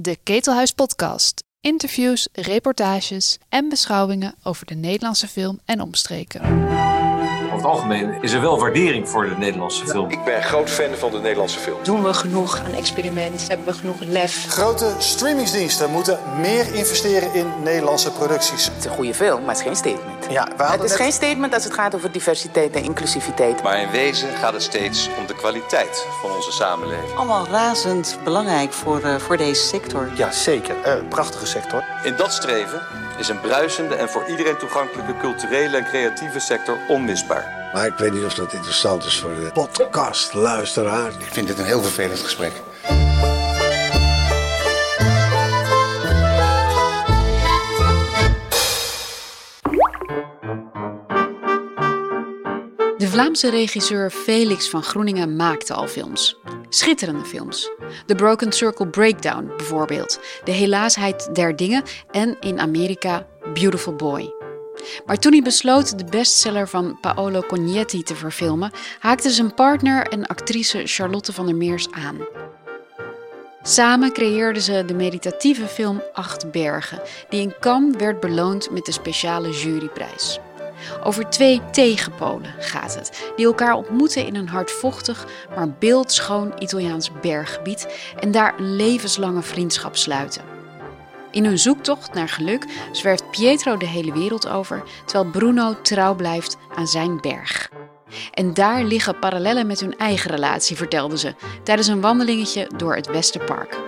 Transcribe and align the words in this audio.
De 0.00 0.18
Ketelhuis 0.22 0.72
Podcast. 0.72 1.44
Interviews, 1.60 2.28
reportages 2.32 3.38
en 3.48 3.68
beschouwingen 3.68 4.34
over 4.42 4.66
de 4.66 4.74
Nederlandse 4.74 5.28
film 5.28 5.60
en 5.64 5.80
omstreken. 5.80 6.40
Over 7.58 7.70
het 7.70 7.78
algemeen 7.80 8.18
is 8.22 8.32
er 8.32 8.40
wel 8.40 8.58
waardering 8.58 9.08
voor 9.08 9.28
de 9.28 9.34
Nederlandse 9.38 9.86
film. 9.86 10.10
Ik 10.10 10.24
ben 10.24 10.42
groot 10.42 10.70
fan 10.70 10.94
van 10.98 11.10
de 11.10 11.18
Nederlandse 11.18 11.58
film. 11.58 11.78
Doen 11.82 12.02
we 12.04 12.14
genoeg 12.14 12.58
aan 12.66 12.72
experimenten? 12.72 13.46
Hebben 13.48 13.66
we 13.66 13.72
genoeg 13.72 13.96
lef? 14.00 14.46
Grote 14.48 14.92
streamingsdiensten 14.98 15.90
moeten 15.90 16.18
meer 16.40 16.74
investeren 16.74 17.34
in 17.34 17.46
Nederlandse 17.62 18.12
producties. 18.12 18.64
Het 18.64 18.74
is 18.78 18.84
een 18.84 18.90
goede 18.90 19.14
film, 19.14 19.40
maar 19.40 19.48
het 19.48 19.56
is 19.58 19.62
geen 19.62 19.76
statement. 19.76 20.26
Ja, 20.30 20.48
we 20.56 20.62
Het 20.64 20.82
is 20.82 20.90
net- 20.90 21.00
geen 21.00 21.12
statement 21.12 21.54
als 21.54 21.64
het 21.64 21.72
gaat 21.74 21.94
over 21.94 22.12
diversiteit 22.12 22.76
en 22.76 22.82
inclusiviteit. 22.82 23.62
Maar 23.62 23.80
in 23.80 23.90
wezen 23.90 24.28
gaat 24.28 24.52
het 24.52 24.62
steeds 24.62 25.08
om 25.18 25.26
de 25.26 25.34
kwaliteit 25.34 26.06
van 26.22 26.30
onze 26.34 26.52
samenleving. 26.52 27.14
allemaal 27.16 27.46
razend 27.46 28.18
belangrijk 28.24 28.72
voor, 28.72 29.00
eh, 29.02 29.16
voor 29.16 29.36
deze 29.36 29.62
sector. 29.66 30.10
Ja, 30.14 30.30
zeker. 30.30 30.74
Eh, 30.82 30.94
prachtige 31.08 31.46
sector. 31.46 31.84
In 32.02 32.14
dat 32.16 32.32
streven 32.32 32.82
is 33.18 33.28
een 33.28 33.40
bruisende 33.40 33.94
en 33.94 34.08
voor 34.08 34.28
iedereen 34.28 34.56
toegankelijke 34.56 35.16
culturele 35.16 35.76
en 35.76 35.84
creatieve 35.84 36.40
sector 36.40 36.78
onmisbaar. 36.88 37.70
Maar 37.72 37.86
ik 37.86 37.96
weet 37.96 38.12
niet 38.12 38.24
of 38.24 38.34
dat 38.34 38.52
interessant 38.52 39.04
is 39.04 39.18
voor 39.18 39.34
de 39.34 39.50
podcastluisteraar. 39.52 41.08
Ik 41.08 41.32
vind 41.32 41.46
dit 41.46 41.58
een 41.58 41.64
heel 41.64 41.82
vervelend 41.82 42.20
gesprek. 42.20 42.52
Vlaamse 53.18 53.50
regisseur 53.50 54.10
Felix 54.10 54.68
van 54.68 54.82
Groeningen 54.82 55.36
maakte 55.36 55.74
al 55.74 55.88
films. 55.88 56.36
Schitterende 56.68 57.24
films. 57.24 57.70
The 58.06 58.14
Broken 58.14 58.52
Circle 58.52 58.86
Breakdown 58.86 59.50
bijvoorbeeld, 59.56 60.20
De 60.44 60.52
Helaasheid 60.52 61.34
der 61.34 61.56
Dingen 61.56 61.82
en 62.10 62.36
in 62.40 62.60
Amerika 62.60 63.26
Beautiful 63.54 63.94
Boy. 63.94 64.34
Maar 65.06 65.18
toen 65.18 65.32
hij 65.32 65.42
besloot 65.42 65.98
de 65.98 66.04
bestseller 66.04 66.68
van 66.68 66.98
Paolo 67.00 67.40
Cognetti 67.40 68.02
te 68.02 68.14
verfilmen, 68.14 68.70
haakte 68.98 69.30
zijn 69.30 69.54
partner 69.54 70.06
en 70.06 70.26
actrice 70.26 70.82
Charlotte 70.84 71.32
van 71.32 71.46
der 71.46 71.56
Meers 71.56 71.90
aan. 71.90 72.18
Samen 73.62 74.12
creëerden 74.12 74.62
ze 74.62 74.84
de 74.86 74.94
meditatieve 74.94 75.66
film 75.66 76.02
Acht 76.12 76.50
Bergen, 76.50 77.00
die 77.28 77.40
in 77.40 77.54
Cannes 77.60 77.96
werd 77.96 78.20
beloond 78.20 78.70
met 78.70 78.84
de 78.84 78.92
speciale 78.92 79.50
juryprijs. 79.50 80.40
Over 81.02 81.30
twee 81.30 81.60
tegenpolen 81.70 82.54
gaat 82.58 82.94
het, 82.94 83.32
die 83.36 83.46
elkaar 83.46 83.74
ontmoeten 83.74 84.26
in 84.26 84.34
een 84.34 84.48
hardvochtig, 84.48 85.26
maar 85.54 85.70
beeldschoon 85.78 86.52
Italiaans 86.58 87.10
berggebied 87.20 87.88
en 88.20 88.30
daar 88.30 88.54
een 88.58 88.76
levenslange 88.76 89.42
vriendschap 89.42 89.96
sluiten. 89.96 90.42
In 91.30 91.44
hun 91.44 91.58
zoektocht 91.58 92.14
naar 92.14 92.28
geluk 92.28 92.66
zwerft 92.92 93.30
Pietro 93.30 93.76
de 93.76 93.86
hele 93.86 94.12
wereld 94.12 94.48
over, 94.48 94.82
terwijl 95.04 95.30
Bruno 95.30 95.80
trouw 95.82 96.14
blijft 96.14 96.56
aan 96.74 96.86
zijn 96.86 97.20
berg. 97.20 97.70
En 98.34 98.54
daar 98.54 98.84
liggen 98.84 99.18
parallellen 99.18 99.66
met 99.66 99.80
hun 99.80 99.98
eigen 99.98 100.30
relatie, 100.30 100.76
vertelden 100.76 101.18
ze 101.18 101.34
tijdens 101.62 101.88
een 101.88 102.00
wandelingetje 102.00 102.70
door 102.76 102.94
het 102.94 103.06
Westerpark. 103.06 103.87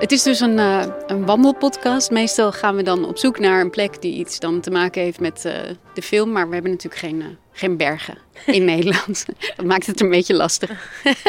Het 0.00 0.12
is 0.12 0.22
dus 0.22 0.40
een, 0.40 0.58
eh, 0.58 0.86
een 1.06 1.26
wandelpodcast. 1.26 2.10
Meestal 2.10 2.52
gaan 2.52 2.76
we 2.76 2.82
dan 2.82 3.04
op 3.04 3.18
zoek 3.18 3.38
naar 3.38 3.60
een 3.60 3.70
plek 3.70 4.02
die 4.02 4.14
iets 4.14 4.38
dan 4.38 4.60
te 4.60 4.70
maken 4.70 5.02
heeft 5.02 5.20
met 5.20 5.44
eh, 5.44 5.54
de 5.94 6.02
film. 6.02 6.32
Maar 6.32 6.46
we 6.48 6.54
hebben 6.54 6.70
natuurlijk 6.72 7.00
geen, 7.02 7.20
eh, 7.22 7.26
geen 7.52 7.76
bergen 7.76 8.18
in 8.46 8.64
Nederland. 8.74 9.24
Dat 9.56 9.66
maakt 9.66 9.86
het 9.86 10.00
een 10.00 10.10
beetje 10.10 10.34
lastig. 10.34 10.70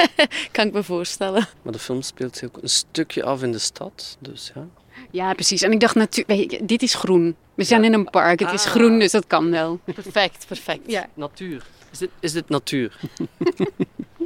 kan 0.52 0.67
ik 0.67 0.73
me 0.73 0.83
voorstellen. 0.83 1.47
Maar 1.61 1.73
de 1.73 1.80
film 1.80 2.02
speelt 2.02 2.38
zich 2.38 2.47
ook 2.47 2.61
een 2.61 2.69
stukje 2.69 3.23
af 3.23 3.44
in 3.44 3.52
de 3.52 3.59
stad. 3.59 4.17
Dus 4.19 4.52
ja. 4.55 4.67
Ja, 5.11 5.33
precies. 5.33 5.61
En 5.61 5.72
ik 5.72 5.80
dacht 5.80 5.95
natuurlijk, 5.95 6.67
dit 6.67 6.81
is 6.81 6.94
groen. 6.94 7.36
We 7.55 7.64
zijn 7.64 7.81
Ja. 7.81 7.88
in 7.88 7.94
een 7.94 8.09
park. 8.09 8.39
Het 8.39 8.52
is 8.53 8.65
Ah. 8.65 8.71
groen, 8.71 8.99
dus 8.99 9.11
dat 9.11 9.27
kan 9.27 9.52
wel. 9.52 9.80
Perfect, 9.83 10.45
perfect. 10.48 10.92
Ja. 10.92 11.08
Natuur. 11.14 11.64
Is 11.92 11.98
dit, 11.98 12.10
is 12.20 12.32
dit 12.32 12.50
natuur? 12.50 12.98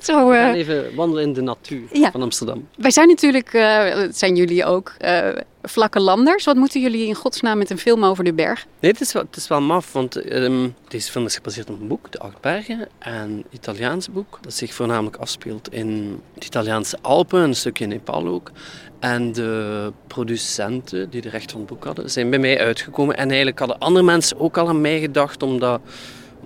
Zo, 0.02 0.30
We 0.30 0.36
eh, 0.36 0.42
gaan 0.44 0.53
even 0.53 0.96
wandelen 0.96 1.24
in 1.24 1.34
de 1.34 1.42
natuur 1.42 1.81
Ja. 1.92 2.12
van 2.12 2.22
Amsterdam. 2.22 2.68
wij 2.78 2.92
zijn 2.92 3.08
natuurlijk, 3.08 3.52
dat 3.96 4.18
zijn 4.18 4.36
jullie 4.36 4.66
ook, 4.66 4.94
eh, 4.98 5.30
vlakke 5.62 6.00
landers. 6.00 6.46
Wat 6.46 6.56
moeten 6.56 6.81
jullie 6.81 7.08
in 7.08 7.16
godsnaam 7.16 7.58
met 7.58 7.70
een 7.70 7.78
film 7.78 8.03
over 8.06 8.24
de 8.24 8.34
berg? 8.34 8.66
Nee, 8.80 8.92
het 8.92 9.02
is 9.02 9.14
wel, 9.14 9.24
het 9.24 9.36
is 9.36 9.48
wel 9.48 9.62
maf, 9.62 9.94
want 9.94 10.16
ehm, 10.16 10.68
deze 10.88 11.12
film 11.12 11.26
is 11.26 11.36
gebaseerd 11.36 11.70
op 11.70 11.81
een 11.81 11.88
boek, 11.88 12.12
De 12.12 12.20
Acht 12.20 12.42
Bergen. 12.42 12.88
En 13.00 13.14
een 13.14 13.46
Italiaans 13.52 14.09
boek, 14.12 14.38
dat 14.42 14.53
zich 14.53 14.74
voornamelijk 14.74 15.16
afspeelt 15.16 15.74
in 15.74 16.20
de 16.34 16.46
Italiaanse 16.46 16.97
Alpen, 17.02 17.42
een 17.42 17.56
stukje 17.56 17.84
in 17.84 17.90
Nepal 17.90 18.28
ook. 18.28 18.52
En 19.00 19.32
de 19.34 19.92
producenten 20.08 21.09
die 21.09 21.22
de 21.22 21.30
recht 21.30 21.52
van 21.52 21.59
het 21.59 21.70
boek 21.70 21.84
hadden, 21.84 22.09
zijn 22.09 22.30
bij 22.30 22.40
mij 22.40 22.59
uitgekomen. 22.59 23.18
En 23.18 23.28
eigenlijk 23.28 23.59
hadden 23.59 23.80
andere 23.80 24.06
mensen 24.06 24.40
ook 24.40 24.58
al 24.58 24.68
aan 24.68 24.82
mij 24.82 25.00
gedacht 25.00 25.44
om 25.44 25.59
dat, 25.59 25.82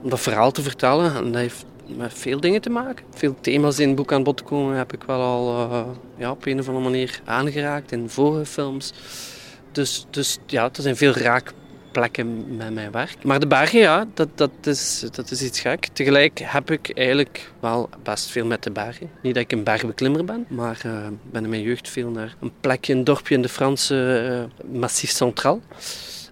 om 0.04 0.10
dat 0.10 0.20
verhaal 0.20 0.52
te 0.52 0.62
vertellen. 0.62 1.16
En 1.16 1.24
dat 1.24 1.42
heeft 1.42 1.66
met 1.98 2.14
veel 2.14 2.40
dingen 2.40 2.62
te 2.62 2.70
maken. 2.70 3.06
Veel 3.16 3.36
thema's 3.42 3.80
in 3.80 3.88
het 3.88 3.96
boek 3.96 4.14
aan 4.14 4.24
bod 4.24 4.44
komen 4.44 4.78
heb 4.78 4.94
ik 4.94 5.04
wel 5.04 5.22
al 5.22 5.70
eh, 5.72 5.86
ja, 6.18 6.32
op 6.32 6.46
een 6.46 6.60
of 6.60 6.68
andere 6.68 6.86
manier 6.86 7.22
aangeraakt 7.26 7.92
in 7.92 8.10
vorige 8.10 8.46
films. 8.46 8.94
Dus, 9.72 10.06
dus 10.10 10.38
ja, 10.46 10.64
er 10.64 10.82
zijn 10.82 10.96
veel 10.96 11.14
raakplekken 11.14 12.58
met 12.58 12.74
mijn 12.74 12.92
werk. 12.92 13.24
Maar 13.24 13.40
de 13.40 13.48
bergen, 13.48 13.80
ja, 13.80 14.08
dat, 14.14 14.30
dat, 14.36 14.52
is, 14.64 15.06
dat 15.12 15.32
is 15.32 15.42
iets 15.42 15.60
gek. 15.60 15.88
Tegelijk 15.94 16.40
heb 16.44 16.72
ik 16.72 16.92
eigenlijk 16.94 17.52
wel 17.60 17.90
best 18.04 18.26
veel 18.30 18.46
met 18.46 18.64
de 18.64 18.72
bergen. 18.72 19.10
Niet 19.22 19.34
dat 19.34 19.44
ik 19.44 19.52
een 19.52 19.64
bergbeklimmer 19.64 20.26
ben, 20.26 20.46
maar 20.48 20.82
ik 20.84 21.32
ben 21.32 21.44
in 21.44 21.50
mijn 21.50 21.62
jeugd 21.62 21.90
veel 21.90 22.10
naar 22.10 22.36
een 22.40 22.52
plekje, 22.60 22.94
een 22.94 23.04
dorpje 23.04 23.36
in 23.36 23.42
de 23.42 23.50
Franse 23.50 24.50
eh, 24.64 24.80
Massif 24.80 25.10
Centraal. 25.10 25.62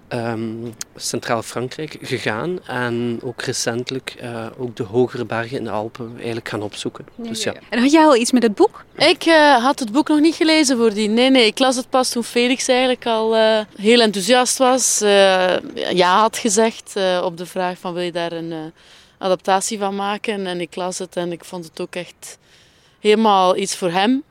Ehm, 0.08 0.54
Centraal 0.96 1.42
Frankrijk 1.44 1.98
gegaan 2.02 2.60
en 2.66 3.20
ook 3.24 3.42
recentelijk 3.42 4.16
eh, 4.20 4.46
ook 4.58 4.76
de 4.76 4.84
hogere 4.84 5.26
bergen 5.26 5.58
in 5.58 5.64
de 5.64 5.70
Alpen 5.70 6.12
eigenlijk 6.16 6.50
gaan 6.50 6.62
opzoeken. 6.62 7.06
dus 7.16 7.44
ja. 7.44 7.54
En 7.70 7.80
had 7.80 7.92
jij 7.92 8.06
al 8.06 8.16
iets 8.16 8.32
met 8.32 8.44
het 8.44 8.56
boek? 8.56 8.84
Ik 8.98 9.24
eh, 9.24 9.64
had 9.64 9.80
het 9.80 9.92
boek 9.92 10.08
nog 10.08 10.20
niet 10.20 10.36
gelezen 10.36 10.78
voordien. 10.78 11.14
Nee, 11.14 11.30
nee, 11.30 11.46
ik 11.46 11.60
las 11.60 11.76
het 11.76 11.90
pas 11.90 12.10
toen 12.10 12.24
Felix 12.24 12.68
eigenlijk 12.68 13.06
al 13.06 13.36
eh, 13.36 13.60
heel 13.76 14.02
enthousiast 14.02 14.58
was. 14.58 15.02
eh, 15.02 15.56
ja 15.94 16.20
had 16.20 16.38
gezegd 16.38 16.92
eh, 16.96 17.22
op 17.24 17.38
de 17.38 17.46
vraag 17.46 17.78
van 17.80 17.94
wil 17.94 18.04
je 18.04 18.12
daar 18.12 18.32
een 18.32 18.52
eh, 18.52 18.58
adaptatie 19.18 19.80
van 19.80 19.96
maken. 19.96 20.48
En 20.48 20.62
ik 20.62 20.76
las 20.76 20.98
het 20.98 21.16
en 21.16 21.32
ik 21.32 21.46
vond 21.46 21.66
het 21.66 21.80
ook 21.82 21.96
echt 21.96 22.38
helemaal 23.00 23.58
iets 23.58 23.76
voor 23.76 23.90
hem. 23.92 24.24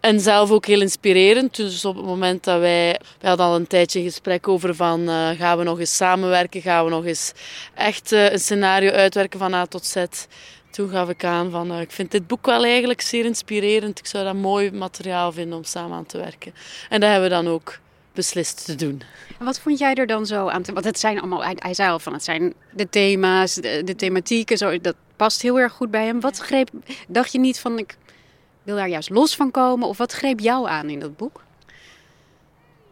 En 0.00 0.20
zelf 0.20 0.50
ook 0.50 0.66
heel 0.66 0.80
inspirerend. 0.80 1.56
Dus 1.56 1.84
op 1.84 1.96
het 1.96 2.04
moment 2.04 2.44
dat 2.44 2.60
wij... 2.60 3.00
We 3.20 3.26
hadden 3.28 3.46
al 3.46 3.54
een 3.56 3.66
tijdje 3.66 3.98
een 3.98 4.04
gesprek 4.04 4.48
over 4.48 4.74
van... 4.74 5.08
eh, 5.08 5.28
gaan 5.30 5.58
we 5.58 5.64
nog 5.64 5.78
eens 5.78 5.96
samenwerken? 5.96 6.62
Gaan 6.62 6.84
we 6.84 6.90
nog 6.90 7.04
eens 7.04 7.32
echt 7.74 8.12
eh, 8.12 8.32
een 8.32 8.38
scenario 8.38 8.90
uitwerken 8.90 9.38
van 9.38 9.54
A 9.54 9.66
tot 9.66 9.86
Z? 9.86 10.04
Toen 10.70 10.88
gaf 10.90 11.08
ik 11.08 11.24
aan 11.24 11.50
van... 11.50 11.72
eh, 11.72 11.80
ik 11.80 11.90
vind 11.90 12.10
dit 12.10 12.26
boek 12.26 12.46
wel 12.46 12.64
eigenlijk 12.64 13.00
zeer 13.00 13.24
inspirerend. 13.24 13.98
Ik 13.98 14.06
zou 14.06 14.24
dat 14.24 14.34
mooi 14.34 14.72
materiaal 14.72 15.32
vinden 15.32 15.58
om 15.58 15.64
samen 15.64 15.96
aan 15.96 16.06
te 16.06 16.18
werken. 16.18 16.54
En 16.88 17.00
dat 17.00 17.10
hebben 17.10 17.28
we 17.28 17.34
dan 17.34 17.48
ook 17.48 17.78
beslist 18.12 18.64
te 18.64 18.74
doen. 18.74 19.02
En 19.38 19.44
Wat 19.44 19.60
vond 19.60 19.78
jij 19.78 19.94
er 19.94 20.06
dan 20.06 20.26
zo 20.26 20.48
aan? 20.48 20.62
Want 20.72 20.84
het 20.84 20.98
zijn 20.98 21.18
allemaal, 21.18 21.44
hij, 21.44 21.54
hij 21.58 21.74
zei 21.74 21.90
al 21.90 21.98
van 21.98 22.12
het 22.12 22.24
zijn 22.24 22.54
de 22.72 22.88
thema's, 22.88 23.54
de, 23.54 23.82
de 23.84 23.94
thematieken, 23.96 24.56
zo, 24.56 24.80
dat 24.80 24.94
past 25.16 25.42
heel 25.42 25.58
erg 25.58 25.72
goed 25.72 25.90
bij 25.90 26.04
hem. 26.04 26.20
Wat 26.20 26.38
greep, 26.38 26.70
dacht 27.08 27.32
je 27.32 27.38
niet 27.38 27.60
van 27.60 27.78
ik 27.78 27.96
wil 28.68 28.76
daar 28.76 28.88
juist 28.88 29.10
los 29.10 29.34
van 29.36 29.50
komen? 29.50 29.88
Of 29.88 29.98
wat 29.98 30.12
greep 30.12 30.40
jou 30.40 30.68
aan 30.68 30.88
in 30.90 31.00
dat 31.00 31.16
boek? 31.16 31.42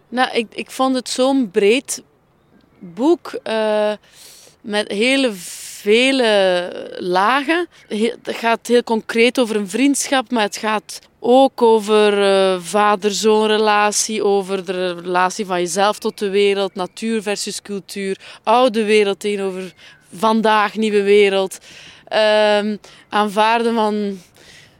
Nou, 0.08 0.30
ik, 0.36 0.46
ik 0.54 0.70
vond 0.70 0.94
het 0.94 1.08
zo'n 1.08 1.50
breed 1.50 2.02
boek 2.78 3.38
eh, 3.42 3.92
met 4.60 4.88
hele 4.90 5.30
vele 5.32 6.96
lagen. 6.98 7.66
He- 7.88 8.14
Het 8.22 8.36
gaat 8.36 8.66
heel 8.66 8.82
concreet 8.82 9.38
over 9.38 9.56
een 9.56 9.68
vriendschap, 9.68 10.30
maar 10.30 10.42
het 10.42 10.56
gaat 10.56 10.98
ook 11.20 11.62
over 11.62 12.22
eh 12.22 12.60
vader-zoon 12.60 13.46
relatie, 13.46 14.24
over 14.24 14.64
de 14.64 14.94
relatie 14.94 15.46
van 15.46 15.60
jezelf 15.60 15.98
tot 15.98 16.18
de 16.18 16.28
wereld, 16.30 16.74
natuur 16.74 17.22
versus 17.22 17.62
cultuur, 17.62 18.18
oude 18.42 18.84
wereld 18.84 19.20
tegenover 19.20 19.74
vandaag, 20.14 20.74
nieuwe 20.74 21.02
wereld. 21.02 21.58
Ehm, 22.08 22.76
aanvaarden 23.08 23.74
van 23.74 24.18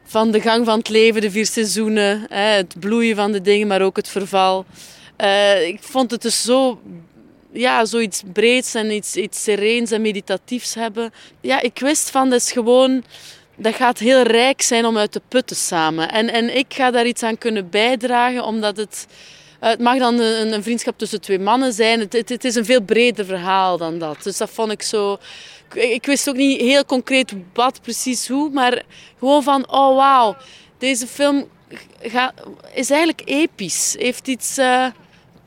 van 0.09 0.31
de 0.31 0.41
gang 0.41 0.65
van 0.65 0.77
het 0.77 0.89
leven, 0.89 1.21
de 1.21 1.31
vier 1.31 1.45
seizoenen, 1.45 2.25
het 2.29 2.79
bloeien 2.79 3.15
van 3.15 3.31
de 3.31 3.41
dingen, 3.41 3.67
maar 3.67 3.81
ook 3.81 3.95
het 3.95 4.07
verval. 4.07 4.65
Eh, 5.15 5.67
ik 5.67 5.77
vond 5.83 6.11
het 6.11 6.21
dus 6.21 6.41
zo, 6.43 6.79
ja, 7.51 7.85
zoiets 7.85 8.21
breeds 8.33 8.73
en 8.75 8.91
iets, 8.91 9.15
iets 9.15 9.43
sereens 9.43 9.91
en 9.91 10.01
meditatiefs 10.01 10.73
hebben. 10.75 11.13
Ja, 11.41 11.61
ik 11.61 11.79
wist 11.79 12.09
van, 12.09 12.29
dat 12.29 12.41
is 12.41 12.51
gewoon, 12.51 13.03
dat 13.55 13.75
gaat 13.75 13.99
heel 13.99 14.21
rijk 14.21 14.61
zijn 14.61 14.85
om 14.85 14.97
uit 14.97 15.11
te 15.11 15.21
putten 15.27 15.55
samen. 15.55 16.11
En, 16.11 16.29
en 16.29 16.57
ik 16.57 16.73
ga 16.73 16.91
daar 16.91 17.05
iets 17.05 17.23
aan 17.23 17.37
kunnen 17.37 17.69
bijdragen, 17.69 18.43
omdat 18.43 18.77
het... 18.77 19.07
eh, 19.59 19.69
Het 19.69 19.79
mag 19.79 19.97
dan 19.97 20.19
een, 20.19 20.53
een 20.53 20.63
vriendschap 20.63 20.97
tussen 20.97 21.21
twee 21.21 21.39
mannen 21.39 21.73
zijn. 21.73 21.99
Het, 21.99 22.13
het, 22.13 22.29
het 22.29 22.43
is 22.43 22.55
een 22.55 22.65
veel 22.65 22.81
breder 22.81 23.25
verhaal 23.25 23.77
dan 23.77 23.99
dat. 23.99 24.23
Dus 24.23 24.37
dat 24.37 24.49
vond 24.49 24.71
ik 24.71 24.81
zo... 24.81 25.17
Ik, 25.73 26.05
wist 26.05 26.29
ook 26.29 26.35
niet 26.35 26.61
heel 26.61 26.85
concreet 26.85 27.33
wat, 27.53 27.81
precies 27.81 28.27
hoe. 28.27 28.49
Maar 28.49 28.83
gewoon 29.19 29.43
van, 29.43 29.71
oh 29.71 29.95
wauw. 29.95 30.35
deze 30.77 31.07
film 31.07 31.47
ga, 32.01 32.33
is 32.73 32.89
eigenlijk 32.89 33.21
episch. 33.25 33.95
Heeft 33.99 34.27
iets 34.27 34.57
uh, 34.57 34.87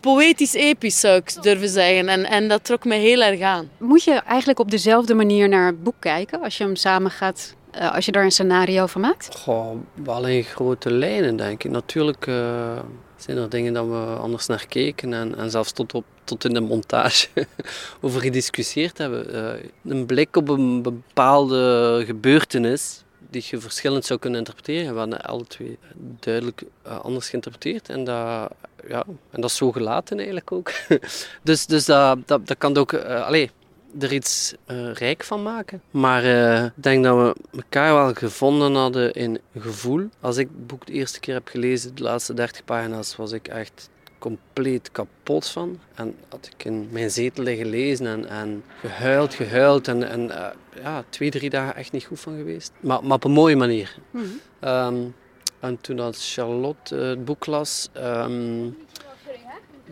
poëtisch 0.01 0.55
episch, 0.55 1.01
zou 1.01 1.17
ik 1.17 1.43
durven 1.43 1.69
zeggen. 1.69 2.09
En, 2.09 2.25
en 2.25 2.49
dat 2.49 2.65
trok 2.65 2.85
mij 2.85 2.99
heel 2.99 3.23
erg 3.23 3.41
aan. 3.41 3.71
Moet 3.79 4.05
je 4.05 4.13
eigenlijk 4.13 4.59
op 4.59 4.71
dezelfde 4.71 5.15
manier 5.15 5.49
naar 5.49 5.67
het 5.67 5.83
boek 5.83 5.97
kijken 5.99 6.43
als 6.43 6.57
je 6.57 6.65
hem 6.65 6.77
samen 6.77 7.11
gaat 7.11 7.55
uh, 7.75 7.95
als 7.95 8.05
je 8.05 8.13
daar 8.13 8.25
een 8.25 8.31
scenario 8.31 8.87
van 8.87 9.01
maakt? 9.01 9.37
Goh, 9.37 9.77
wel 10.05 10.27
in 10.27 10.43
grote 10.43 10.91
lijnen, 10.91 11.37
denk 11.37 11.65
ik. 11.65 11.71
Natuurlijk 11.71 12.27
uh, 12.27 12.79
zijn 13.17 13.37
er 13.37 13.49
dingen 13.49 13.73
dat 13.73 13.87
we 13.87 14.17
anders 14.21 14.47
naar 14.47 14.67
keken 14.69 15.13
en, 15.13 15.39
en 15.39 15.51
zelfs 15.51 15.73
tot, 15.73 15.95
op, 15.95 16.05
tot 16.31 16.45
in 16.45 16.55
de 16.55 16.61
montage 16.61 17.29
over 18.01 18.21
gediscussieerd 18.21 18.99
hebben. 18.99 19.35
Uh, 19.35 19.93
een 19.93 20.07
blik 20.07 20.37
op 20.37 20.49
een 20.49 20.83
bepaalde 20.83 22.03
gebeurtenis 22.07 23.05
die 23.31 23.45
je 23.47 23.61
verschillend 23.61 24.05
zou 24.05 24.19
kunnen 24.19 24.39
interpreteren. 24.39 24.93
We 24.93 24.99
hebben 24.99 25.23
alle 25.23 25.47
twee 25.47 25.79
duidelijk 26.21 26.63
anders 26.83 27.29
geïnterpreteerd 27.29 27.89
en 27.89 28.05
dat, 28.05 28.51
ja, 28.89 29.05
en 29.31 29.41
dat 29.41 29.51
is 29.51 29.57
zo 29.57 29.73
gelaten 29.73 30.17
eigenlijk 30.17 30.53
ook. 30.53 30.73
dus 31.43 31.67
dus 31.67 31.85
dat, 31.85 32.19
dat, 32.27 32.47
dat 32.47 32.59
kan 32.59 32.77
ook... 32.77 32.95
Allee, 32.95 33.51
er 33.99 34.13
iets 34.13 34.55
rijk 34.93 35.25
van 35.25 35.43
maken. 35.43 35.83
Maar 35.91 36.25
ik 36.65 36.83
denk 36.83 37.05
dat 37.05 37.17
we 37.17 37.57
elkaar 37.57 37.95
wel 37.95 38.15
gevonden 38.15 38.75
hadden 38.75 39.13
in 39.13 39.41
gevoel. 39.59 40.09
Als 40.21 40.37
ik 40.37 40.49
het 40.49 40.67
boek 40.67 40.87
de 40.87 40.93
eerste 40.93 41.21
keer 41.21 41.35
heb 41.35 41.49
gelezen, 41.49 41.95
de 41.95 42.03
laatste 42.03 42.35
30 42.35 42.65
pagina's, 42.65 43.17
was 43.17 43.33
ik 43.33 43.49
echt 43.49 43.91
compleet 44.21 44.91
kapot 44.93 45.49
van. 45.49 45.81
En 45.95 46.15
had 46.29 46.51
ik 46.53 46.65
in 46.65 46.89
mijn 46.91 47.11
zetel 47.11 47.45
liggen 47.45 47.67
lezen 47.67 48.07
en, 48.07 48.29
en 48.29 48.65
gehuild, 48.81 49.35
gehuild. 49.35 49.89
En, 49.89 50.09
en 50.11 50.21
uh, 50.21 50.47
ja, 50.83 51.05
twee, 51.09 51.31
drie 51.31 51.51
dagen 51.51 51.77
echt 51.77 51.93
niet 51.93 52.05
goed 52.05 52.21
van 52.21 52.37
geweest. 52.37 52.73
Maar, 52.81 53.05
maar 53.05 53.17
op 53.17 53.25
een 53.25 53.31
mooie 53.31 53.57
manier. 53.57 53.97
Mm 54.11 54.23
-hmm. 54.23 54.69
um, 54.69 55.15
en 55.61 55.81
toen 55.81 56.01
als 56.01 56.35
Charlotte 56.35 56.95
het 56.95 57.25
boek 57.25 57.47
las, 57.47 57.89
um, 57.97 58.77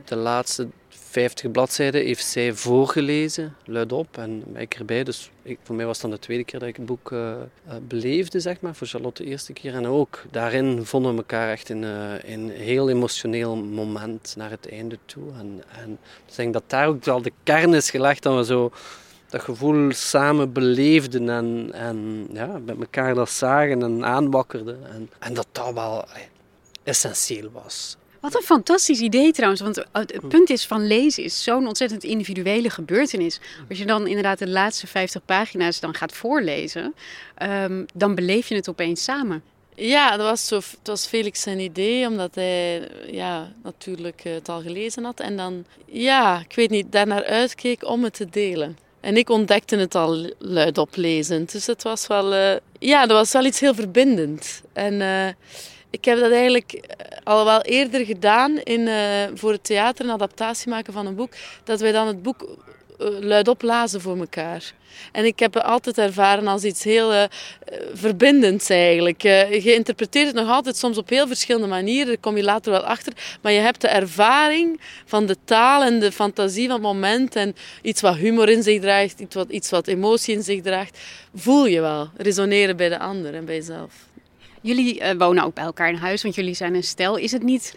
de 0.05 0.17
laatste 0.17 0.69
50 1.11 1.51
bladzijden 1.51 2.05
heeft 2.05 2.25
zij 2.25 2.53
voorgelezen, 2.53 3.57
luidop, 3.65 4.19
en 4.19 4.45
ik 4.57 4.75
erbij. 4.75 5.05
Dus 5.05 5.31
ik, 5.43 5.59
voor 5.63 5.75
mij 5.75 5.87
was 5.87 6.01
dan 6.01 6.11
de 6.11 6.19
tweede 6.19 6.45
keer 6.45 6.59
dat 6.59 6.69
ik 6.69 6.77
het 6.77 6.87
boek 6.87 7.11
uh, 7.11 7.35
beleefde, 7.89 8.41
zeg 8.41 8.61
maar. 8.61 8.75
Voor 8.75 8.87
Charlotte 8.87 9.23
de 9.23 9.29
eerste 9.29 9.53
keer. 9.53 9.75
En 9.75 9.87
ook 9.87 10.25
daarin 10.31 10.85
vonden 10.85 11.13
we 11.13 11.19
elkaar 11.19 11.51
echt 11.51 11.69
in, 11.69 11.83
een 11.83 12.51
heel 12.51 12.89
emotioneel 12.89 13.57
moment 13.57 14.35
naar 14.37 14.51
het 14.51 14.71
einde 14.71 14.99
toe. 15.05 15.33
En, 15.39 15.63
en 15.83 15.99
ik 16.27 16.37
denk 16.37 16.53
dat 16.53 16.65
daar 16.67 16.87
ook 16.87 17.05
wel 17.05 17.23
de 17.23 17.33
kern 17.43 17.75
is 17.75 17.91
gelegd 17.91 18.23
dat 18.23 18.37
we 18.37 18.45
zo 18.45 18.73
dat 19.29 19.41
gevoel 19.41 19.93
samen 19.93 20.53
beleefden 20.53 21.29
en, 21.29 21.71
en 21.73 22.29
ja, 22.33 22.59
met 22.65 22.81
elkaar 22.81 23.15
dat 23.15 23.31
zagen 23.31 23.83
en 23.83 24.05
aanwakkerden. 24.05 24.87
En, 24.93 25.11
en 25.19 25.35
dat 25.35 25.47
dat 25.53 25.75
wel 25.75 26.05
essentieel 26.83 27.51
was. 27.53 27.97
Wat 28.21 28.35
een 28.35 28.43
fantastisch 28.43 29.01
idee 29.01 29.33
trouwens. 29.33 29.61
Want 29.61 29.85
het 29.93 30.29
punt 30.29 30.51
is 30.51 30.67
van 30.67 30.87
lezen 30.87 31.25
is 31.25 31.43
zo'n 31.43 31.67
ontzettend 31.67 32.05
individuele 32.05 32.71
gebeurtenis. 32.71 33.41
Als 33.69 33.79
je 33.79 33.87
dan 33.87 34.07
inderdaad 34.07 34.39
de 34.39 34.49
laatste 34.49 34.87
50 34.87 35.25
pagina's 35.25 35.81
dan 35.81 35.95
gaat 35.95 36.13
voorlezen, 36.13 36.95
um, 37.43 37.87
dan 37.95 38.15
beleef 38.15 38.49
je 38.49 38.55
het 38.55 38.69
opeens 38.69 39.05
samen. 39.05 39.43
Ja, 39.75 40.17
dat 40.17 40.27
was, 40.27 40.47
zo, 40.47 40.57
het 40.57 40.79
was 40.83 41.07
Felix 41.07 41.43
zijn 41.43 41.59
idee, 41.59 42.07
omdat 42.07 42.35
hij 42.35 42.89
ja, 43.11 43.53
natuurlijk 43.63 44.23
het 44.23 44.49
al 44.49 44.61
gelezen 44.61 45.05
had. 45.05 45.21
En 45.21 45.37
dan, 45.37 45.65
ja, 45.87 46.41
ik 46.49 46.55
weet 46.55 46.71
niet, 46.71 46.93
daarnaar 46.93 47.25
uitkeek 47.25 47.85
om 47.85 48.05
het 48.05 48.15
te 48.15 48.29
delen. 48.31 48.79
En 49.01 49.17
ik 49.17 49.31
ontdekte 49.31 49.77
het 49.77 49.95
al 49.95 50.31
luidop 50.39 50.97
lezend. 50.97 51.53
Dus 51.53 51.67
het 51.67 51.83
was 51.83 52.07
wel, 52.07 52.33
uh, 52.33 52.57
ja, 52.79 53.07
dat 53.07 53.17
was 53.17 53.33
wel 53.33 53.45
iets 53.45 53.61
heel 53.61 53.75
verbindend. 53.75 54.63
En... 54.73 55.01
Uh, 55.01 55.29
ik 55.91 56.05
heb 56.05 56.19
dat 56.19 56.31
eigenlijk 56.31 56.81
al 57.25 57.45
wel 57.45 57.63
eerder 57.63 58.05
gedaan 58.05 58.59
in, 58.59 58.81
uh, 58.81 58.97
voor 59.35 59.53
het 59.53 59.65
theater, 59.65 60.05
een 60.05 60.11
adaptatie 60.11 60.69
maken 60.69 60.93
van 60.93 61.07
een 61.07 61.15
boek. 61.15 61.33
Dat 61.65 61.81
wij 61.81 61.93
dan 61.93 62.07
het 62.07 62.23
boek 62.23 62.43
uh, 62.43 63.09
luidop 63.21 63.63
lazen 63.63 64.01
voor 64.01 64.19
elkaar. 64.19 64.73
En 65.13 65.25
ik 65.25 65.39
heb 65.39 65.55
het 65.55 65.63
altijd 65.63 65.99
ervaren 65.99 66.47
als 66.47 66.65
iets 66.65 66.85
heel 66.85 67.13
uh, 67.15 67.23
verbindends 67.93 68.69
eigenlijk. 68.69 69.23
je 69.23 69.75
interpreteert 69.75 70.27
het 70.27 70.35
nog 70.35 70.49
altijd 70.49 70.77
soms 70.77 70.99
op 70.99 71.09
heel 71.09 71.27
verschillende 71.27 71.67
manieren. 71.67 72.07
Daar 72.07 72.19
kom 72.19 72.37
je 72.37 72.43
later 72.43 72.73
wel 72.73 72.85
achter. 72.85 73.13
Maar 73.43 73.53
je 73.53 73.61
hebt 73.61 73.81
de 73.81 73.89
ervaring 73.89 74.81
van 75.05 75.27
de 75.27 75.37
taal 75.45 75.83
en 75.83 76.01
de 76.01 76.13
fantasie 76.13 76.67
van 76.67 76.75
het 76.75 76.83
moment. 76.85 77.37
En 77.37 77.57
iets 77.83 78.01
wat 78.01 78.17
humor 78.17 78.49
in 78.49 78.63
zich 78.63 78.81
draagt, 78.81 79.21
iets 79.21 79.35
wat, 79.35 79.49
iets 79.49 79.71
wat 79.71 79.87
emotie 79.87 80.35
in 80.35 80.43
zich 80.43 80.63
draagt. 80.63 80.99
Voel 81.35 81.67
je 81.67 81.81
wel. 81.81 82.09
Resoneren 82.17 82.77
bij 82.77 82.89
de 82.89 82.99
ander 82.99 83.35
en 83.35 83.45
bij 83.45 83.55
jezelf. 83.55 84.08
Jullie 84.63 85.01
uh, 85.01 85.11
wonen 85.19 85.45
ook 85.45 85.55
bij 85.55 85.65
elkaar 85.65 85.89
in 85.89 85.95
huis, 85.95 86.23
want 86.23 86.35
jullie 86.35 86.55
zijn 86.55 86.75
een 86.75 86.83
stel. 86.83 87.17
Is 87.17 87.33
het 87.33 87.43
niet 87.43 87.75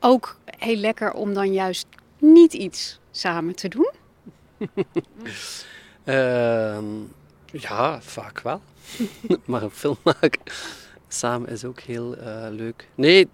ook 0.00 0.36
heel 0.46 0.76
lekker 0.76 1.12
om 1.12 1.34
dan 1.34 1.52
juist 1.52 1.86
niet 2.18 2.52
iets 2.52 2.98
samen 3.10 3.54
te 3.54 3.68
doen? 3.68 3.90
uh, 6.04 6.78
ja, 7.68 8.00
vaak 8.00 8.40
wel. 8.40 8.60
maar 9.44 9.62
een 9.62 9.70
film 9.70 9.96
maken 10.02 10.40
samen 11.08 11.48
is 11.48 11.64
ook 11.64 11.80
heel 11.80 12.18
uh, 12.18 12.46
leuk. 12.50 12.88
Nee, 12.94 13.28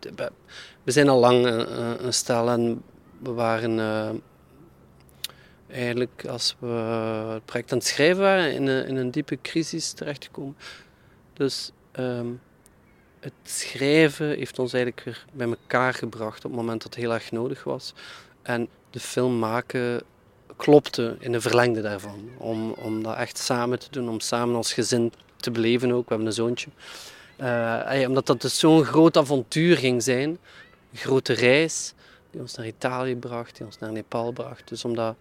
we 0.82 0.90
zijn 0.90 1.08
al 1.08 1.18
lang 1.18 1.46
een 1.98 2.14
stel 2.14 2.48
en 2.48 2.82
we 3.18 3.30
waren 3.30 3.78
eigenlijk 5.72 6.24
als 6.28 6.56
we 6.58 6.66
het 7.32 7.44
project 7.44 7.72
aan 7.72 7.78
het 7.78 7.86
schrijven 7.86 8.22
waren 8.22 8.52
in 8.54 8.66
een, 8.66 8.86
in 8.86 8.96
een 8.96 9.10
diepe 9.10 9.38
crisis 9.42 9.92
terechtgekomen. 9.92 10.56
Dus 11.32 11.70
um, 11.98 12.40
het 13.22 13.32
schrijven 13.44 14.28
heeft 14.28 14.58
ons 14.58 14.72
eigenlijk 14.72 15.04
weer 15.04 15.24
bij 15.32 15.46
elkaar 15.46 15.94
gebracht 15.94 16.44
op 16.44 16.50
het 16.50 16.60
moment 16.60 16.82
dat 16.82 16.94
het 16.94 17.02
heel 17.02 17.12
erg 17.12 17.30
nodig 17.30 17.64
was. 17.64 17.94
En 18.42 18.68
de 18.90 19.00
film 19.00 19.38
maken 19.38 20.02
klopte 20.56 21.16
in 21.18 21.32
de 21.32 21.40
verlengde 21.40 21.80
daarvan. 21.80 22.30
Om, 22.36 22.70
om 22.70 23.02
dat 23.02 23.16
echt 23.16 23.38
samen 23.38 23.78
te 23.78 23.86
doen, 23.90 24.08
om 24.08 24.20
samen 24.20 24.56
als 24.56 24.72
gezin 24.72 25.12
te 25.36 25.50
beleven 25.50 25.92
ook. 25.92 26.02
We 26.02 26.08
hebben 26.08 26.26
een 26.26 26.32
zoontje. 26.32 26.68
Uh, 27.40 28.04
omdat 28.08 28.26
dat 28.26 28.40
dus 28.40 28.58
zo'n 28.58 28.84
groot 28.84 29.16
avontuur 29.16 29.76
ging 29.76 30.02
zijn. 30.02 30.28
Een 30.92 30.98
grote 30.98 31.32
reis 31.32 31.94
die 32.30 32.40
ons 32.40 32.54
naar 32.54 32.66
Italië 32.66 33.16
bracht, 33.16 33.56
die 33.56 33.66
ons 33.66 33.78
naar 33.78 33.92
Nepal 33.92 34.32
bracht. 34.32 34.68
Dus 34.68 34.84
om 34.84 34.94
dat 34.94 35.16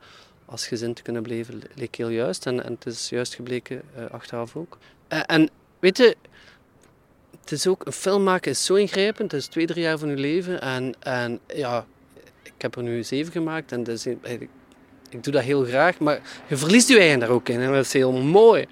als 0.45 0.67
gezin 0.67 0.93
te 0.93 1.01
kunnen 1.01 1.23
beleven 1.23 1.61
leek 1.75 1.95
heel 1.95 2.09
juist. 2.09 2.45
En, 2.45 2.63
en 2.63 2.71
het 2.71 2.85
is 2.85 3.09
juist 3.09 3.35
gebleken 3.35 3.81
uh, 3.97 4.05
achteraf 4.09 4.55
ook. 4.55 4.77
Uh, 5.09 5.19
en 5.25 5.49
weet 5.79 5.97
je, 5.97 6.15
het 7.41 7.51
is 7.51 7.67
ook, 7.67 7.85
een 7.85 7.91
film 7.91 8.23
maken 8.23 8.51
is 8.51 8.65
zo 8.65 8.73
ingrijpend. 8.73 9.31
Het 9.31 9.41
is 9.41 9.47
twee, 9.47 9.65
drie 9.65 9.83
jaar 9.83 9.97
van 9.97 10.09
je 10.09 10.15
leven. 10.15 10.61
En, 10.61 10.93
en 10.99 11.39
ja, 11.55 11.85
ik 12.43 12.53
heb 12.57 12.75
er 12.75 12.83
nu 12.83 13.03
zeven 13.03 13.31
gemaakt. 13.31 13.71
En 13.71 13.83
dus, 13.83 14.05
ik, 14.05 14.47
ik 15.09 15.23
doe 15.23 15.33
dat 15.33 15.43
heel 15.43 15.63
graag. 15.63 15.99
Maar 15.99 16.21
je 16.47 16.57
verliest 16.57 16.87
je 16.87 16.99
eigen 16.99 17.19
daar 17.19 17.29
ook 17.29 17.49
in. 17.49 17.59
En 17.59 17.71
dat 17.71 17.85
is 17.85 17.93
heel 17.93 18.11
mooi. 18.11 18.65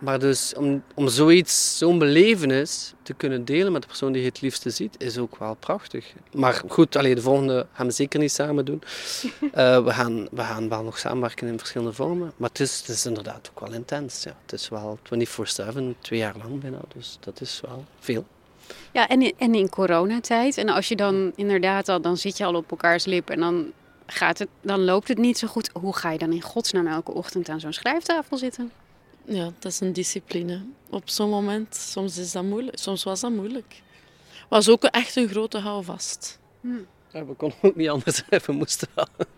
Maar 0.00 0.18
dus 0.18 0.54
om, 0.54 0.82
om 0.94 1.08
zoiets, 1.08 1.78
zo'n 1.78 1.98
belevenis 1.98 2.94
te 3.02 3.14
kunnen 3.14 3.44
delen 3.44 3.72
met 3.72 3.82
de 3.82 3.88
persoon 3.88 4.12
die 4.12 4.22
je 4.22 4.28
het 4.28 4.40
liefste 4.40 4.70
ziet, 4.70 4.94
is 4.98 5.18
ook 5.18 5.36
wel 5.36 5.54
prachtig. 5.54 6.12
Maar 6.32 6.62
goed, 6.68 6.96
alleen 6.96 7.14
de 7.14 7.20
volgende 7.20 7.66
gaan 7.72 7.86
we 7.86 7.92
zeker 7.92 8.20
niet 8.20 8.32
samen 8.32 8.64
doen. 8.64 8.82
Uh, 9.42 9.50
we, 9.86 9.92
gaan, 9.92 10.28
we 10.30 10.42
gaan 10.42 10.68
wel 10.68 10.82
nog 10.82 10.98
samenwerken 10.98 11.48
in 11.48 11.58
verschillende 11.58 11.92
vormen. 11.92 12.32
Maar 12.36 12.48
het 12.48 12.60
is, 12.60 12.78
het 12.78 12.88
is 12.88 13.06
inderdaad 13.06 13.50
ook 13.50 13.60
wel 13.60 13.72
intens. 13.72 14.22
Ja. 14.22 14.36
Het 14.42 14.52
is 14.52 14.68
wel 14.68 14.98
24-7, 15.04 15.98
twee 15.98 16.18
jaar 16.18 16.34
lang 16.42 16.60
bijna. 16.60 16.80
Dus 16.94 17.16
dat 17.20 17.40
is 17.40 17.60
wel 17.66 17.84
veel. 17.98 18.26
Ja, 18.92 19.08
en 19.08 19.22
in, 19.22 19.32
en 19.38 19.54
in 19.54 19.68
coronatijd. 19.68 20.56
En 20.56 20.68
als 20.68 20.88
je 20.88 20.96
dan 20.96 21.32
inderdaad 21.34 21.88
al, 21.88 22.00
dan 22.00 22.16
zit 22.16 22.36
je 22.36 22.44
al 22.44 22.54
op 22.54 22.70
elkaars 22.70 23.04
lip 23.04 23.30
en 23.30 23.40
dan, 23.40 23.72
gaat 24.06 24.38
het, 24.38 24.48
dan 24.60 24.84
loopt 24.84 25.08
het 25.08 25.18
niet 25.18 25.38
zo 25.38 25.48
goed. 25.48 25.70
Hoe 25.72 25.96
ga 25.96 26.10
je 26.10 26.18
dan 26.18 26.32
in 26.32 26.42
godsnaam 26.42 26.86
elke 26.86 27.12
ochtend 27.12 27.48
aan 27.48 27.60
zo'n 27.60 27.72
schrijftafel 27.72 28.36
zitten? 28.36 28.70
Ja, 29.24 29.44
dat 29.58 29.72
is 29.72 29.80
een 29.80 29.92
discipline. 29.92 30.64
Op 30.90 31.08
zo'n 31.08 31.30
moment, 31.30 31.74
soms 31.74 32.18
is 32.18 32.32
dat 32.32 32.42
moeilijk. 32.42 32.78
Soms 32.78 33.04
was 33.04 33.20
dat 33.20 33.30
moeilijk. 33.30 33.82
Was 34.48 34.68
ook 34.68 34.84
echt 34.84 35.16
een 35.16 35.28
grote 35.28 35.58
houvast. 35.58 36.38
Hm. 36.60 36.68
Ja, 37.12 37.26
we 37.26 37.34
konden 37.34 37.58
ook 37.62 37.76
niet 37.76 37.88
anders 37.88 38.22
we 38.46 38.52
moesten. 38.52 38.88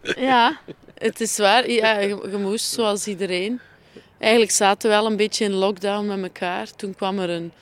Ja, 0.03 0.61
het 0.95 1.21
is 1.21 1.39
waar. 1.39 1.71
Ja, 1.71 1.99
je, 1.99 2.29
je, 2.31 2.39
moest, 2.39 2.73
zoals 2.73 3.07
iedereen. 3.07 3.61
Eigenlijk 4.19 4.53
zaten 4.53 4.91
we 4.91 4.97
wel 4.97 5.07
een 5.07 5.17
beetje 5.17 5.45
in 5.45 5.53
lockdown 5.53 6.07
met 6.07 6.23
elkaar. 6.23 6.71
Toen 6.77 6.95
kwam 6.95 7.19
er 7.19 7.31
een 7.31 7.53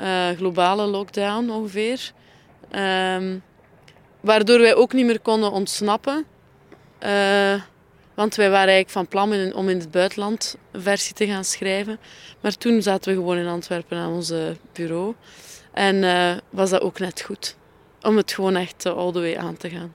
uh, 0.00 0.28
globale 0.28 0.86
lockdown 0.86 1.50
ongeveer. 1.50 2.12
Um, 2.72 3.42
waardoor 4.20 4.60
wij 4.60 4.74
ook 4.74 4.92
niet 4.92 5.06
meer 5.06 5.20
konden 5.20 5.50
ontsnappen. 5.50 6.26
Uh, 7.02 7.62
want 8.16 8.34
wij 8.34 8.50
waren 8.50 8.74
eigenlijk 8.74 8.90
van 8.90 9.08
plan 9.08 9.54
om 9.54 9.68
in 9.68 9.78
het 9.78 9.90
buitenland 9.90 10.56
een 10.70 10.82
versie 10.82 11.14
te 11.14 11.26
gaan 11.26 11.44
schrijven. 11.44 11.98
Maar 12.40 12.56
toen 12.56 12.82
zaten 12.82 13.10
we 13.12 13.18
gewoon 13.18 13.36
in 13.36 13.46
Antwerpen 13.46 13.98
aan 13.98 14.12
ons 14.12 14.32
bureau. 14.72 15.14
En 15.72 15.96
uh, 15.96 16.36
was 16.50 16.70
dat 16.70 16.80
ook 16.80 16.98
net 16.98 17.20
goed. 17.20 17.56
Om 18.02 18.16
het 18.16 18.32
gewoon 18.32 18.56
echt 18.56 18.86
uh, 18.86 18.96
all 18.96 19.12
the 19.12 19.20
way 19.20 19.36
aan 19.36 19.56
te 19.56 19.70
gaan. 19.70 19.94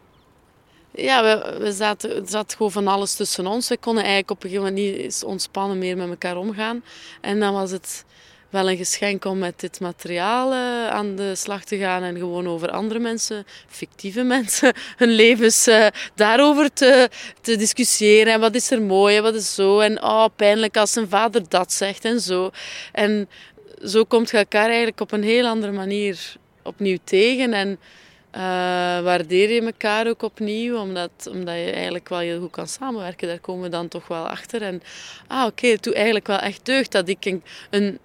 Ja, 0.92 1.24
we, 1.24 1.58
we 1.60 1.72
zaten, 1.72 2.16
er 2.16 2.30
zat 2.30 2.54
gewoon 2.54 2.72
van 2.72 2.88
alles 2.88 3.16
tussen 3.16 3.48
ons. 3.48 3.68
We 3.68 3.78
konden 3.78 4.04
eigenlijk 4.04 4.32
op 4.32 4.44
een 4.44 4.50
gegeven 4.50 4.74
moment 4.74 5.04
niet 5.04 5.24
ontspannen 5.26 5.78
meer 5.78 5.98
met 5.98 6.10
elkaar 6.10 6.38
omgaan. 6.38 6.84
En 7.22 7.40
dan 7.40 7.54
was 7.54 7.72
het 7.72 8.06
wel 8.52 8.70
een 8.70 8.78
geschenk 8.78 9.26
om 9.26 9.38
met 9.38 9.60
dit 9.60 9.80
materiaal 9.80 10.52
uh, 10.52 10.88
aan 10.88 11.16
de 11.16 11.36
slag 11.36 11.64
te 11.64 11.78
gaan 11.78 12.04
en 12.04 12.18
gewoon 12.18 12.48
over 12.48 12.70
andere 12.70 13.00
mensen, 13.00 13.46
fictieve 13.68 14.24
mensen, 14.36 14.74
hun 14.98 15.10
levens 15.10 15.68
uh, 15.68 15.88
daarover 16.16 16.74
te, 16.74 17.10
te 17.42 17.56
discussiëren. 17.56 18.34
En 18.34 18.40
wat 18.40 18.56
is 18.56 18.72
er 18.72 18.82
mooi 18.82 19.18
en 19.18 19.24
wat 19.24 19.36
is 19.36 19.54
zo. 19.54 19.80
En 19.80 20.04
oh, 20.04 20.26
pijnlijk 20.36 20.78
als 20.78 20.96
een 20.96 21.10
vader 21.10 21.50
dat 21.50 21.74
zegt 21.74 22.06
en 22.06 22.20
zo. 22.20 22.52
En 22.92 23.30
zo 23.86 24.04
komt 24.04 24.30
je 24.30 24.38
elkaar 24.38 24.68
eigenlijk 24.68 25.00
op 25.00 25.12
een 25.12 25.24
heel 25.24 25.48
andere 25.48 25.72
manier 25.72 26.36
opnieuw 26.64 26.98
tegen. 27.04 27.54
En 27.54 27.70
uh, 28.36 28.42
waardeer 29.02 29.52
je 29.52 29.62
elkaar 29.62 30.08
ook 30.08 30.22
opnieuw, 30.22 30.78
omdat, 30.78 31.12
omdat 31.30 31.56
je 31.56 31.72
eigenlijk 31.72 32.10
wel 32.10 32.20
heel 32.20 32.40
goed 32.40 32.52
kan 32.52 32.68
samenwerken. 32.68 33.28
Daar 33.28 33.40
komen 33.40 33.64
we 33.64 33.70
dan 33.70 33.88
toch 33.88 34.08
wel 34.08 34.28
achter. 34.28 34.62
En 34.62 34.82
ah, 35.28 35.40
oké, 35.40 35.48
okay, 35.48 35.70
het 35.70 35.84
doet 35.84 35.94
eigenlijk 35.94 36.28
wel 36.28 36.40
echt 36.40 36.66
deugd 36.66 36.92
dat 36.92 37.08
ik 37.08 37.26
een, 37.26 37.44
een 37.70 38.00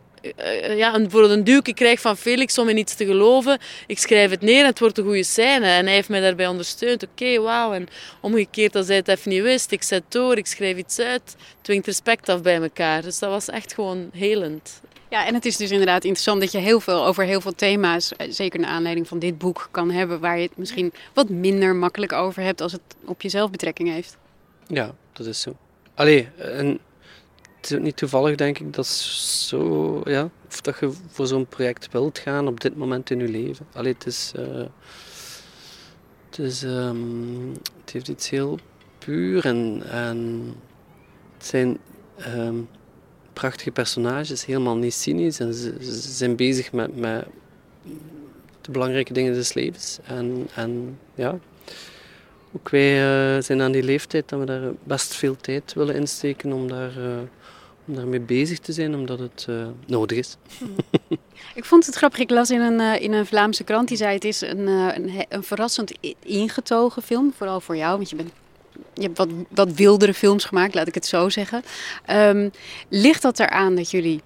ja, 0.76 0.94
een, 0.94 1.02
bijvoorbeeld 1.02 1.32
een 1.32 1.44
duwke 1.44 1.74
krijg 1.74 2.00
van 2.00 2.16
Felix 2.16 2.58
om 2.58 2.68
in 2.68 2.76
iets 2.76 2.94
te 2.94 3.04
geloven. 3.04 3.58
Ik 3.86 3.98
schrijf 3.98 4.30
het 4.30 4.40
neer 4.40 4.60
en 4.60 4.66
het 4.66 4.78
wordt 4.78 4.98
een 4.98 5.04
goede 5.04 5.22
scène. 5.22 5.66
En 5.66 5.84
hij 5.84 5.94
heeft 5.94 6.08
mij 6.08 6.20
daarbij 6.20 6.46
ondersteund. 6.46 7.02
Oké, 7.02 7.12
okay, 7.12 7.40
wauw. 7.40 7.72
En 7.72 7.88
omgekeerd, 8.20 8.76
als 8.76 8.86
hij 8.86 8.96
het 8.96 9.08
even 9.08 9.30
niet 9.30 9.42
wist, 9.42 9.70
ik 9.70 9.82
zet 9.82 10.02
door, 10.08 10.36
ik 10.36 10.46
schrijf 10.46 10.76
iets 10.76 10.98
uit. 10.98 11.36
Dwingt 11.62 11.86
respect 11.86 12.28
af 12.28 12.42
bij 12.42 12.62
elkaar. 12.62 13.02
Dus 13.02 13.18
dat 13.18 13.30
was 13.30 13.48
echt 13.48 13.74
gewoon 13.74 14.10
helend. 14.12 14.80
Ja, 15.08 15.26
en 15.26 15.34
het 15.34 15.44
is 15.44 15.56
dus 15.56 15.70
inderdaad 15.70 16.04
interessant 16.04 16.40
dat 16.40 16.52
je 16.52 16.58
heel 16.58 16.80
veel 16.80 17.06
over 17.06 17.24
heel 17.24 17.40
veel 17.40 17.54
thema's, 17.54 18.16
eh, 18.16 18.26
zeker 18.30 18.60
naar 18.60 18.70
aanleiding 18.70 19.08
van 19.08 19.18
dit 19.18 19.38
boek, 19.38 19.68
kan 19.70 19.90
hebben 19.90 20.20
waar 20.20 20.36
je 20.38 20.46
het 20.46 20.56
misschien 20.56 20.92
wat 21.12 21.28
minder 21.28 21.76
makkelijk 21.76 22.12
over 22.12 22.42
hebt 22.42 22.60
als 22.60 22.72
het 22.72 22.80
op 23.04 23.22
jezelf 23.22 23.50
betrekking 23.50 23.88
heeft. 23.88 24.16
Ja, 24.66 24.94
dat 25.12 25.26
is 25.26 25.40
zo. 25.40 25.56
Allee, 25.94 26.28
en 26.36 26.78
het 27.66 27.74
is 27.74 27.80
ook 27.80 27.84
niet 27.84 27.96
toevallig, 27.96 28.36
denk 28.36 28.58
ik, 28.58 28.74
dat 28.74 28.86
zo, 28.86 30.00
ja, 30.04 30.30
of 30.48 30.60
dat 30.60 30.78
je 30.80 30.92
voor 31.08 31.26
zo'n 31.26 31.46
project 31.46 31.92
wilt 31.92 32.18
gaan 32.18 32.48
op 32.48 32.60
dit 32.60 32.76
moment 32.76 33.10
in 33.10 33.18
je 33.18 33.28
leven. 33.28 33.66
Allee, 33.72 33.92
het 33.92 34.06
is, 34.06 34.32
uh, 34.38 34.64
het, 36.30 36.38
is 36.38 36.60
het 36.60 37.92
heeft 37.92 38.08
iets 38.08 38.30
heel 38.30 38.58
puur 38.98 39.44
en, 39.44 39.82
en 39.90 40.42
het 41.36 41.46
zijn 41.46 41.78
um, 42.36 42.68
prachtige 43.32 43.70
personages, 43.70 44.44
helemaal 44.44 44.76
niet 44.76 44.94
cynisch. 44.94 45.40
En 45.40 45.54
ze, 45.54 45.74
zijn 45.90 46.36
bezig 46.36 46.72
met, 46.72 46.96
met 46.96 47.26
de 48.60 48.70
belangrijke 48.70 49.12
dingen 49.12 49.32
des 49.32 49.54
levens. 49.54 49.98
En, 50.04 50.48
en 50.54 50.98
ja, 51.14 51.38
ook 52.52 52.68
wij 52.68 53.36
uh, 53.36 53.42
zijn 53.42 53.62
aan 53.62 53.72
die 53.72 53.82
leeftijd 53.82 54.28
dat 54.28 54.38
we 54.38 54.46
daar 54.46 54.72
best 54.84 55.14
veel 55.14 55.36
tijd 55.36 55.72
willen 55.72 55.94
insteken 55.94 56.52
om, 56.52 56.68
daar, 56.68 56.98
uh, 56.98 57.18
om 57.86 57.94
daarmee 57.94 58.20
bezig 58.20 58.58
te 58.58 58.72
zijn, 58.72 58.94
omdat 58.94 59.18
het 59.18 59.46
uh, 59.50 59.66
nodig 59.86 60.18
is. 60.18 60.36
Ik 61.54 61.64
vond 61.64 61.86
het 61.86 61.94
grappig, 61.94 62.18
ik 62.18 62.30
las 62.30 62.50
in 62.50 62.60
een, 62.60 63.00
in 63.00 63.12
een 63.12 63.26
Vlaamse 63.26 63.64
krant, 63.64 63.88
die 63.88 63.96
zei 63.96 64.14
het 64.14 64.24
is 64.24 64.40
een, 64.40 64.66
een, 64.66 65.24
een 65.28 65.42
verrassend 65.42 65.92
ingetogen 66.22 67.02
film, 67.02 67.32
vooral 67.36 67.60
voor 67.60 67.76
jou, 67.76 67.96
want 67.96 68.10
je 68.10 68.16
bent 68.16 68.30
je 68.94 69.02
hebt 69.02 69.18
wat, 69.18 69.28
wat 69.48 69.72
wildere 69.72 70.14
films 70.14 70.44
gemaakt, 70.44 70.74
laat 70.74 70.86
ik 70.86 70.94
het 70.94 71.06
zo 71.06 71.28
zeggen. 71.28 71.62
Um, 72.10 72.50
ligt 72.88 73.22
dat 73.22 73.38
eraan 73.38 73.74
dat 73.74 73.90
jullie 73.90 74.22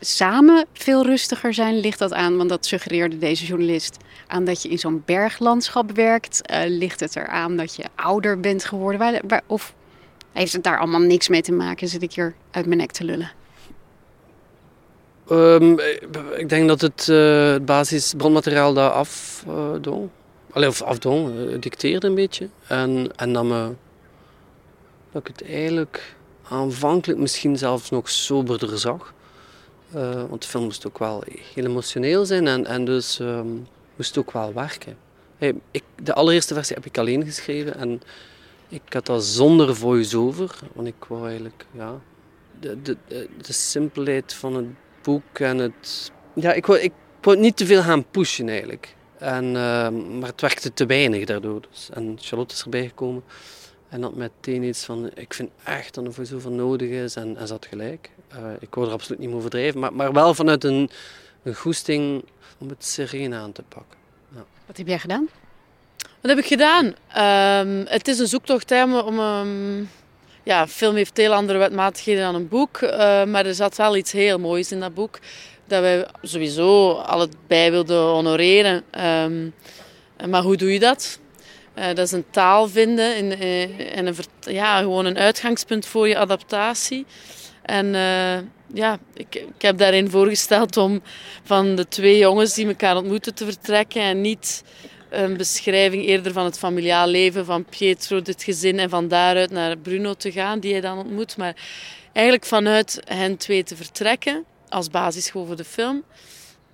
samen 0.00 0.66
veel 0.72 1.04
rustiger 1.04 1.54
zijn? 1.54 1.80
Ligt 1.80 1.98
dat 1.98 2.12
aan, 2.12 2.36
want 2.36 2.48
dat 2.48 2.66
suggereerde 2.66 3.18
deze 3.18 3.46
journalist, 3.46 3.96
aan 4.26 4.44
dat 4.44 4.62
je 4.62 4.68
in 4.68 4.78
zo'n 4.78 5.02
berglandschap 5.04 5.90
werkt? 5.90 6.40
Ligt 6.66 7.00
het 7.00 7.16
eraan 7.16 7.56
dat 7.56 7.76
je 7.76 7.84
ouder 7.94 8.40
bent 8.40 8.64
geworden? 8.64 9.20
Waar, 9.28 9.42
of 9.46 9.74
heeft 10.36 10.52
het 10.52 10.62
daar 10.62 10.78
allemaal 10.78 11.00
niks 11.00 11.28
mee 11.28 11.42
te 11.42 11.52
maken? 11.52 11.88
Zit 11.88 12.02
ik 12.02 12.12
hier 12.12 12.34
uit 12.50 12.66
mijn 12.66 12.78
nek 12.78 12.92
te 12.92 13.04
lullen? 13.04 13.32
Um, 15.30 15.78
ik 16.36 16.48
denk 16.48 16.68
dat 16.68 16.80
het, 16.80 17.06
uh, 17.10 17.52
het 17.52 17.64
basisbronmateriaal 17.64 18.74
daar 18.74 18.90
afdoet. 18.90 19.86
Uh, 19.86 20.08
Allee, 20.50 20.68
of 20.68 20.82
afdwong, 20.82 21.38
uh, 21.38 21.60
dicteerde 21.60 22.06
een 22.06 22.14
beetje. 22.14 22.48
En, 22.66 23.10
en 23.16 23.32
dat, 23.32 23.44
me, 23.44 23.72
dat 25.12 25.28
ik 25.28 25.36
het 25.36 25.48
eigenlijk 25.48 26.16
aanvankelijk 26.48 27.20
misschien 27.20 27.58
zelfs 27.58 27.90
nog 27.90 28.10
soberder 28.10 28.78
zag. 28.78 29.14
Want 30.28 30.42
de 30.42 30.48
film 30.48 30.64
moest 30.64 30.86
ook 30.86 30.98
wel 30.98 31.22
heel 31.54 31.64
emotioneel 31.64 32.26
zijn 32.26 32.46
en, 32.46 32.66
en 32.66 32.84
dus 32.84 33.18
um, 33.18 33.66
moest 33.96 34.18
ook 34.18 34.32
wel 34.32 34.52
werken. 34.52 34.96
Ik, 35.70 35.82
de 36.02 36.14
allereerste 36.14 36.54
versie 36.54 36.76
heb 36.76 36.86
ik 36.86 36.98
alleen 36.98 37.24
geschreven 37.24 37.76
en 37.76 38.02
ik 38.68 38.92
had 38.92 39.06
dat 39.06 39.24
zonder 39.24 39.76
voice-over. 39.76 40.58
Want 40.74 40.88
ik 40.88 41.04
wou 41.08 41.26
eigenlijk, 41.26 41.66
ja, 41.70 42.00
de, 42.60 42.82
de, 42.82 42.96
de, 43.40 43.52
simpelheid 43.52 44.34
van 44.34 44.54
het 44.54 44.66
boek 45.02 45.38
en 45.38 45.58
het... 45.58 46.12
Ja, 46.34 46.52
ik 46.52 46.66
wou, 46.66 46.80
ik 46.80 46.92
wou 47.20 47.38
niet 47.38 47.56
te 47.56 47.66
veel 47.66 47.82
gaan 47.82 48.10
pushen 48.10 48.48
eigenlijk. 48.48 48.94
En, 49.18 49.44
uh, 49.44 49.88
maar 50.18 50.28
het 50.28 50.40
werkte 50.40 50.72
te 50.72 50.86
weinig 50.86 51.24
daardoor. 51.24 51.60
Dus. 51.70 51.90
En 51.92 52.16
Charlotte 52.20 52.54
is 52.54 52.62
erbij 52.62 52.86
gekomen 52.86 53.22
en 53.88 54.02
had 54.02 54.14
meteen 54.14 54.62
iets 54.62 54.84
van: 54.84 55.10
ik 55.14 55.34
vind 55.34 55.50
echt 55.64 55.94
dat 55.94 56.04
er 56.04 56.12
voor 56.12 56.26
zoveel 56.26 56.50
nodig 56.50 56.90
is. 56.90 57.16
En, 57.16 57.36
en 57.36 57.46
ze 57.46 57.52
had 57.52 57.66
gelijk. 57.66 58.10
Uh, 58.32 58.50
ik 58.60 58.74
wou 58.74 58.86
er 58.86 58.92
absoluut 58.92 59.18
niet 59.18 59.28
meer 59.28 59.38
overdrijven, 59.38 59.80
maar, 59.80 59.92
maar 59.92 60.12
wel 60.12 60.34
vanuit 60.34 60.64
een, 60.64 60.90
een 61.42 61.54
goesting 61.54 62.24
om 62.58 62.68
het 62.68 62.84
sereen 62.84 63.34
aan 63.34 63.52
te 63.52 63.62
pakken. 63.62 63.98
Ja. 64.34 64.44
Wat 64.66 64.76
heb 64.76 64.86
jij 64.86 64.98
gedaan? 64.98 65.28
Wat 66.20 66.30
heb 66.30 66.38
ik 66.38 66.46
gedaan? 66.46 66.84
Um, 66.86 67.84
het 67.88 68.08
is 68.08 68.18
een 68.18 68.26
zoektocht 68.26 68.70
hè, 68.70 68.98
om. 68.98 69.18
Um, 69.18 69.90
ja, 70.42 70.66
film 70.68 70.94
heeft 70.94 71.16
heel 71.16 71.34
andere 71.34 71.58
wetmatigheden 71.58 72.22
dan 72.22 72.34
een 72.34 72.48
boek, 72.48 72.80
uh, 72.80 73.24
maar 73.24 73.46
er 73.46 73.54
zat 73.54 73.76
wel 73.76 73.96
iets 73.96 74.12
heel 74.12 74.38
moois 74.38 74.72
in 74.72 74.80
dat 74.80 74.94
boek 74.94 75.18
dat 75.66 75.80
wij 75.80 76.06
sowieso 76.22 76.92
al 76.92 77.20
het 77.20 77.36
bij 77.46 77.70
wilden 77.70 78.00
honoreren. 78.00 78.84
Maar 80.28 80.42
hoe 80.42 80.56
doe 80.56 80.72
je 80.72 80.78
dat? 80.78 81.18
Uh, 81.78 81.86
dat 81.86 81.98
is 81.98 82.12
een 82.12 82.24
taal 82.30 82.68
vinden 82.68 83.16
in, 83.16 83.42
uh, 83.42 83.96
en 83.96 84.06
een, 84.06 84.14
ja, 84.40 84.78
gewoon 84.78 85.04
een 85.04 85.18
uitgangspunt 85.18 85.86
voor 85.86 86.08
je 86.08 86.18
adaptatie. 86.18 87.06
En 87.62 87.86
uh, 87.86 88.36
ja, 88.74 88.98
ik, 89.14 89.34
ik 89.34 89.62
heb 89.62 89.78
daarin 89.78 90.10
voorgesteld 90.10 90.76
om 90.76 91.02
van 91.42 91.74
de 91.74 91.88
twee 91.88 92.18
jongens 92.18 92.54
die 92.54 92.66
elkaar 92.66 92.96
ontmoeten 92.96 93.34
te 93.34 93.44
vertrekken 93.44 94.02
en 94.02 94.20
niet 94.20 94.62
een 95.08 95.36
beschrijving 95.36 96.04
eerder 96.04 96.32
van 96.32 96.44
het 96.44 96.58
familiaal 96.58 97.06
leven 97.06 97.44
van 97.44 97.64
Pietro, 97.64 98.22
dit 98.22 98.42
gezin 98.42 98.78
en 98.78 98.90
van 98.90 99.08
daaruit 99.08 99.50
naar 99.50 99.76
Bruno 99.76 100.14
te 100.14 100.32
gaan, 100.32 100.60
die 100.60 100.72
hij 100.72 100.80
dan 100.80 100.98
ontmoet. 100.98 101.36
Maar 101.36 101.56
eigenlijk 102.12 102.46
vanuit 102.46 103.00
hen 103.04 103.36
twee 103.36 103.62
te 103.62 103.76
vertrekken 103.76 104.44
als 104.68 104.90
basis 104.90 105.30
voor 105.30 105.56
de 105.56 105.64
film. 105.64 106.02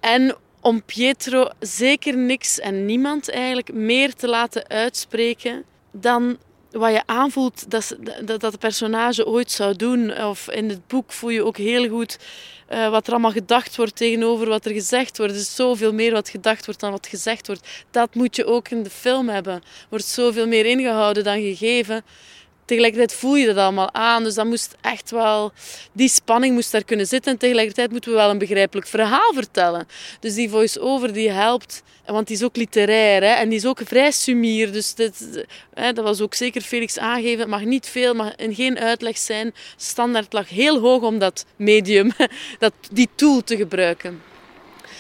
En 0.01 0.37
om 0.61 0.83
Pietro 0.83 1.49
zeker 1.61 2.17
niks 2.17 2.61
en 2.61 2.87
niemand 2.87 3.31
eigenlijk 3.31 3.73
meer 3.73 4.15
te 4.15 4.29
laten 4.29 4.69
uitspreken 4.69 5.65
dan 5.91 6.39
wat 6.73 6.93
je 6.93 7.03
aanvoelt 7.07 7.71
dat, 7.71 7.97
dat, 8.25 8.41
dat 8.41 8.53
de 8.53 8.59
personage 8.59 9.27
ooit 9.27 9.51
zou 9.51 9.77
doen. 9.77 10.23
Of 10.23 10.51
in 10.51 10.69
het 10.69 10.87
boek 10.87 11.13
voel 11.13 11.31
je 11.31 11.45
ook 11.45 11.57
heel 11.57 11.89
goed 11.89 12.19
uh, 12.73 12.91
wat 12.91 13.07
er 13.07 13.13
allemaal 13.13 13.31
gedacht 13.31 13.77
wordt 13.77 13.97
tegenover 13.97 14.49
wat 14.49 14.65
er 14.65 14.73
gezegd 14.73 15.17
wordt. 15.17 15.33
Er 15.33 15.39
is 15.39 15.55
zoveel 15.55 15.93
meer 15.93 16.13
wat 16.13 16.29
gedacht 16.29 16.65
wordt 16.65 16.81
dan 16.81 16.91
wat 16.91 17.07
gezegd 17.07 17.47
wordt. 17.47 17.69
Dat 17.91 18.15
moet 18.15 18.37
je 18.37 18.45
ook 18.45 18.69
in 18.69 18.83
de 18.83 18.91
film 18.91 19.29
hebben. 19.29 19.55
Er 19.55 19.87
wordt 19.89 20.05
zoveel 20.05 20.47
meer 20.47 20.67
ingehouden 20.67 21.25
dan 21.25 21.41
gegeven 21.41 22.05
tegelijkertijd 22.65 23.13
voel 23.13 23.37
je 23.37 23.47
dat 23.47 23.57
allemaal 23.57 23.95
aan. 23.95 24.25
Dus 24.25 24.35
dat 24.35 24.47
moest 24.47 24.77
echt 24.81 25.11
wel, 25.11 25.53
die 25.93 26.09
spanning 26.09 26.55
moest 26.55 26.73
daar 26.73 26.85
kunnen 26.85 27.07
zitten. 27.07 27.33
En 27.33 27.39
tegelijkertijd 27.39 27.91
moeten 27.91 28.11
we 28.11 28.17
wel 28.17 28.31
een 28.31 28.39
begrijpelijk 28.39 28.87
verhaal 28.87 29.33
vertellen. 29.33 29.89
Dus 30.21 30.35
die 30.35 30.51
voice-over 30.51 31.13
die 31.13 31.31
helpt, 31.31 31.83
want 32.07 32.27
die 32.27 32.37
is 32.37 32.43
ook 32.43 32.57
literair 32.57 33.23
hè, 33.23 33.33
en 33.33 33.49
die 33.49 33.59
is 33.59 33.67
ook 33.67 33.81
vrij 33.85 34.11
sumier. 34.11 34.73
Dus 34.73 34.95
dit, 34.95 35.45
hè, 35.75 35.93
dat 35.93 36.05
was 36.05 36.21
ook 36.21 36.35
zeker 36.35 36.61
Felix 36.61 36.99
aangegeven. 36.99 37.39
Het 37.39 37.49
mag 37.49 37.65
niet 37.65 37.87
veel, 37.87 38.15
mag 38.15 38.37
in 38.37 38.55
geen 38.55 38.79
uitleg 38.79 39.19
zijn. 39.19 39.55
Standaard 39.77 40.33
lag 40.33 40.49
heel 40.49 40.79
hoog 40.79 41.03
om 41.03 41.19
dat 41.19 41.45
medium, 41.57 42.13
dat, 42.59 42.73
die 42.91 43.09
tool 43.15 43.45
te 43.45 43.57
gebruiken 43.57 44.31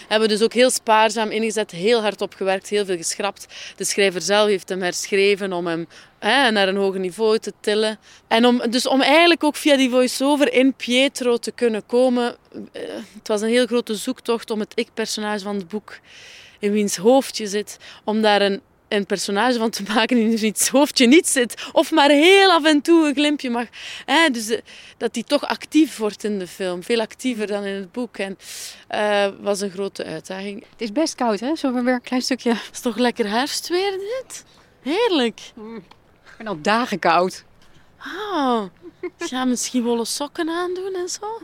hebben 0.09 0.29
we 0.29 0.35
dus 0.35 0.43
ook 0.43 0.53
heel 0.53 0.71
spaarzaam 0.71 1.31
ingezet, 1.31 1.71
heel 1.71 2.01
hard 2.01 2.21
opgewerkt, 2.21 2.69
heel 2.69 2.85
veel 2.85 2.97
geschrapt. 2.97 3.47
De 3.77 3.85
schrijver 3.85 4.21
zelf 4.21 4.49
heeft 4.49 4.69
hem 4.69 4.83
herschreven 4.83 5.53
om 5.53 5.67
hem 5.67 5.87
hè, 6.19 6.51
naar 6.51 6.69
een 6.69 6.77
hoger 6.77 7.01
niveau 7.01 7.39
te 7.39 7.53
tillen. 7.61 7.99
En 8.29 8.47
om, 8.47 8.71
dus 8.71 8.87
om 8.87 9.01
eigenlijk 9.01 9.45
ook 9.45 9.57
via 9.57 9.77
die 9.77 9.91
voice-over 9.91 10.53
in 10.53 10.75
Pietro 10.75 11.37
te 11.37 11.51
kunnen 11.51 11.87
komen. 11.87 12.37
Eh, 12.73 12.83
het 13.15 13.29
was 13.29 13.41
een 13.41 13.49
heel 13.49 13.67
grote 13.67 13.95
zoektocht 13.95 14.51
om 14.51 14.61
het 14.61 14.73
ik-personage 14.75 15.41
van 15.43 15.57
het 15.57 15.69
boek 15.69 15.99
in 16.59 16.73
wiens 16.73 16.97
hoofdje 16.97 17.47
zit, 17.47 17.79
om 18.05 18.23
daar 18.23 18.43
een 18.43 18.61
een 18.93 19.07
personage 19.07 19.59
van 19.59 19.71
te 19.71 19.83
maken 19.95 20.17
die 20.17 20.31
in 20.31 20.37
wiens 20.37 20.69
hoofdje 20.69 21.07
niet 21.07 21.29
zit. 21.29 21.69
Of 21.73 21.91
maar 21.91 22.11
heel 22.11 22.51
af 22.51 22.65
en 22.65 22.81
toe 22.81 23.07
een 23.07 23.15
glimpje 23.15 23.51
mag. 23.51 23.67
Hè, 24.05 24.31
dus 24.31 24.49
eh, 24.49 24.61
dat 24.97 25.15
die 25.15 25.25
toch 25.25 25.47
actief 25.47 25.97
wordt 25.97 26.25
in 26.25 26.39
de 26.39 26.47
film. 26.47 26.83
Veel 26.83 27.01
actiever 27.01 27.47
dan 27.47 27.65
in 27.65 27.75
het 27.75 27.93
boek. 27.93 28.17
En 28.17 28.39
uh, 28.91 29.27
was 29.41 29.61
een 29.61 29.71
grote 29.71 30.05
uitdaging. 30.05 30.65
Het 30.71 30.81
is 30.81 30.93
best 30.93 31.15
koud, 31.15 31.41
hè? 31.41 31.57
Zo 31.57 31.73
weer 31.73 31.93
een 31.93 32.03
klein 32.03 32.23
stukje. 32.23 32.51
Het 32.51 32.69
is 32.73 32.81
toch 32.81 32.97
lekker 32.97 33.31
herfstweer 33.31 33.91
dit? 33.91 34.45
Heerlijk. 34.83 35.41
Mm. 35.55 35.85
Ben 36.39 36.47
al 36.47 36.61
dagen 36.61 36.99
koud. 36.99 37.45
Oh, 38.33 38.63
ja, 39.31 39.45
misschien 39.45 39.83
wollen 39.83 40.07
sokken 40.07 40.49
aandoen 40.49 40.95
en 40.95 41.09
zo. 41.09 41.41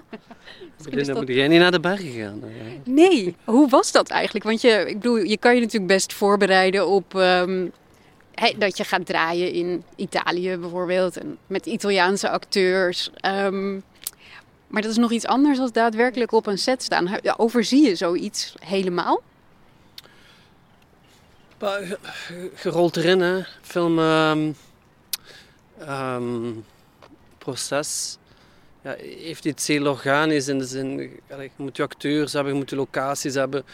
Belinda, 0.83 1.15
moet 1.15 1.29
jij 1.29 1.49
niet 1.49 1.61
naar 1.61 1.71
de 1.71 1.81
bergen 1.81 2.11
gaan? 2.11 2.43
Nee, 2.85 3.37
hoe 3.45 3.69
was 3.69 3.93
dat 3.93 4.09
eigenlijk? 4.09 4.45
Want 4.45 4.61
je, 4.61 4.85
ik 4.87 5.01
bedoel, 5.01 5.17
je 5.17 5.39
kan 5.39 5.55
je 5.55 5.61
natuurlijk 5.61 5.93
best 5.93 6.13
voorbereiden 6.13 6.89
op 6.89 7.15
ehm, 7.15 7.69
hè, 8.35 8.53
dat 8.59 8.77
je 8.77 8.85
gaat 8.85 9.07
draaien 9.07 9.53
in 9.53 9.85
Italië 9.97 10.57
bijvoorbeeld. 10.57 11.17
En 11.17 11.39
met 11.47 11.67
Italiaanse 11.67 12.31
acteurs. 12.31 13.11
Ehm, 13.15 13.75
maar 14.67 14.83
dat 14.83 14.91
is 14.91 14.97
nog 14.97 15.13
iets 15.13 15.27
anders 15.27 15.59
dan 15.59 15.71
daadwerkelijk 15.73 16.33
op 16.33 16.47
een 16.47 16.59
set 16.59 16.83
staan. 16.83 17.09
Overzie 17.37 17.87
je 17.87 17.95
zoiets 17.95 18.55
helemaal? 18.61 19.23
Rolt 22.63 22.97
erin, 22.97 23.21
hè. 23.21 23.41
Film... 23.63 23.99
ehm, 23.99 24.53
ehm, 25.79 26.53
proces 27.49 28.19
ja, 28.83 28.95
heeft 28.99 29.45
iets 29.45 29.67
heel 29.67 29.87
organisch 29.87 30.49
in 30.49 30.59
de 30.59 30.65
zin... 30.65 30.99
Je 31.29 31.51
moet 31.57 31.77
je 31.77 31.83
acteurs 31.83 32.33
hebben, 32.33 32.53
je 32.53 32.59
moet 32.59 32.71
locaties 32.71 33.35
hebben. 33.35 33.65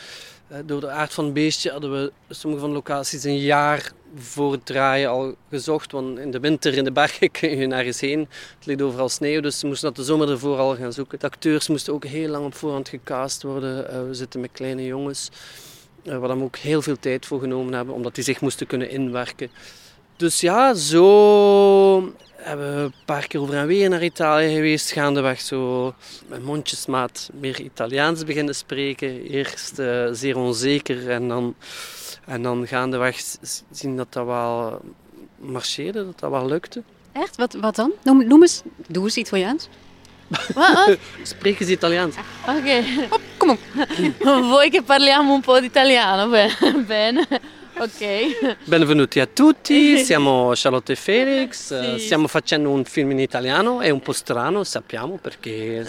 Eh, 0.49 0.59
Door 0.65 0.81
de 0.81 0.91
aard 0.91 1.13
van 1.13 1.25
het 1.25 1.35
beestje 1.35 1.71
hadden 1.71 1.93
we 1.93 2.13
sommige 2.29 2.61
van 2.63 2.71
de 2.71 2.77
locaties 2.77 3.25
een 3.25 3.39
jaar 3.39 3.93
voor 4.17 4.53
het 4.53 4.67
draaien 4.67 5.09
al 5.11 5.35
gezocht. 5.51 5.93
Want 5.93 6.19
in 6.19 6.31
de 6.31 6.41
winter 6.41 6.75
in 6.75 6.85
de 6.85 6.93
bergen 6.93 7.31
kun 7.41 7.57
je 7.57 7.67
nergens 7.67 8.01
heen. 8.01 8.29
Het 8.59 8.67
ligt 8.67 8.83
overal 8.83 9.09
sneeuw, 9.09 9.41
dus 9.41 9.59
ze 9.59 9.67
moesten 9.67 9.89
dat 9.89 9.97
de 9.97 10.05
zomer 10.05 10.31
ervoor 10.31 10.59
al 10.59 10.77
gaan 10.77 10.93
zoeken. 10.93 11.19
De 11.19 11.27
acteurs 11.27 11.69
moesten 11.69 11.93
ook 11.93 12.05
heel 12.05 12.29
lang 12.29 12.45
op 12.45 12.55
voorhand 12.55 12.89
gecast 12.89 13.43
worden. 13.43 13.91
Eh, 13.91 14.07
we 14.07 14.15
zitten 14.15 14.41
met 14.41 14.51
kleine 14.53 14.85
jongens. 14.85 15.31
Uh, 16.05 16.19
waar 16.19 16.39
we 16.39 16.45
ook 16.45 16.57
heel 16.57 16.83
veel 16.83 16.99
tijd 16.99 17.27
voor 17.27 17.41
genomen 17.41 17.75
hebben, 17.75 17.95
omdat 17.95 18.15
die 18.15 18.25
zich 18.25 18.41
moesten 18.41 18.67
kunnen 18.67 18.91
inwerken. 18.91 19.51
Dus 20.17 20.41
ja, 20.41 20.75
zo 20.75 22.15
hebben 22.37 22.77
we 22.77 22.83
een 22.83 22.95
paar 23.05 23.27
keer 23.27 23.41
over 23.41 23.55
en 23.55 23.67
weer 23.67 23.89
naar 23.89 24.05
Italië 24.05 24.55
geweest. 24.55 24.93
Gaandeweg 24.93 25.41
zo 25.41 25.95
met 26.27 26.45
mondjesmaat 26.45 27.31
meer 27.33 27.61
Italiaans 27.61 28.25
beginnen 28.25 28.55
spreken. 28.55 29.23
Eerst 29.23 29.79
uh, 29.79 30.09
zeer 30.13 30.37
onzeker 30.37 31.11
en 31.11 31.29
dan, 31.29 31.55
en 32.27 32.43
dan 32.43 32.67
gaandeweg 32.67 33.23
zien 33.71 33.97
dat 33.97 34.13
dat 34.13 34.27
wel 34.27 34.81
marcheerde, 35.37 36.05
dat 36.05 36.21
dat 36.21 36.31
wel 36.31 36.47
lukte. 36.47 36.83
Echt? 37.13 37.37
Wat, 37.37 37.53
wat 37.53 37.77
dan? 37.77 37.93
Noem, 38.03 38.27
noem 38.27 38.43
eens, 38.43 38.63
doe 38.87 39.05
eens 39.05 39.17
Italiaans. 39.17 39.69
Wat? 40.55 40.97
Spreek 41.23 41.61
eens 41.61 41.71
Italiaans. 41.71 42.17
Ok. 42.49 42.85
Oh, 43.11 43.19
kom 43.37 43.51
op. 43.51 43.59
Vuoi 44.51 44.71
che 44.71 44.83
parliamo 44.83 45.35
un 45.35 45.41
po' 45.41 45.61
di 45.61 45.67
italiano? 45.67 46.29
Bene. 46.87 47.27
Ok. 47.77 48.57
Benvenuti 48.65 49.21
a 49.21 49.27
tutti, 49.27 49.99
siamo 50.05 50.53
Charlotte 50.55 50.93
e 50.93 50.97
Felix, 50.97 51.71
eh, 51.73 51.99
stiamo 51.99 52.29
facendo 52.29 52.71
un 52.71 52.85
film 52.85 53.11
in 53.11 53.19
italiano, 53.19 53.81
è 53.81 53.91
un 53.91 54.01
po' 54.01 54.13
strano, 54.13 54.63
sappiamo, 54.65 55.19
perché 55.21 55.85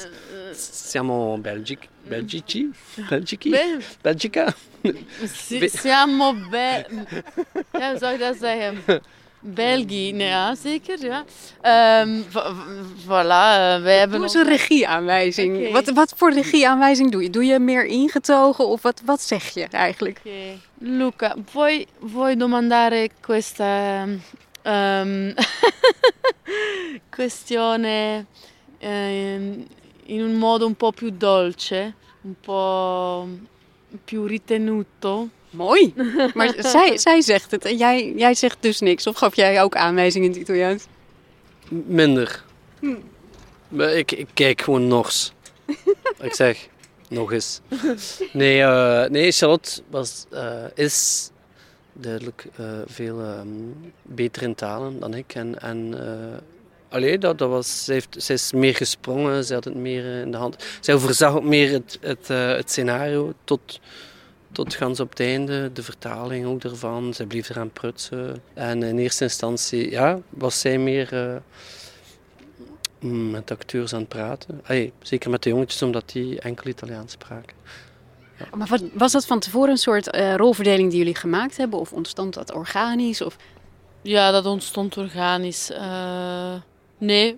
siamo 0.53 1.37
belgici, 1.39 1.87
belgici, 2.01 2.69
belgici, 3.07 3.49
Be- 3.49 3.77
Belgica. 4.01 4.53
Si- 5.23 5.69
siamo 5.69 6.33
be... 6.33 6.85
Ja, 7.73 7.97
zou 7.97 8.13
ik 8.13 8.19
dat 8.19 8.35
zeggen? 8.39 8.83
België, 9.47 10.11
nou 10.11 10.29
ja, 10.29 10.55
zeker. 10.55 10.97
Ja. 11.03 11.23
Ehm, 11.61 12.21
vo- 12.29 12.55
voilà, 13.05 13.75
eh, 13.75 13.81
wij 13.81 13.97
hebben... 13.97 14.17
Doe 14.17 14.21
eens 14.23 14.33
een 14.33 14.47
regieaanwijzing. 14.47 15.57
Oké. 15.57 15.71
Wat, 15.71 15.89
wat 15.89 16.13
voor 16.17 16.33
regieaanwijzing 16.33 17.11
doe 17.11 17.21
je? 17.23 17.29
Doe 17.29 17.45
je 17.45 17.59
meer 17.59 17.85
ingetogen 17.85 18.67
of 18.67 18.81
wat, 18.81 19.01
wat 19.05 19.21
zeg 19.21 19.49
je 19.53 19.67
eigenlijk? 19.71 20.21
Ok. 20.25 20.31
Luca, 20.79 21.35
vuoi, 21.51 21.87
vuoi 21.99 22.35
domandare 22.35 23.09
questa 23.21 24.07
ehm, 24.61 25.33
questione 27.09 28.25
ehm, 28.79 29.63
in 30.05 30.21
un 30.21 30.33
modo 30.33 30.65
un 30.65 30.75
po' 30.75 30.91
più 30.91 31.09
dolce, 31.11 31.93
un 32.21 32.35
po' 32.41 33.27
più 34.03 34.25
ritenuto? 34.25 35.29
Mooi. 35.49 35.93
Maar 36.33 36.53
zij, 36.57 36.97
zij 36.97 37.21
zegt 37.21 37.51
het 37.51 37.65
en 37.65 37.77
jij, 37.77 38.13
jij 38.15 38.33
zegt 38.33 38.57
dus 38.61 38.79
niks. 38.79 39.07
Of 39.07 39.15
gaf 39.15 39.35
jij 39.35 39.61
ook 39.61 39.75
aanwijzingen 39.75 40.27
in 40.27 40.33
het 40.33 40.41
Italiaans? 40.41 40.85
Minder. 41.69 42.43
Maar 43.67 43.93
Ik, 43.93 44.11
ik 44.11 44.27
kijk 44.33 44.61
gewoon 44.61 44.87
Nors. 44.87 45.31
ik 46.21 46.33
zeg, 46.33 46.67
nog 47.15 47.31
eens. 47.31 47.59
Nee, 48.33 48.61
eh, 48.61 49.09
nee 49.09 49.31
Charlotte 49.31 49.81
was, 49.89 50.25
eh, 50.31 50.63
is 50.73 51.29
duidelijk 51.93 52.47
eh, 52.55 52.65
veel 52.85 53.21
ehm, 53.21 53.47
beter 54.01 54.41
in 54.41 54.55
talen 54.55 54.99
dan 54.99 55.13
ik. 55.13 55.35
En, 55.35 55.61
en 55.61 55.91
dat, 57.19 57.37
dat 57.37 57.49
was, 57.49 57.83
zij, 57.83 57.93
heeft, 57.93 58.15
zij 58.17 58.35
is 58.35 58.51
meer 58.51 58.75
gesprongen, 58.75 59.43
zij 59.45 59.55
had 59.55 59.63
het 59.65 59.75
meer 59.75 60.05
in 60.21 60.31
de 60.31 60.37
hand. 60.37 60.63
Zij 60.79 60.93
overzag 60.93 61.35
ook 61.35 61.43
meer 61.43 61.71
het, 61.71 61.97
het, 62.01 62.27
het 62.27 62.71
scenario 62.71 63.33
tot, 63.43 63.79
tot 64.51 64.73
gans 64.73 64.99
op 64.99 65.09
het 65.09 65.19
einde, 65.19 65.71
de 65.73 65.83
vertaling 65.83 66.45
ook 66.45 66.63
ervan. 66.63 67.13
Zij 67.13 67.25
bleef 67.25 67.49
eraan 67.49 67.71
prutsen. 67.71 68.41
En 68.53 68.83
in 68.83 68.97
eerste 68.97 69.23
instantie 69.23 69.89
ja, 69.89 70.19
was 70.29 70.59
zij 70.59 70.77
meer 70.77 71.41
met 73.05 73.51
acteurs 73.51 73.93
aan 73.93 73.99
het 73.99 74.09
praten. 74.09 74.61
Allee, 74.63 74.93
zeker 75.01 75.29
met 75.29 75.43
de 75.43 75.49
jongetjes, 75.49 75.81
omdat 75.81 76.09
die 76.09 76.39
enkel 76.39 76.67
Italiaans 76.67 77.11
spraken. 77.11 77.55
Maar 78.53 78.67
wat, 78.67 78.83
was 78.93 79.11
dat 79.11 79.25
van 79.25 79.39
tevoren 79.39 79.69
een 79.69 79.77
soort 79.77 80.09
eh, 80.09 80.35
rolverdeling 80.35 80.89
die 80.89 80.97
jullie 80.97 81.15
gemaakt 81.15 81.57
hebben? 81.57 81.79
Of 81.79 81.93
ontstond 81.93 82.33
dat 82.33 82.53
organisch? 82.53 83.21
Of... 83.21 83.35
Ja, 84.01 84.31
dat 84.31 84.45
ontstond 84.45 84.97
organisch. 84.97 85.71
Eh, 85.71 86.53
nee, 86.97 87.37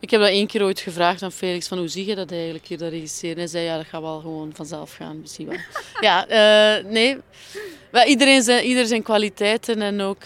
ik 0.00 0.10
heb 0.10 0.20
dat 0.20 0.30
één 0.30 0.46
keer 0.46 0.62
ooit 0.62 0.80
gevraagd 0.80 1.22
aan 1.22 1.32
Felix 1.32 1.68
van 1.68 1.78
hoe 1.78 1.88
zie 1.88 2.06
je 2.06 2.14
dat 2.14 2.30
eigenlijk 2.30 2.66
hier, 2.66 2.78
dat 2.78 2.90
regisseren? 2.90 3.34
En 3.34 3.38
hij 3.38 3.48
zei 3.48 3.64
ja, 3.64 3.76
dat 3.76 3.86
gaat 3.86 4.02
wel 4.02 4.20
gewoon 4.20 4.50
vanzelf 4.54 4.94
gaan, 4.94 5.20
misschien 5.20 5.46
wel. 5.46 5.58
ja, 6.08 6.26
eh, 6.28 6.84
nee. 6.84 7.18
Iedereen 8.06 8.42
zijn, 8.42 8.64
ieder 8.64 8.86
zijn 8.86 9.02
kwaliteiten 9.02 9.82
en 9.82 10.00
ook... 10.00 10.22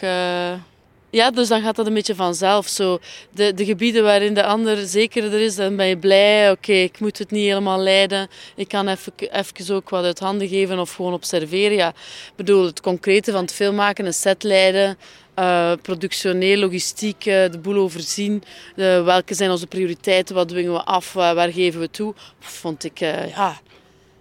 ja, 1.13 1.31
dus 1.31 1.49
dan 1.49 1.63
gaat 1.63 1.77
dat 1.77 1.87
een 1.87 1.95
beetje 1.95 2.15
vanzelf. 2.15 2.69
Zo, 2.69 2.99
de, 3.31 3.55
de 3.55 3.65
gebieden 3.65 4.03
waarin 4.03 4.35
de 4.35 4.45
ander 4.45 4.87
zekerder 4.87 5.41
is, 5.41 5.55
dan 5.55 5.77
ben 5.77 5.87
je 5.87 5.97
blij. 5.97 6.51
Oké, 6.51 6.73
ik 6.73 7.01
moet 7.01 7.19
het 7.19 7.31
niet 7.31 7.47
helemaal 7.47 7.79
leiden. 7.79 8.29
Ik 8.57 8.69
kan 8.69 8.89
even, 8.89 9.75
ook 9.75 9.91
wat 9.91 10.05
uit 10.05 10.19
handen 10.19 10.49
geven 10.49 10.79
of 10.79 10.95
gewoon 10.95 11.13
observeren. 11.13 11.77
Ja, 11.77 11.89
ik 11.89 12.33
bedoel, 12.37 12.65
het 12.65 12.81
concrete 12.81 13.33
van 13.33 13.41
het 13.41 13.53
filmmaken, 13.53 14.07
een 14.07 14.15
set 14.15 14.43
leiden, 14.43 14.99
eh, 15.35 15.73
productioneel, 15.83 16.59
logistiek, 16.59 17.27
eh, 17.27 17.51
de 17.51 17.59
boel 17.59 17.77
overzien. 17.77 18.43
Eh, 18.77 19.05
welke 19.05 19.35
zijn 19.35 19.51
onze 19.51 19.67
prioriteiten? 19.67 20.35
Wat 20.35 20.49
dwingen 20.49 20.73
we 20.73 20.83
af? 20.83 21.13
Waar, 21.13 21.53
geven 21.53 21.81
we 21.81 21.91
toe? 21.91 22.15
Vond 22.39 22.85
ik, 22.85 22.99
ja... 22.99 23.61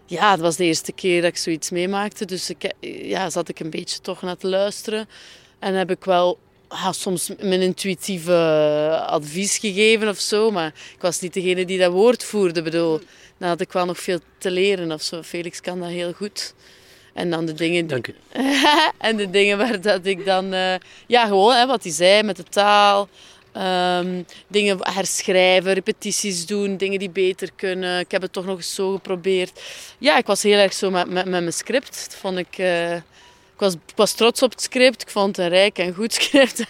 Ja, 0.06 0.32
het 0.32 0.40
was 0.40 0.56
de 0.56 0.64
eerste 0.64 0.92
keer 0.92 1.22
dat 1.22 1.30
ik 1.30 1.38
zoiets 1.38 1.70
meemaakte. 1.70 2.26
Dus 2.26 2.50
ik, 2.50 2.74
ja, 2.82 3.30
zat 3.30 3.50
ik 3.50 3.60
een 3.60 3.70
beetje 3.70 4.00
toch 4.00 4.22
naar 4.22 4.38
te 4.38 4.48
luisteren. 4.48 5.10
En 5.60 5.74
heb 5.74 5.92
ik 5.92 6.04
wel 6.04 6.40
ja, 6.72 6.92
soms 6.92 7.30
mijn 7.40 7.62
intuïtieve 7.62 8.34
advies 9.08 9.58
gegeven 9.58 10.08
of 10.10 10.20
zo. 10.20 10.52
Maar 10.52 10.68
ik 10.96 11.02
was 11.02 11.20
niet 11.20 11.34
degene 11.34 11.66
die 11.66 11.80
dat 11.80 11.92
woord 11.92 12.24
voerde. 12.24 12.60
Ik 12.60 12.66
bedoel, 12.66 13.00
dan 13.38 13.50
had 13.50 13.62
ik 13.62 13.72
wel 13.72 13.86
nog 13.86 14.00
veel 14.00 14.20
te 14.38 14.52
leren 14.52 14.92
of 14.92 15.02
zo. 15.02 15.22
Felix 15.22 15.62
kan 15.62 15.80
dat 15.80 15.90
heel 15.90 16.14
goed. 16.14 16.54
En 17.14 17.30
dan 17.30 17.46
de 17.46 17.54
dingen... 17.54 17.88
Dank 17.88 18.08
u. 18.08 18.16
en 18.98 19.18
de 19.18 19.30
dingen 19.30 19.58
waar 19.58 19.82
dat 19.82 20.06
ik 20.06 20.26
dan... 20.26 20.54
eh, 20.54 20.74
ja, 21.08 21.26
gewoon 21.26 21.56
hè, 21.56 21.66
wat 21.66 21.84
hij 21.84 21.92
zei 21.92 22.24
met 22.24 22.36
de 22.36 22.44
taal. 22.44 23.10
ehm, 23.52 24.24
dingen 24.48 24.78
herschrijven, 24.82 25.74
repetities 25.74 26.46
doen, 26.46 26.78
dingen 26.78 27.00
die 27.00 27.10
beter 27.10 27.50
kunnen. 27.56 28.00
Ik 28.00 28.12
heb 28.12 28.22
het 28.22 28.34
toch 28.34 28.46
nog 28.46 28.58
eens 28.58 28.74
zo 28.76 28.92
geprobeerd. 28.92 29.62
Ja, 29.98 30.18
ik 30.18 30.26
was 30.26 30.44
heel 30.44 30.58
erg 30.58 30.74
zo 30.74 30.90
met, 30.92 31.06
met, 31.10 31.26
met 31.26 31.42
mijn 31.42 31.54
script. 31.54 32.06
Dat 32.10 32.20
vond 32.20 32.38
ik... 32.38 32.58
eh, 32.58 32.96
ik 32.96 33.04
was, 33.62 33.74
ik 33.74 33.96
was 33.96 34.14
trots 34.14 34.42
op 34.42 34.52
het 34.52 34.62
script. 34.62 35.02
Ik 35.02 35.10
vond 35.10 35.36
het 35.36 35.46
een 35.46 35.52
rijk 35.52 35.78
en 35.78 35.94
goed 35.94 36.14
script. 36.22 36.64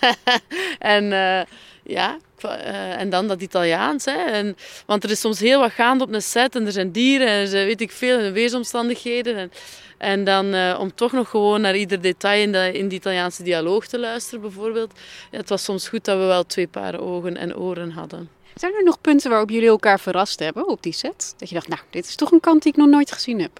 en 0.79 1.11
eh, 1.13 1.41
ja, 1.83 2.17
eh, 2.41 2.99
en 2.99 3.09
dan 3.09 3.27
dat 3.27 3.41
Italiaans. 3.41 4.05
Hè. 4.05 4.11
En, 4.11 4.57
want 4.85 5.03
er 5.03 5.09
is 5.09 5.19
soms 5.19 5.39
heel 5.39 5.59
wat 5.59 5.71
gaande 5.71 6.03
op 6.03 6.13
een 6.13 6.21
set 6.21 6.55
en 6.55 6.65
er 6.65 6.71
zijn 6.71 6.91
dieren 6.91 7.27
en 7.27 7.39
er 7.39 7.47
zijn, 7.47 7.65
weet 7.65 7.81
ik 7.81 7.91
veel, 7.91 8.19
en 8.19 8.33
weersomstandigheden. 8.33 9.35
En, 9.35 9.51
en 9.97 10.23
dan 10.23 10.53
eh, 10.53 10.77
om 10.79 10.95
toch 10.95 11.11
nog 11.11 11.29
gewoon 11.29 11.61
naar 11.61 11.75
ieder 11.75 12.01
detail 12.01 12.73
in 12.73 12.89
de, 12.89 12.95
Italiaanse 12.95 13.43
dialoog 13.43 13.87
te 13.87 13.99
luisteren, 13.99 14.41
bijvoorbeeld. 14.41 14.93
Het 15.31 15.49
was 15.49 15.63
soms 15.63 15.87
goed 15.87 16.05
dat 16.05 16.17
we 16.17 16.25
wel 16.25 16.45
twee 16.45 16.67
paar 16.67 16.99
ogen 16.99 17.37
en 17.37 17.57
oren 17.57 17.91
hadden. 17.91 18.29
Zijn 18.55 18.73
er 18.73 18.83
nog 18.83 19.01
punten 19.01 19.29
waarop 19.29 19.49
jullie 19.49 19.67
elkaar 19.67 19.99
verrast 19.99 20.39
hebben 20.39 20.67
op 20.67 20.83
die 20.83 20.93
set? 20.93 21.33
Dat 21.37 21.49
je 21.49 21.55
dacht, 21.55 21.67
nou, 21.67 21.81
dit 21.89 22.07
is 22.07 22.15
toch 22.15 22.31
een 22.31 22.39
kant 22.39 22.63
die 22.63 22.71
ik 22.71 22.77
nog 22.77 22.87
nooit 22.87 23.11
gezien 23.11 23.41
heb. 23.41 23.59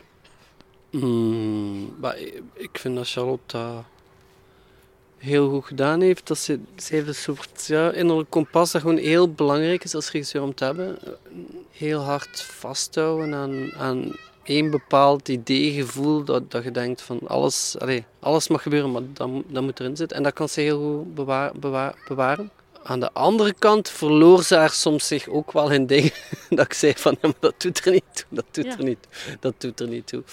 Mm, 0.92 1.96
maar 2.00 2.18
ik- 2.54 2.70
vind 2.80 2.96
dat 2.96 3.10
Charlotte 3.10 3.58
dat 3.58 3.84
heel 5.18 5.50
goed 5.50 5.66
gedaan 5.66 6.02
heeft. 6.02 6.28
Dat 6.28 6.38
ze, 6.38 6.60
ze 6.78 6.96
heeft 6.96 7.08
een 7.08 7.16
soort 7.16 7.66
ja, 7.68 7.92
innerlijk 7.92 8.30
kompas 8.30 8.72
dat 8.72 8.82
gewoon 8.82 8.98
heel 8.98 9.32
belangrijk 9.32 9.84
is 9.84 9.96
als 9.96 10.12
regisseur 10.12 10.42
om 10.42 10.56
te 10.56 10.64
hebben. 10.64 10.98
Heel 11.72 12.00
hard 12.00 12.42
vasthouden 12.42 13.34
aan, 13.34 13.74
aan 13.74 14.16
één 14.44 14.70
bepaald 14.72 15.28
idee, 15.30 15.72
gevoel, 15.72 16.24
dat, 16.24 16.52
dat 16.52 16.64
je 16.64 16.72
denkt 16.72 17.02
van 17.02 17.20
alles, 17.28 17.76
allee, 17.80 18.04
alles 18.20 18.48
mag 18.48 18.62
gebeuren, 18.62 18.92
maar 18.92 19.02
dat, 19.14 19.28
moet- 19.28 19.46
dat 19.48 19.64
moet 19.64 19.80
erin 19.80 19.96
zitten. 19.98 20.18
En 20.18 20.24
dat 20.24 20.34
kan 20.34 20.50
ze 20.50 20.62
heel 20.62 20.80
goed 20.80 21.16
bewaar, 21.16 21.52
bewaar, 21.60 21.96
bewaren. 22.08 22.52
aan 22.84 23.00
de 23.00 23.12
andere 23.14 23.54
kant 23.60 23.90
verloor 23.90 24.44
ze 24.44 24.56
haar 24.56 24.70
soms 24.70 25.08
zich 25.08 25.28
ook 25.28 25.52
wel 25.52 25.72
in 25.72 25.86
dingen 25.86 26.12
dat 26.50 26.66
ik 26.66 26.74
zei 26.74 26.94
van, 26.98 27.12
ja, 27.22 27.28
maar 27.28 27.38
dat 27.40 27.62
doet 27.62 27.86
er 27.86 27.92
niet 27.92 28.04
toe, 28.14 28.26
dat 28.30 28.46
doet 28.52 28.66
Ja. 28.66 28.78
er 28.78 28.84
niet, 28.84 29.08
dat 29.40 29.54
doet 29.58 29.80
er 29.80 29.88
niet 29.88 30.08
toe. 30.08 30.24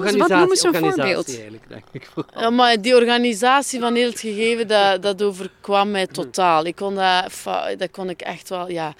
Wat 0.00 0.28
noemen 0.28 0.56
ze 0.56 0.68
een 0.68 0.74
organisatie 0.74 1.14
voorbeeld? 1.14 1.28
Eigenlijk, 1.28 1.68
denk 1.68 1.84
ik. 1.92 2.08
Ja, 2.34 2.50
maar 2.50 2.82
die 2.82 2.94
organisatie 2.94 3.80
van 3.80 3.94
heel 3.94 4.10
het 4.10 4.20
gegeven, 4.20 4.68
dat, 4.68 5.02
dat 5.02 5.22
overkwam 5.22 5.90
mij 5.90 6.06
totaal. 6.06 6.64
Ik 6.64 6.76
kon 6.76 6.94
dat, 6.94 7.32
dat 7.78 7.90
kon 7.90 8.08
ik 8.08 8.20
echt 8.20 8.48
wel, 8.48 8.70
ja... 8.70 8.94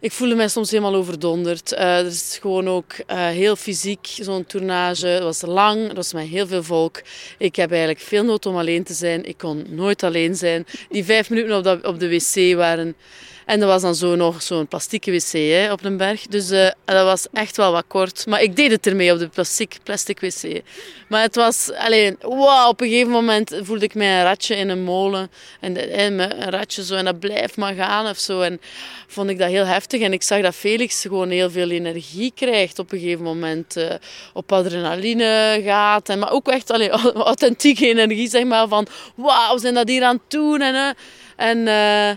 Ik 0.00 0.12
voelde 0.12 0.34
mij 0.34 0.48
soms 0.48 0.70
helemaal 0.70 0.94
overdonderd. 0.94 1.72
Eh 1.72 1.98
er 1.98 2.06
is 2.06 2.38
gewoon 2.40 2.68
ook 2.68 2.92
eh, 3.06 3.26
heel 3.26 3.56
fysiek 3.56 4.06
zo'n 4.06 4.46
tournage. 4.46 5.06
Het 5.06 5.22
was 5.22 5.42
lang, 5.42 5.88
er 5.88 5.94
was 5.94 6.12
met 6.12 6.26
heel 6.26 6.46
veel 6.46 6.62
volk. 6.62 7.02
Ik 7.38 7.56
heb 7.56 7.70
eigenlijk 7.70 8.00
veel 8.00 8.24
nood 8.24 8.46
om 8.46 8.56
alleen 8.56 8.84
te 8.84 8.92
zijn. 8.94 9.24
Ik 9.24 9.38
kon 9.38 9.66
nooit 9.68 10.02
alleen 10.02 10.36
zijn. 10.36 10.66
Die 10.88 11.04
vijf 11.04 11.30
minuten 11.30 11.56
op, 11.56 11.64
dat, 11.64 11.86
op 11.86 12.00
de 12.00 12.08
wc 12.08 12.56
waren... 12.56 12.96
En 13.46 13.60
dat 13.60 13.68
was 13.68 13.82
dan 13.82 13.94
zo 13.94 14.14
nog 14.14 14.42
zo'n 14.42 14.66
plastieke 14.66 15.10
wc 15.10 15.32
hè, 15.32 15.72
op 15.72 15.84
een 15.84 15.96
berg. 15.96 16.26
Dus 16.26 16.50
eh, 16.50 16.70
dat 16.84 17.04
was 17.04 17.26
echt 17.32 17.56
wel 17.56 17.72
wat 17.72 17.84
kort. 17.86 18.26
Maar 18.26 18.42
ik 18.42 18.56
deed 18.56 18.70
het 18.70 18.86
ermee 18.86 19.12
op 19.12 19.18
de 19.18 19.28
plastic, 19.28 19.76
plastic 19.82 20.20
wc. 20.20 20.60
Maar 21.08 21.22
het 21.22 21.34
was 21.34 21.70
alleen, 21.72 22.16
wow, 22.20 22.68
op 22.68 22.80
een 22.80 22.88
gegeven 22.88 23.12
moment 23.12 23.58
voelde 23.62 23.84
ik 23.84 23.94
mij 23.94 24.18
een 24.18 24.22
ratje 24.22 24.56
in 24.56 24.68
een 24.68 24.82
molen. 24.82 25.30
En, 25.60 25.90
en 25.92 26.18
een 26.42 26.50
ratje 26.50 26.84
zo, 26.84 26.94
en 26.94 27.04
dat 27.04 27.18
blijft 27.18 27.56
maar 27.56 27.74
gaan 27.74 28.08
of 28.08 28.18
zo. 28.18 28.40
En 28.40 28.60
vond 29.06 29.30
ik 29.30 29.38
dat 29.38 29.48
heel 29.48 29.66
heftig. 29.66 30.00
En 30.00 30.12
ik 30.12 30.22
zag 30.22 30.40
dat 30.42 30.54
Felix 30.54 31.00
gewoon 31.02 31.30
heel 31.30 31.50
veel 31.50 31.70
energie 31.70 32.32
krijgt 32.34 32.78
op 32.78 32.92
een 32.92 32.98
gegeven 32.98 33.24
moment. 33.24 33.76
eh, 33.76 33.94
op 34.32 34.52
adrenaline 34.52 35.60
gaat. 35.64 36.08
En, 36.08 36.18
maar 36.18 36.32
ook 36.32 36.48
echt 36.48 36.70
allee, 36.70 36.90
authentieke 37.32 37.88
energie, 37.88 38.28
zeg 38.28 38.44
maar. 38.44 38.68
Van, 38.68 38.86
wauw, 39.14 39.58
zijn 39.58 39.74
dat 39.74 39.88
hier 39.88 40.02
aan 40.02 40.16
het 40.16 40.30
doen. 40.30 40.60
En, 40.60 40.96
en 41.36 41.68
eh, 41.68 42.16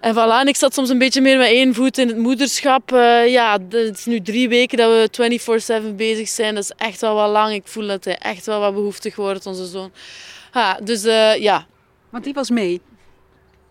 en 0.00 0.14
voilà, 0.14 0.40
en 0.40 0.48
ik 0.48 0.56
zat 0.56 0.74
soms 0.74 0.88
een 0.88 0.98
beetje 0.98 1.20
meer 1.20 1.38
met 1.38 1.46
één 1.46 1.74
voet 1.74 1.98
in 1.98 2.08
het 2.08 2.16
moederschap. 2.16 2.92
Eh, 2.92 3.28
ja, 3.28 3.58
het 3.70 3.98
is 3.98 4.04
nu 4.04 4.20
drie 4.20 4.48
weken 4.48 4.78
dat 4.78 5.16
we 5.16 5.80
24-7 5.90 5.94
bezig 5.96 6.28
zijn. 6.28 6.54
Dat 6.54 6.64
is 6.64 6.72
echt 6.76 7.00
wel 7.00 7.14
wat 7.14 7.30
lang. 7.30 7.54
Ik 7.54 7.62
voel 7.66 7.86
dat 7.86 8.04
hij 8.04 8.18
echt 8.18 8.46
wel 8.46 8.60
wat 8.60 8.74
behoeftig 8.74 9.16
wordt, 9.16 9.46
onze 9.46 9.66
zoon. 9.66 9.92
Ja, 10.52 10.78
dus 10.82 11.04
eh, 11.04 11.36
ja. 11.36 11.66
Want 12.10 12.24
die 12.24 12.34
was 12.34 12.50
mee. 12.50 12.80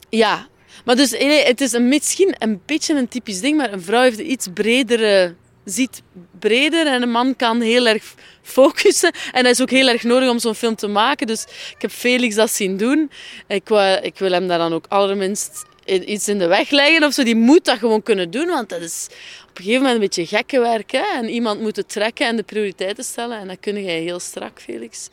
Ja. 0.09 0.47
Maar 0.85 0.95
dus 0.95 1.11
nee, 1.11 1.43
het 1.43 1.61
is 1.61 1.73
een, 1.73 1.87
misschien 1.87 2.35
een 2.39 2.61
beetje 2.65 2.95
een 2.95 3.07
typisch 3.07 3.39
ding, 3.39 3.57
maar 3.57 3.73
een 3.73 3.81
vrouw 3.81 4.01
heeft 4.01 4.19
iets 4.19 4.47
bredere, 4.53 5.35
ziet 5.65 6.01
breder 6.39 6.87
en 6.87 7.01
een 7.01 7.11
man 7.11 7.35
kan 7.35 7.61
heel 7.61 7.87
erg 7.87 8.13
focussen. 8.41 9.11
En 9.31 9.43
dat 9.43 9.51
is 9.51 9.61
ook 9.61 9.69
heel 9.69 9.87
erg 9.87 10.03
nodig 10.03 10.29
om 10.29 10.39
zo'n 10.39 10.55
film 10.55 10.75
te 10.75 10.87
maken. 10.87 11.27
Dus 11.27 11.43
ik 11.75 11.81
heb 11.81 11.91
Felix 11.91 12.35
dat 12.35 12.51
zien 12.51 12.77
doen. 12.77 13.11
Ik, 13.47 13.67
wou- 13.67 14.01
ik 14.01 14.17
wil 14.17 14.31
hem 14.31 14.47
daar 14.47 14.57
dan 14.57 14.73
ook 14.73 14.85
allerminst 14.89 15.65
iets 15.85 16.27
in 16.27 16.39
de 16.39 16.47
weg 16.47 16.69
leggen 16.69 17.03
of 17.03 17.13
zo. 17.13 17.23
Die 17.23 17.35
moet 17.35 17.65
dat 17.65 17.77
gewoon 17.77 18.03
kunnen 18.03 18.31
doen, 18.31 18.47
want 18.47 18.69
dat 18.69 18.81
is 18.81 19.07
op 19.43 19.57
een 19.57 19.63
gegeven 19.63 19.81
moment 19.81 19.93
een 19.93 19.99
beetje 19.99 20.25
gekke 20.25 20.59
werk. 20.59 20.91
Hè? 20.91 21.03
En 21.13 21.29
iemand 21.29 21.61
moet 21.61 21.75
het 21.75 21.89
trekken 21.89 22.27
en 22.27 22.35
de 22.35 22.43
prioriteiten 22.43 23.03
stellen. 23.03 23.39
En 23.39 23.47
dat 23.47 23.57
kun 23.59 23.83
jij 23.83 23.99
heel 23.99 24.19
strak, 24.19 24.61
Felix. 24.61 25.09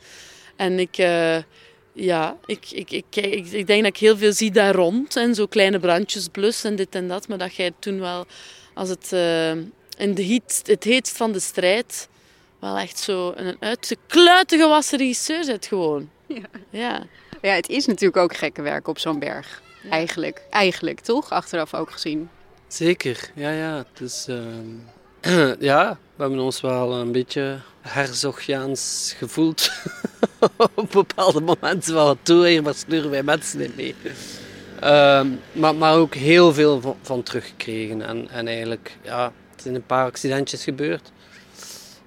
En 0.55 0.79
ik... 0.79 0.97
eh, 0.97 1.37
ja, 1.93 2.37
ik, 2.45 2.71
ik, 2.71 2.91
ik, 2.91 3.15
ik, 3.15 3.67
denk 3.67 3.83
dat 3.83 3.95
ik 3.95 3.97
heel 3.97 4.17
veel 4.17 4.33
zie 4.33 4.51
daar 4.51 4.75
rond. 4.75 5.15
En 5.15 5.35
zo 5.35 5.45
kleine 5.45 5.79
brandjes 5.79 6.27
blussen 6.27 6.69
en 6.69 6.75
dit 6.75 6.95
en 6.95 7.07
dat. 7.07 7.27
Maar 7.27 7.37
dat 7.37 7.55
jij 7.55 7.71
toen 7.79 7.99
wel, 7.99 8.25
als 8.73 8.89
het 8.89 9.13
eh, 9.13 9.51
in 9.97 10.13
de 10.13 10.25
heat, 10.25 10.61
het 10.65 10.83
heetst 10.83 11.17
van 11.17 11.31
de 11.31 11.39
strijd, 11.39 12.09
wel 12.59 12.77
echt 12.77 12.99
zo 12.99 13.33
een 13.35 13.55
uit 13.59 13.89
de 13.89 13.97
kluiten 14.07 14.59
gewassen 14.59 14.97
regisseur 14.97 15.45
bent 15.45 15.65
gewoon. 15.65 16.09
Ja. 16.27 16.49
Ja. 16.69 17.03
Ja, 17.41 17.53
het 17.53 17.69
is 17.69 17.85
natuurlijk 17.85 18.17
ook 18.17 18.35
gekke 18.35 18.61
werk 18.61 18.87
op 18.87 18.99
zo'n 18.99 19.19
berg. 19.19 19.61
Eigenlijk. 19.89 20.41
Eigenlijk, 20.49 20.99
toch? 20.99 21.29
Achteraf 21.29 21.73
ook 21.73 21.91
gezien. 21.91 22.29
Zeker, 22.67 23.31
ja, 23.35 23.51
ja. 23.51 23.85
Dus, 23.93 24.27
ehm, 24.27 25.55
ja, 25.59 25.97
we 26.15 26.21
hebben 26.21 26.39
ons 26.39 26.61
wel 26.61 26.93
een 26.93 27.11
beetje 27.11 27.59
herzogjaans 27.81 29.13
gevoeld. 29.17 29.71
Op 30.75 30.91
bepaalde 30.91 31.41
momenten 31.41 31.93
wel 31.93 32.17
toe, 32.21 32.47
hier, 32.47 32.63
maar 32.63 32.73
sturen 32.73 33.09
wij 33.09 33.23
mensen 33.23 33.59
niet 33.59 33.75
mee. 33.75 33.95
Ehm, 34.79 35.27
maar, 35.51 35.75
maar 35.75 35.95
ook 35.95 36.15
heel 36.15 36.53
veel 36.53 36.81
van, 36.81 36.97
van 37.01 37.23
teruggekregen. 37.23 38.01
En, 38.01 38.29
en 38.29 38.47
eigenlijk, 38.47 38.97
ja, 39.01 39.25
er 39.25 39.61
zijn 39.61 39.75
een 39.75 39.85
paar 39.85 40.05
accidentjes 40.05 40.63
gebeurd. 40.63 41.11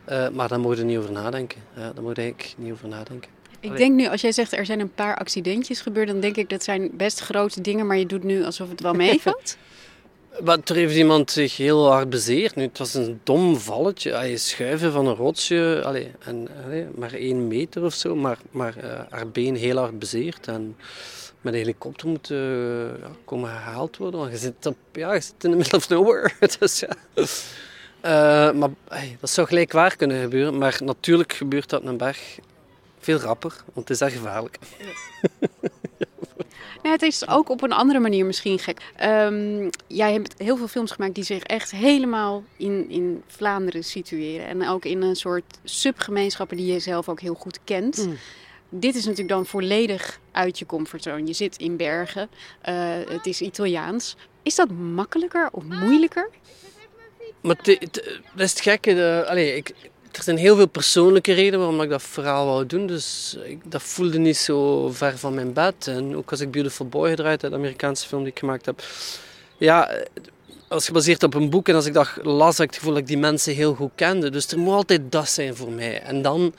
Eh, 0.05 0.29
maar 0.29 0.49
daar 0.49 0.61
moet 0.61 0.77
je 0.77 0.85
niet 0.85 0.99
over 0.99 1.13
nadenken. 1.13 1.63
Ja, 1.77 1.93
daar 1.93 2.03
moet 2.03 2.17
je 2.17 2.23
eigenlijk 2.23 2.55
niet 2.59 2.73
over 2.73 2.89
nadenken. 2.89 3.31
Ik 3.65 3.77
denk 3.77 3.95
nu, 3.95 4.09
als 4.09 4.21
jij 4.21 4.33
zegt 4.33 4.53
er 4.53 4.67
zijn 4.67 4.81
een 4.81 4.95
paar 4.95 5.17
accidentjes 5.17 5.81
gebeurd, 5.81 6.09
dan 6.09 6.21
denk 6.21 6.37
ik 6.37 6.49
dat 6.49 6.65
zijn 6.65 6.91
best 6.93 7.21
grote 7.21 7.61
dingen, 7.61 7.87
maar 7.87 7.97
je 7.97 8.07
doet 8.07 8.25
nu 8.25 8.45
alsof 8.45 8.69
het 8.69 8.81
wel 8.81 8.95
meevalt. 8.95 9.57
Maar 10.43 10.59
er 10.65 10.75
heeft 10.75 10.97
iemand 10.97 11.31
zich 11.31 11.57
heel 11.57 11.91
hard 11.91 12.11
bezeerd. 12.11 12.55
Nu, 12.55 12.63
het 12.63 12.79
was 12.79 12.95
een 12.95 13.21
dom 13.23 13.57
valletje. 13.57 14.17
Allee, 14.17 14.37
schuiven 14.37 14.93
van 14.93 15.07
een 15.07 15.15
rotsje. 15.15 15.83
Allee, 15.85 16.11
en, 16.25 16.49
allee, 16.65 16.87
maar 16.95 17.13
één 17.13 17.49
meter 17.49 17.85
of 17.85 17.95
zo. 17.95 18.17
Maar, 18.17 18.39
maar 18.51 18.77
eh, 18.77 19.01
haar 19.11 19.29
been 19.29 19.57
heel 19.57 19.77
hard 19.77 19.99
bezeerd. 19.99 20.47
En 20.47 20.77
met 21.41 21.53
een 21.53 21.59
helikopter 21.59 22.09
moet 22.09 22.31
eh, 22.31 22.39
ja, 23.01 23.11
komen 23.25 23.51
gehaald 23.51 23.97
worden. 23.97 24.21
Want 24.21 24.33
je 24.33 24.39
zit, 24.39 24.67
op, 24.67 24.77
ja, 24.93 25.13
je 25.15 25.21
zit 25.21 25.45
in 25.45 25.51
the 25.51 25.57
middle 25.57 25.79
of 25.79 25.89
nowhere. 25.89 26.31
dus, 26.59 26.81
ja. 26.81 26.89
Eh, 28.01 28.53
maar 28.53 28.71
dat 29.21 29.31
zou 29.31 29.47
gelijk 29.47 29.73
waar 29.73 29.97
kunnen 29.97 30.21
gebeuren. 30.21 30.59
Maar 30.59 30.81
natuurlijk 30.85 31.33
gebeurt 31.33 31.71
dat 31.71 31.81
op 31.81 31.87
een 31.87 31.97
berg 31.97 32.39
veel 33.05 33.19
rapper. 33.19 33.55
Want 33.73 33.89
het 33.89 33.91
is 33.91 34.01
echt 34.01 34.17
gevaarlijk. 34.17 34.59
Ja, 36.85 36.91
het 36.91 37.03
is 37.03 37.29
ook 37.29 37.49
op 37.49 37.63
een 37.63 37.73
andere 37.73 37.99
manier 37.99 38.27
misschien 38.27 38.59
gek. 38.59 38.81
Ehm, 38.97 39.71
jij 39.87 40.13
hebt 40.13 40.35
heel 40.39 40.57
veel 40.57 40.69
films 40.69 40.91
gemaakt 40.91 41.15
die 41.15 41.25
zich 41.25 41.43
echt 41.43 41.71
helemaal 41.71 42.45
in, 42.57 42.91
in 42.91 43.23
Vlaanderen 43.27 43.85
situeren. 43.85 44.47
En 44.47 44.69
ook 44.69 44.85
in 44.85 45.03
een 45.03 45.17
soort 45.17 45.59
subgemeenschappen 45.63 46.57
die 46.57 46.73
je 46.73 46.79
zelf 46.79 47.09
ook 47.09 47.21
heel 47.21 47.35
goed 47.35 47.59
kent. 47.65 48.07
Mm. 48.07 48.17
Dit 48.69 48.95
is 48.95 49.03
natuurlijk 49.03 49.29
dan 49.29 49.47
volledig 49.47 50.21
uit 50.33 50.59
je 50.59 50.67
comfortzone. 50.67 51.27
Je 51.27 51.33
zit 51.33 51.57
in 51.57 51.77
bergen, 51.77 52.29
eh, 52.61 52.75
het 53.09 53.27
is 53.27 53.41
Italiaans. 53.41 54.17
Is 54.43 54.55
dat 54.55 54.71
makkelijker 54.71 55.49
of 55.53 55.63
moeilijker? 55.63 56.31
Maar 57.41 57.57
dat 57.57 58.07
is 58.37 58.51
het 58.51 58.61
gekke. 58.61 58.95
De, 58.95 59.25
allee, 59.29 59.57
ik, 59.57 59.75
er 60.17 60.23
zijn 60.23 60.37
heel 60.37 60.57
veel 60.57 60.69
persoonlijke 60.69 61.33
redenen 61.33 61.59
waarom 61.59 61.81
ik 61.81 61.91
dat 61.91 62.03
verhaal 62.03 62.47
wou 62.47 62.67
doen. 62.67 62.87
Dus 62.87 63.37
ik, 63.45 63.59
dat 63.65 63.83
voelde 63.83 64.19
niet 64.19 64.37
zo 64.37 64.89
ver 64.93 65.19
van 65.19 65.35
mijn 65.35 65.53
bed. 65.53 65.87
En 65.87 66.17
ook 66.17 66.31
als 66.31 66.41
ik 66.41 66.51
Beautiful 66.51 66.87
Boy 66.87 67.11
gedraaid 67.11 67.43
heb, 67.43 67.51
de 67.51 67.57
Amerikaanse 67.57 68.07
film 68.07 68.23
die 68.23 68.33
ik 68.33 68.39
gemaakt 68.39 68.67
heb. 68.67 68.83
Ja, 69.57 69.91
als 70.69 70.87
gebaseerd 70.87 71.23
op 71.23 71.35
een 71.35 71.51
boek 71.51 71.69
en 71.69 71.75
als 71.75 71.87
ik 71.87 71.95
dat 71.95 72.09
las, 72.23 72.57
had 72.57 72.67
ik 72.67 72.71
het 72.71 72.79
gevoel 72.79 72.93
dat 72.93 73.03
ik 73.03 73.09
die 73.09 73.19
mensen 73.19 73.55
heel 73.55 73.75
goed 73.75 73.93
kende. 73.95 74.31
Dus 74.31 74.47
er 74.47 74.59
moet 74.59 74.75
altijd 74.75 75.13
dat 75.13 75.29
zijn 75.29 75.57
voor 75.57 75.71
mij. 75.71 76.03
En 76.03 76.23
dan, 76.23 76.55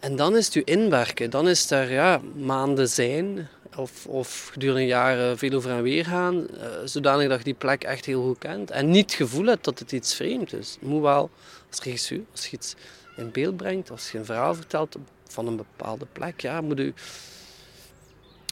en 0.00 0.16
dan 0.16 0.36
is 0.36 0.44
het 0.44 0.54
je 0.54 0.64
inwerken. 0.64 1.30
Dan 1.30 1.48
is 1.48 1.70
er 1.70 1.92
ja, 1.92 2.20
maanden 2.36 2.88
zijn 2.88 3.48
of, 3.76 4.06
of 4.06 4.48
gedurende 4.52 4.86
jaren 4.86 5.38
veel 5.38 5.52
over 5.52 5.70
en 5.70 5.82
weer 5.82 6.04
gaan, 6.04 6.48
eh, 6.48 6.66
zodanig 6.84 7.28
dat 7.28 7.38
je 7.38 7.44
die 7.44 7.54
plek 7.54 7.84
echt 7.84 8.04
heel 8.04 8.22
goed 8.22 8.38
kent. 8.38 8.70
En 8.70 8.90
niet 8.90 9.10
het 9.10 9.14
gevoel 9.14 9.46
hebt 9.46 9.64
dat 9.64 9.78
het 9.78 9.92
iets 9.92 10.14
vreemd 10.14 10.52
is. 10.52 10.76
Moet 10.80 11.02
wel, 11.02 11.30
als 11.70 11.82
regisseur, 11.82 12.22
als 12.30 12.46
je 12.46 12.56
iets 12.56 12.74
in 13.16 13.30
beeld 13.30 13.56
brengt, 13.56 13.90
als 13.90 14.10
je 14.10 14.18
een 14.18 14.24
verhaal 14.24 14.54
vertelt 14.54 14.96
van 15.26 15.46
een 15.46 15.56
bepaalde 15.56 16.06
plek, 16.12 16.40
ja, 16.40 16.60
moet 16.60 16.78
je, 16.78 16.92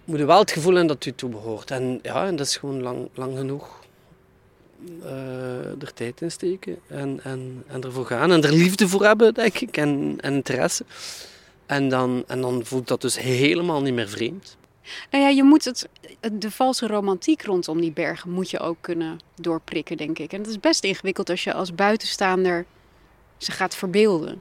moet 0.05 0.19
je 0.19 0.25
wel 0.25 0.39
het 0.39 0.51
gevoel 0.51 0.75
hebben 0.75 0.97
dat 0.97 1.05
u 1.05 1.13
toe 1.13 1.31
behoort. 1.31 1.71
En 1.71 1.99
ja, 2.03 2.27
en 2.27 2.37
dat 2.37 2.47
is 2.47 2.57
gewoon 2.57 2.83
lang, 2.83 3.09
lang 3.15 3.37
genoeg 3.37 3.81
eh, 5.03 5.83
er 5.83 5.95
tijd 5.95 6.21
in 6.21 6.31
steken 6.31 6.79
en, 6.87 7.21
en, 7.23 7.65
en 7.67 7.83
ervoor 7.83 8.07
gaan 8.07 8.33
en 8.33 8.43
er 8.43 8.53
liefde 8.53 8.89
voor 8.89 9.05
hebben, 9.05 9.35
denk 9.35 9.59
ik, 9.59 9.77
en, 9.77 10.19
en 10.21 10.35
interesse. 10.35 10.85
En 11.67 11.89
dan, 11.89 12.25
en 12.27 12.41
dan 12.41 12.65
voelt 12.65 12.89
dat 12.89 13.01
dus 13.01 13.19
helemaal 13.19 13.83
niet 13.83 13.95
meer 13.95 14.09
vreemd. 14.09 14.57
Nou 15.11 15.25
ja, 15.25 15.31
je 15.31 15.43
moet 15.43 15.65
het, 15.65 15.89
de 16.33 16.51
valse 16.51 16.87
romantiek 16.87 17.43
rondom 17.43 17.81
die 17.81 17.93
bergen 17.93 18.31
moet 18.31 18.51
je 18.51 18.59
ook 18.59 18.77
kunnen 18.81 19.19
doorprikken, 19.35 19.97
denk 19.97 20.19
ik. 20.19 20.33
En 20.33 20.39
het 20.39 20.49
is 20.49 20.61
best 20.61 20.85
ingewikkeld 20.85 21.31
als 21.31 21.45
je 21.45 21.53
als 21.53 21.75
buitenstaander 21.75 22.65
ze 23.39 23.53
gaat 23.53 23.77
verbeelden. 23.77 24.41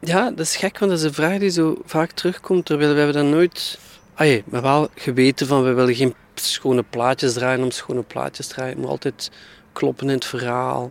Ja, 0.00 0.30
dat 0.30 0.38
is 0.40 0.56
gek, 0.56 0.78
want 0.78 0.90
dat 0.90 1.00
is 1.00 1.06
een 1.06 1.14
vraag 1.14 1.38
die 1.38 1.50
zo 1.50 1.76
vaak 1.84 2.10
terugkomt. 2.10 2.64
Terwijl 2.64 2.92
we 2.92 2.98
hebben 2.98 3.22
dat 3.22 3.32
nooit... 3.32 3.78
Ah, 4.14 4.26
je, 4.26 4.42
maar 4.46 4.62
wel 4.62 4.88
geweten 4.94 5.46
van, 5.46 5.62
we 5.62 5.72
willen 5.72 5.94
geen 5.94 6.14
schone 6.34 6.82
plaatjes 6.82 7.32
draaien 7.32 7.62
om 7.62 7.70
schone 7.70 8.02
plaatjes 8.02 8.46
te 8.46 8.54
draaien. 8.54 8.78
Moet 8.78 8.88
altijd 8.88 9.30
kloppen 9.72 10.08
in 10.08 10.14
het 10.14 10.24
verhaal. 10.24 10.90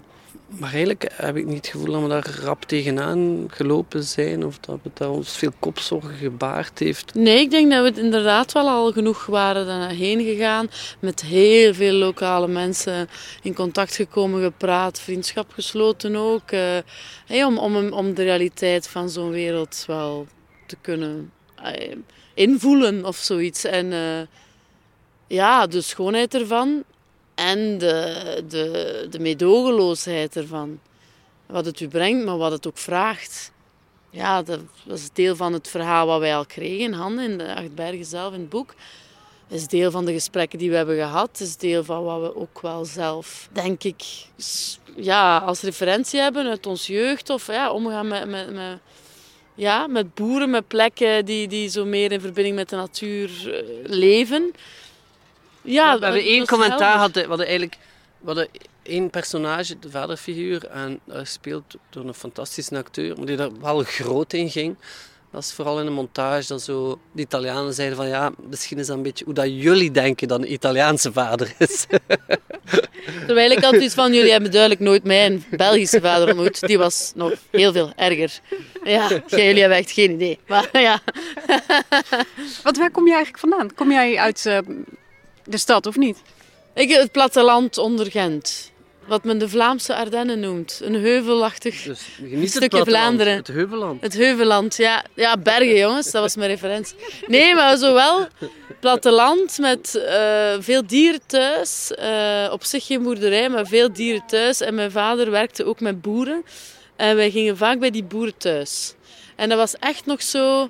Maar 0.59 0.69
eigenlijk 0.69 1.11
heb 1.13 1.35
ik 1.35 1.45
niet 1.45 1.57
het 1.57 1.67
gevoel 1.67 1.91
dat 1.91 2.01
we 2.01 2.07
daar 2.07 2.39
rap 2.43 2.63
tegenaan 2.63 3.45
gelopen 3.47 4.03
zijn. 4.03 4.45
Of 4.45 4.59
dat 4.59 4.79
het 4.83 5.07
ons 5.07 5.37
veel 5.37 5.51
kopzorgen 5.59 6.15
gebaard 6.15 6.79
heeft. 6.79 7.13
Nee, 7.13 7.39
ik 7.39 7.51
denk 7.51 7.71
dat 7.71 7.81
we 7.81 7.87
het 7.87 7.97
inderdaad 7.97 8.51
wel 8.51 8.69
al 8.69 8.91
genoeg 8.91 9.25
waren 9.25 9.65
daarheen 9.65 10.23
gegaan. 10.23 10.69
Met 10.99 11.21
heel 11.21 11.73
veel 11.73 11.93
lokale 11.93 12.47
mensen 12.47 13.09
in 13.41 13.53
contact 13.53 13.95
gekomen, 13.95 14.43
gepraat, 14.43 14.99
vriendschap 14.99 15.51
gesloten 15.53 16.15
ook. 16.15 16.51
eh, 16.51 17.45
om, 17.45 17.57
om, 17.57 17.91
om 17.91 18.13
de 18.13 18.23
realiteit 18.23 18.87
van 18.87 19.09
zo'n 19.09 19.29
wereld 19.31 19.83
wel 19.87 20.27
te 20.65 20.77
kunnen 20.81 21.31
eh, 21.63 21.95
invoelen 22.33 23.05
of 23.05 23.15
zoiets. 23.15 23.63
En 23.63 23.93
eh, 23.93 24.21
ja, 25.27 25.67
de 25.67 25.81
schoonheid 25.81 26.33
ervan 26.33 26.83
en 27.41 27.77
de, 27.77 28.43
de, 28.47 29.08
de 29.10 29.19
meedogenloosheid 29.19 30.36
ervan. 30.36 30.80
Wat 31.45 31.65
het 31.65 31.80
u 31.80 31.88
brengt, 31.88 32.25
maar 32.25 32.38
wat 32.38 32.51
het 32.51 32.67
ook 32.67 32.77
vraagt. 32.77 33.51
Ja, 34.10 34.41
dat 34.41 34.60
was 34.86 35.10
deel 35.13 35.36
van 35.36 35.54
het 35.54 35.67
verhaal 35.67 36.08
wat 36.08 36.19
wij 36.19 36.36
al 36.36 36.45
kregen 36.45 36.80
in 36.80 36.93
handen 36.93 37.32
in 37.32 37.38
de 37.38 37.56
Achtbergen 37.56 38.06
zelf 38.06 38.34
in 38.34 38.39
het 38.39 38.49
boek. 38.49 38.73
Is 39.47 39.67
deel 39.67 39.91
van 39.91 40.06
de 40.06 40.13
gesprekken 40.13 40.60
die 40.60 40.69
we 40.69 40.75
hebben 40.75 40.95
gehad. 40.95 41.39
Is 41.39 41.58
deel 41.58 41.84
van 41.84 42.04
wat 42.04 42.21
we 42.21 42.36
ook 42.36 42.62
wel 42.62 42.86
zelf, 42.86 43.49
denk 43.51 43.84
ik, 43.84 44.04
ja, 44.95 45.38
als 45.38 45.62
referentie 45.62 46.19
hebben 46.19 46.47
uit 46.47 46.65
ons 46.65 46.88
jeugd. 46.88 47.30
Of 47.30 47.47
ja, 47.47 47.71
omgaan 47.71 48.08
met, 48.08 48.30
met, 48.30 48.54
met, 48.54 48.77
ja, 49.56 49.88
met 49.88 50.13
boeren, 50.13 50.49
met 50.49 50.67
plekken 50.67 51.25
die, 51.25 51.47
die 51.47 51.69
zo 51.69 51.86
meer 51.86 52.12
in 52.12 52.21
verbinding 52.21 52.56
met 52.56 52.69
de 52.69 52.75
natuur 52.75 53.30
uh, 53.45 53.89
leven. 53.89 54.51
Ja, 55.62 56.00
we 56.00 56.04
hebben 56.06 56.24
één 56.24 56.45
commentaar 56.45 56.93
gehad. 56.93 57.12
We 57.12 57.26
hadden 57.28 57.45
eigenlijk 57.45 57.78
we 58.21 58.28
hadden 58.28 58.47
één 58.84 59.10
personage, 59.10 59.80
de 59.80 59.89
vaderfiguur, 59.89 60.67
en 60.67 61.00
gespeeld 61.08 61.63
door 61.89 62.06
een 62.06 62.13
fantastische 62.13 62.78
acteur, 62.78 63.17
maar 63.17 63.26
die 63.26 63.38
er 63.38 63.60
wel 63.62 63.84
groot 63.84 64.34
in 64.34 64.50
ging. 64.50 64.76
Dat 65.32 65.43
is 65.43 65.54
vooral 65.54 65.80
in 65.80 65.86
de 65.86 65.91
montage 65.91 66.47
dat 66.47 66.62
zo 66.62 67.00
de 67.12 67.21
Italianen 67.21 67.74
zeiden 67.74 67.97
van 67.97 68.08
ja, 68.08 68.32
misschien 68.50 68.80
is 68.80 68.88
dat 68.88 68.97
een 68.97 69.04
beetje 69.04 69.26
hoe 69.26 69.34
dat 69.34 69.45
jullie 69.47 69.91
denken 69.91 70.28
dat 70.28 70.39
een 70.39 70.52
Italiaanse 70.52 71.12
vader 71.12 71.54
is. 71.58 71.86
Terwijl 73.28 73.52
ik 73.52 73.63
altijd 73.63 73.84
iets 73.84 73.93
van 73.93 74.13
jullie 74.13 74.32
hebben 74.32 74.52
duidelijk 74.52 74.82
nooit 74.82 75.04
mijn 75.04 75.45
Belgische 75.52 76.02
vader 76.02 76.28
ontmoet. 76.28 76.60
Die 76.67 76.78
was 76.78 77.12
nog 77.15 77.34
heel 77.52 77.71
veel 77.71 77.91
erger. 77.95 78.39
Ja, 78.84 79.08
jullie 79.28 79.60
hebben 79.60 79.78
echt 79.78 79.91
geen 79.91 80.12
idee. 80.12 80.39
Maar 80.47 80.69
ja. 80.71 81.02
Wat, 82.63 82.78
waar 82.78 82.91
kom 82.91 83.08
je 83.08 83.13
eigenlijk 83.13 83.39
vandaan? 83.39 83.74
Kom 83.74 83.91
jij 83.91 84.17
uit 84.17 84.45
uh, 84.45 84.58
de 85.45 85.58
stad 85.58 85.86
of 85.86 85.95
niet? 85.95 86.21
Ik, 86.73 86.89
het 86.89 87.12
platteland 87.12 87.77
onder 87.77 88.12
Gent. 88.12 88.71
Wat 89.08 89.23
men 89.23 89.38
de 89.38 89.49
Vlaamse 89.49 89.95
Ardennen 89.95 90.39
noemt. 90.39 90.80
Een 90.84 90.93
heuvelachtig 90.93 91.84
dus 91.84 91.99
stukje 92.43 92.77
het 92.77 92.88
Vlaanderen. 92.88 93.36
Het 93.36 93.47
heuvelland. 93.47 94.01
Het 94.01 94.13
heuvelland, 94.13 94.75
ja. 94.75 95.06
Ja, 95.13 95.38
bergen 95.38 95.75
jongens, 95.75 96.12
dat 96.12 96.21
was 96.21 96.36
mijn 96.36 96.49
referentie. 96.49 96.95
Nee, 97.27 97.56
maar 97.56 97.77
zowel 97.77 98.27
platteland 98.80 99.58
met 99.58 99.93
uh, 99.95 100.54
veel 100.60 100.88
dieren 100.88 101.21
thuis. 101.25 101.91
Uh, 101.99 102.51
op 102.51 102.63
zich 102.63 102.86
geen 102.86 103.04
boerderij, 103.04 103.49
maar 103.49 103.67
veel 103.67 103.93
dieren 103.93 104.23
thuis. 104.27 104.62
En 104.62 104.75
mijn 104.75 104.91
vader 104.91 105.32
werkte 105.32 105.65
ook 105.65 105.80
met 105.80 106.01
boeren. 106.01 106.43
En 106.95 107.15
wij 107.15 107.32
gingen 107.32 107.58
vaak 107.58 107.80
bij 107.80 107.91
die 107.91 108.04
boeren 108.04 108.38
thuis. 108.38 108.93
En 109.36 109.49
dat 109.49 109.58
was 109.58 109.75
echt 109.80 110.06
nog 110.06 110.21
zo 110.21 110.69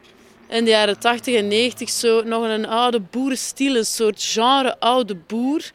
in 0.52 0.64
de 0.64 0.70
jaren 0.70 1.00
80 1.00 1.36
en 1.36 1.48
90 1.48 1.90
zo 1.90 2.24
nog 2.24 2.44
een 2.44 2.68
oude 2.68 3.00
boerenstiel, 3.00 3.76
een 3.76 3.86
soort 3.86 4.24
genre 4.24 4.80
oude 4.80 5.16
boer, 5.16 5.72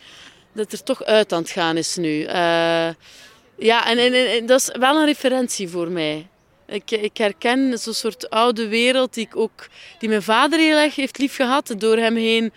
dat 0.53 0.73
er 0.73 0.83
toch 0.83 1.05
uit 1.05 1.33
aan 1.33 1.43
het 1.43 1.51
gaan 1.51 1.77
is 1.77 1.97
nu. 1.97 2.21
Uh, 2.21 2.89
ja, 3.59 3.87
en, 3.87 3.99
en, 3.99 4.47
dat 4.47 4.61
is 4.61 4.71
wel 4.79 4.97
een 4.97 5.05
referentie 5.05 5.69
voor 5.69 5.91
mij. 5.91 6.27
Ik, 6.69 6.91
ik 6.91 7.17
herken 7.17 7.79
zo'n 7.79 7.95
soort 7.95 8.31
oude 8.31 8.69
wereld 8.69 9.15
die, 9.15 9.27
ik 9.27 9.37
ook, 9.37 9.69
die 9.99 10.09
mijn 10.09 10.23
vader 10.23 10.59
heel 10.59 10.77
erg 10.77 10.95
heeft 10.95 11.19
lief 11.19 11.37
gehad. 11.37 11.75
Door 11.79 11.97
hem 11.97 12.17
heen 12.17 12.53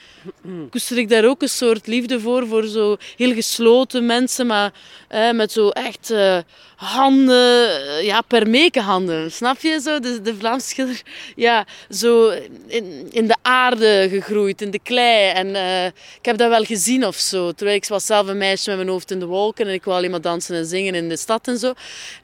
koester 0.69 0.97
ik 0.97 1.09
daar 1.09 1.25
ook 1.25 1.41
een 1.41 1.49
soort 1.49 1.87
liefde 1.87 2.19
voor. 2.19 2.47
Voor 2.47 2.63
zo 2.63 2.97
heel 3.17 3.33
gesloten 3.33 4.05
mensen, 4.05 4.47
maar 4.47 4.73
eh, 5.07 5.31
met 5.31 5.51
zo 5.51 5.69
echt 5.69 6.11
uh, 6.11 6.37
handen, 6.75 8.03
ja, 8.03 8.21
permeke 8.21 8.81
handen. 8.81 9.31
Snap 9.31 9.59
je 9.59 9.79
zo? 9.81 9.99
De, 9.99 10.21
de 10.21 10.35
Vlaamse 10.35 10.67
schilder, 10.67 11.01
ja, 11.35 11.65
zo 11.89 12.29
in, 12.67 13.07
in 13.11 13.27
de 13.27 13.35
aarde 13.41 14.07
gegroeid, 14.09 14.61
in 14.61 14.71
de 14.71 14.79
klei. 14.79 15.31
En 15.31 15.47
uh, 15.47 15.85
ik 15.85 16.25
heb 16.25 16.37
dat 16.37 16.49
wel 16.49 16.63
gezien 16.63 17.05
of 17.05 17.15
zo. 17.15 17.51
Terwijl 17.51 17.77
ik 17.77 17.87
was 17.87 18.05
zelf 18.05 18.27
een 18.27 18.37
meisje 18.37 18.69
met 18.69 18.77
mijn 18.77 18.89
hoofd 18.89 19.11
in 19.11 19.19
de 19.19 19.25
wolken 19.25 19.67
en 19.67 19.73
ik 19.73 19.83
wou 19.83 19.97
alleen 19.97 20.11
maar 20.11 20.21
dansen 20.21 20.55
en 20.55 20.65
zingen 20.65 20.95
in 20.95 21.09
de 21.09 21.17
stad 21.17 21.47
en 21.47 21.57
zo. 21.57 21.73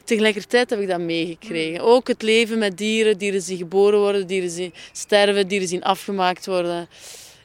Tegelijkertijd 0.03 0.69
heb 0.69 0.79
ik 0.79 0.87
dat 0.87 0.99
meegekregen. 0.99 1.74
Ook 1.81 2.07
het 2.07 2.21
leven 2.21 2.57
met 2.57 2.77
dieren, 2.77 3.17
dieren 3.17 3.45
die 3.45 3.57
geboren 3.57 3.99
worden, 3.99 4.27
dieren 4.27 4.55
die 4.55 4.73
sterven, 4.91 5.47
dieren 5.47 5.67
die 5.67 5.85
afgemaakt 5.85 6.45
worden. 6.45 6.87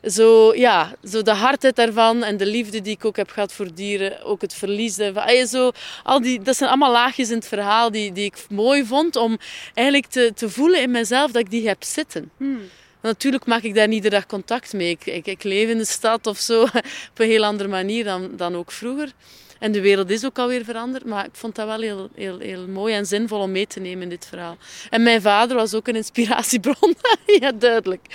Zo, 0.05 0.55
ja, 0.55 0.95
zo 1.05 1.23
de 1.23 1.35
hardheid 1.35 1.77
daarvan 1.77 2.23
en 2.23 2.37
de 2.37 2.47
liefde 2.47 2.81
die 2.81 2.95
ik 2.95 3.05
ook 3.05 3.17
heb 3.17 3.31
gehad 3.31 3.53
voor 3.53 3.75
dieren. 3.75 4.23
Ook 4.23 4.41
het 4.41 4.55
verlies 4.55 4.97
daarvan. 4.97 5.47
Zo, 5.47 5.71
al 6.03 6.21
die, 6.21 6.43
dat 6.43 6.57
zijn 6.57 6.69
allemaal 6.69 6.93
laagjes 6.93 7.31
in 7.31 7.37
het 7.37 7.47
verhaal 7.47 7.91
die, 7.91 8.13
die 8.13 8.25
ik 8.25 8.45
mooi 8.51 8.85
vond 8.85 9.17
om 9.17 9.39
eigenlijk 9.75 10.13
te, 10.13 10.33
te 10.35 10.51
voelen 10.51 10.83
in 10.83 10.91
mezelf 10.91 11.31
dat 11.31 11.43
ik 11.43 11.51
die 11.51 11.69
heb 11.69 11.85
zitten. 11.85 12.31
Hmm. 12.37 12.61
Natuurlijk 13.01 13.47
maak 13.47 13.63
ik 13.63 13.75
daar 13.75 13.87
niet 13.87 13.97
iedere 13.97 14.15
dag 14.15 14.27
contact 14.27 14.73
mee. 14.73 14.91
Ik, 14.91 15.07
ik, 15.07 15.27
ik, 15.27 15.43
leef 15.43 15.69
in 15.69 15.79
de 15.79 15.85
stad 15.85 16.27
of 16.27 16.39
zo 16.39 16.63
op 17.11 17.15
een 17.15 17.27
heel 17.27 17.45
andere 17.45 17.69
manier 17.69 18.05
dan, 18.05 18.31
dan 18.37 18.57
ook 18.57 18.73
vroeger. 18.73 19.13
En 19.61 19.73
de 19.73 19.81
wereld 19.81 20.11
is 20.11 20.25
ook 20.25 20.39
alweer 20.39 20.65
veranderd, 20.65 21.05
maar 21.05 21.25
ik 21.25 21.31
vond 21.33 21.55
dat 21.55 21.67
wel 21.67 21.81
heel, 21.81 22.09
heel, 22.15 22.39
heel 22.39 22.67
mooi 22.67 22.95
en 22.95 23.07
zinvol 23.07 23.41
om 23.41 23.51
mee 23.53 23.67
te 23.67 23.81
nemen 23.81 24.03
in 24.03 24.09
dit 24.09 24.27
verhaal. 24.27 24.57
En 24.91 25.03
mijn 25.03 25.21
vader 25.21 25.57
was 25.57 25.75
ook 25.75 25.89
een 25.89 25.97
inspiratiebron, 25.97 26.95
ja, 27.41 27.53
duidelijk. 27.53 28.07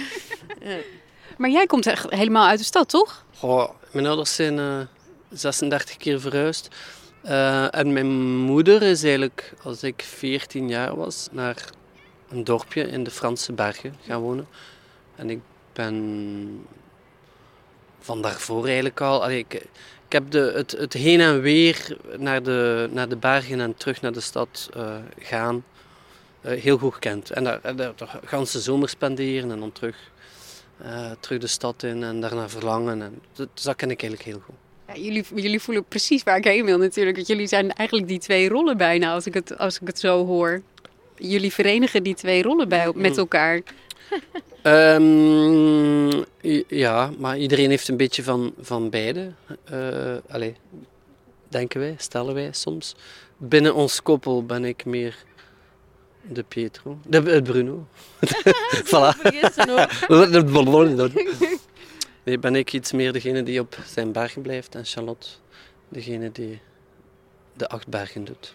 Ja. 0.62 0.78
Maar 1.38 1.50
jij 1.50 1.66
komt 1.66 1.88
echt 1.88 2.10
helemaal 2.10 2.48
uit 2.48 2.60
de 2.60 2.66
stad, 2.66 2.90
toch? 2.90 3.26
Oh, 3.40 3.70
mijn 3.92 4.06
ouders 4.06 4.36
zijn 4.36 4.58
uh, 4.58 4.80
36 5.30 5.98
keer 5.98 6.20
verhuisd. 6.20 6.68
Uh, 7.26 7.76
en 7.76 7.94
mijn 7.94 8.38
moeder 8.38 8.82
is 8.82 9.04
eigenlijk, 9.04 9.54
als 9.64 9.84
ik 9.84 10.02
14 10.02 10.70
jaar 10.70 10.96
was, 10.96 11.28
naar 11.32 11.70
een 12.30 12.44
dorpje 12.44 12.82
in 12.82 13.04
de 13.04 13.12
Franse 13.12 13.54
bergen 13.54 13.96
gaan 14.02 14.22
wonen. 14.22 14.48
En 15.16 15.30
ik 15.30 15.40
ben 15.74 16.66
van 18.00 18.22
daarvoor 18.22 18.66
eigenlijk 18.66 19.02
al... 19.02 19.24
Allee, 19.24 19.46
ik 19.48 19.62
heb 20.16 20.32
de, 20.32 20.52
het, 20.56 20.72
het 20.72 20.94
heen 20.94 21.20
en 21.20 21.42
weer 21.42 21.98
naar 22.18 22.44
de, 22.44 22.90
naar 22.92 23.10
de 23.10 23.16
bergen 23.16 23.60
en 23.60 23.76
terug 23.76 24.02
naar 24.02 24.14
de 24.14 24.20
stad 24.20 24.70
uh, 24.78 24.96
gaan 25.20 25.64
uh, 26.46 26.52
heel 26.52 26.78
goed 26.78 26.94
gekend. 26.94 27.30
En 27.30 27.44
daar, 27.44 27.60
daar, 27.62 27.76
daar 27.96 28.20
ganse 28.26 28.60
zomer 28.60 28.90
spenderen 28.90 29.52
en 29.52 29.60
dan 29.60 29.72
terug, 29.72 30.12
uh, 30.86 31.12
terug 31.20 31.40
de 31.40 31.48
stad 31.48 31.84
in 31.84 32.04
en 32.04 32.22
daarna 32.22 32.50
verlangen. 32.50 33.02
En, 33.02 33.22
dus 33.34 33.64
dat 33.64 33.76
ken 33.76 33.92
ik 33.92 34.02
eigenlijk 34.02 34.32
heel 34.32 34.42
goed. 34.46 34.56
Ja, 34.88 35.02
jullie, 35.04 35.26
jullie 35.36 35.60
voelen 35.60 35.86
precies 35.86 36.24
waar 36.24 36.38
ik 36.38 36.44
heen 36.44 36.66
wil 36.66 36.78
natuurlijk. 36.78 37.16
Want 37.16 37.28
jullie 37.28 37.48
zijn 37.48 37.74
eigenlijk 37.74 38.08
die 38.08 38.20
twee 38.20 38.50
rollen 38.50 38.78
bijna, 38.78 39.14
als 39.14 39.26
ik 39.26 39.34
het, 39.34 39.58
als 39.58 39.80
ik 39.80 39.88
het 39.88 40.00
zo 40.00 40.26
hoor. 40.26 40.62
Jullie 41.18 41.54
verenigen 41.54 42.04
die 42.04 42.16
twee 42.16 42.44
rollen 42.44 42.70
bij, 42.70 42.92
met 42.96 43.18
elkaar. 43.18 43.62
Um, 44.68 46.26
ja, 46.68 47.12
maar 47.18 47.38
iedereen 47.38 47.70
heeft 47.70 47.88
een 47.88 47.98
beetje 47.98 48.24
van, 48.24 48.54
van 48.60 48.90
beide. 48.90 49.32
Uh, 49.72 50.46
denken 51.48 51.80
wij, 51.80 51.96
stellen 51.98 52.34
wij 52.34 52.50
soms. 52.52 52.96
Binnen 53.38 53.76
ons 53.76 54.02
koppel 54.02 54.46
ben 54.46 54.66
ik 54.66 54.86
meer 54.86 55.18
de 56.22 56.44
Pietro, 56.44 57.00
de, 57.08 57.24
de 57.24 57.42
Bruno. 57.42 57.88
voilà. 58.92 59.32
nee, 62.24 62.40
ben 62.40 62.56
ik 62.56 62.74
iets 62.74 62.92
meer 62.92 63.14
degene 63.14 63.44
die 63.44 63.60
op 63.60 63.78
zijn 63.86 64.12
bergen 64.12 64.42
blijft 64.42 64.76
en 64.76 64.86
Charlotte 64.86 65.28
degene 65.90 66.32
die 66.32 66.60
de 67.54 67.68
acht 67.68 67.88
bergen 67.88 68.26
doet. 68.26 68.54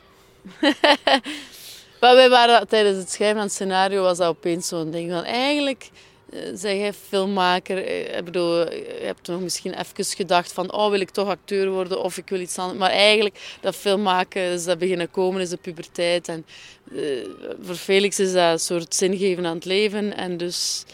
Maar 2.01 2.15
wij 2.15 2.29
waren 2.29 2.69
tijdens 2.69 2.97
het 2.97 3.11
schrijven 3.11 3.37
van 3.37 3.45
het 3.45 3.55
scenario 3.55 4.03
was 4.03 4.19
dat 4.19 4.29
opeens 4.29 4.69
zo'n 4.69 4.91
ding 4.91 5.11
van 5.11 5.25
eigenlijk 5.25 5.91
uh, 6.31 6.41
zeg 6.55 6.77
jij 6.77 6.93
filmmaker, 6.93 7.87
ik 8.17 8.25
bedoel, 8.25 8.73
je 8.73 9.01
hebt 9.03 9.27
nog 9.27 9.41
misschien 9.41 9.79
even 9.79 10.05
gedacht 10.05 10.53
van 10.53 10.73
oh 10.73 10.91
wil 10.91 11.01
ik 11.01 11.11
toch 11.11 11.29
acteur 11.29 11.71
worden 11.71 12.03
of 12.03 12.17
ik 12.17 12.29
wil 12.29 12.41
iets 12.41 12.59
anders. 12.59 12.79
Maar 12.79 12.91
eigenlijk 12.91 13.57
dat 13.61 13.77
filmmaken 13.77 14.43
is 14.43 14.65
dat 14.65 14.79
beginnen 14.79 15.11
komen 15.11 15.41
is 15.41 15.49
de 15.49 15.57
puberteit 15.57 16.29
en 16.29 16.47
uh, 16.93 17.27
voor 17.63 17.75
Felix 17.75 18.19
is 18.19 18.33
dat 18.33 18.53
een 18.53 18.59
soort 18.59 18.95
zingeven 18.95 19.47
aan 19.47 19.55
het 19.55 19.65
leven 19.65 20.17
en 20.17 20.37
dus 20.37 20.85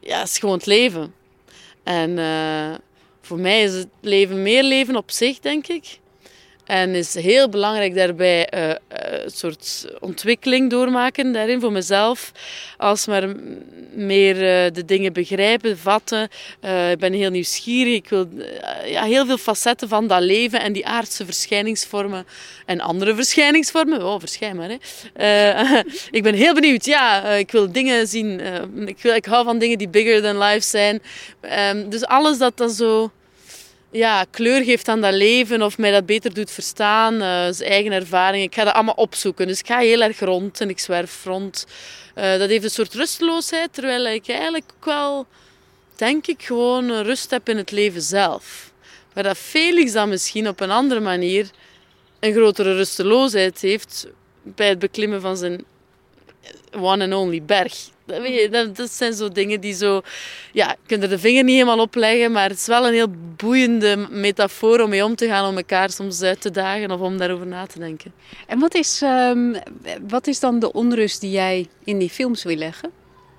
ja, 0.00 0.18
het 0.18 0.28
is 0.28 0.38
gewoon 0.38 0.56
het 0.56 0.66
leven. 0.66 1.14
En 1.82 2.18
voor 3.20 3.38
mij 3.38 3.62
is 3.62 3.74
het 3.74 3.88
leven 4.00 4.42
meer 4.42 4.62
leven 4.62 4.96
op 4.96 5.10
zich 5.10 5.40
denk 5.40 5.66
ik. 5.66 5.98
En 6.64 6.94
is 6.94 7.14
heel 7.14 7.48
belangrijk 7.48 7.94
daarbij 7.94 8.52
uh, 8.54 8.68
uh, 8.68 8.74
een 9.24 9.30
soort 9.30 9.86
ontwikkeling 10.00 10.70
doormaken 10.70 11.32
daarin 11.32 11.60
voor 11.60 11.72
mezelf. 11.72 12.32
Alsmaar 12.76 13.28
meer 13.94 14.34
uh, 14.34 14.72
de 14.72 14.84
dingen 14.84 15.12
begrijpen, 15.12 15.78
vatten. 15.78 16.22
ik 16.90 16.98
ben 16.98 17.12
heel 17.12 17.30
nieuwsgierig. 17.30 17.94
Ik 17.94 18.08
wil 18.08 18.28
ja, 18.84 19.02
heel 19.02 19.26
veel 19.26 19.38
facetten 19.38 19.88
van 19.88 20.06
dat 20.06 20.22
leven 20.22 20.60
en 20.60 20.72
die 20.72 20.86
aardse 20.86 21.24
verschijningsvormen 21.24 22.26
en 22.66 22.80
andere 22.80 23.14
verschijningsvormen. 23.14 24.06
Oh, 24.06 24.20
verschijn 24.20 24.56
maar. 24.56 24.70
Hè. 25.14 25.52
ik 26.18 26.22
ben 26.22 26.34
heel 26.34 26.54
benieuwd. 26.54 26.84
Ja, 26.84 27.24
ik 27.24 27.50
wil 27.50 27.72
dingen 27.72 28.06
zien. 28.06 28.40
ik, 28.86 28.98
wil, 29.00 29.14
ik 29.14 29.24
hou 29.24 29.44
van 29.44 29.58
dingen 29.58 29.78
die 29.78 29.88
bigger 29.88 30.22
than 30.22 30.38
life 30.38 30.66
zijn. 30.66 31.02
Um, 31.70 31.90
dus 31.90 32.04
alles 32.04 32.38
dat 32.38 32.56
dan 32.56 32.70
zo 32.70 33.10
ja, 33.94 34.24
kleur 34.30 34.64
geeft 34.64 34.88
aan 34.88 35.00
dat 35.00 35.14
leven 35.14 35.62
of 35.62 35.78
mij 35.78 35.90
dat 35.90 36.06
beter 36.06 36.34
doet 36.34 36.50
verstaan. 36.50 37.18
Zijn 37.54 37.70
eigen 37.70 37.92
ervaring. 37.92 38.44
Ik 38.44 38.54
ga 38.54 38.64
dat 38.64 38.74
allemaal 38.74 38.94
opzoeken. 38.94 39.46
Dus 39.46 39.58
ik 39.58 39.66
ga 39.66 39.78
heel 39.78 40.02
erg 40.02 40.18
rond 40.18 40.60
en 40.60 40.68
ik 40.68 40.78
zwerf 40.78 41.24
rond. 41.24 41.66
Uh, 42.16 42.38
dat 42.38 42.48
heeft 42.48 42.64
een 42.64 42.70
soort 42.70 42.94
rusteloosheid, 42.94 43.72
terwijl 43.72 44.06
ik 44.06 44.28
eigenlijk 44.28 44.64
ook 44.76 44.84
wel 44.84 45.26
denk 45.94 46.26
ik, 46.26 46.42
gewoon 46.42 47.02
rust 47.02 47.30
heb 47.30 47.48
in 47.48 47.56
het 47.56 47.70
leven 47.70 48.02
zelf. 48.02 48.72
Waar 49.12 49.24
dat 49.24 49.36
Felix 49.36 49.92
dan 49.92 50.08
misschien 50.08 50.48
op 50.48 50.60
een 50.60 50.70
andere 50.70 51.00
manier 51.00 51.50
een 52.20 52.32
grotere 52.32 52.74
rusteloosheid 52.74 53.60
heeft 53.60 54.06
bij 54.42 54.68
het 54.68 54.78
beklimmen 54.78 55.20
van 55.20 55.36
zijn 55.36 55.64
one 56.76 57.04
and 57.04 57.12
only 57.12 57.42
berg. 57.42 57.92
Dat, 58.06 58.20
weet 58.20 58.40
je, 58.40 58.48
dat, 58.48 58.76
dat 58.76 58.90
zijn 58.90 59.12
zo 59.12 59.28
dingen 59.28 59.60
die 59.60 59.74
zo... 59.74 60.00
Ja, 60.52 60.68
je 60.68 60.86
kunt 60.86 61.02
er 61.02 61.08
de 61.08 61.18
vinger 61.18 61.44
niet 61.44 61.54
helemaal 61.54 61.80
op 61.80 61.94
leggen, 61.94 62.32
maar 62.32 62.48
het 62.48 62.58
is 62.58 62.66
wel 62.66 62.86
een 62.86 62.92
heel 62.92 63.14
boeiende 63.36 64.06
metafoor 64.10 64.80
om 64.80 64.88
mee 64.88 65.04
om 65.04 65.14
te 65.14 65.26
gaan, 65.26 65.48
om 65.48 65.56
elkaar 65.56 65.90
soms 65.90 66.22
uit 66.22 66.40
te 66.40 66.50
dagen 66.50 66.90
of 66.90 67.00
om 67.00 67.18
daarover 67.18 67.46
na 67.46 67.66
te 67.66 67.78
denken. 67.78 68.12
En 68.46 68.58
wat 68.58 68.74
is, 68.74 69.02
ehm, 69.02 69.54
wat 70.08 70.26
is 70.26 70.40
dan 70.40 70.58
de 70.58 70.72
onrust 70.72 71.20
die 71.20 71.30
jij 71.30 71.68
in 71.84 71.98
die 71.98 72.10
films 72.10 72.42
wil 72.42 72.56
leggen? 72.56 72.90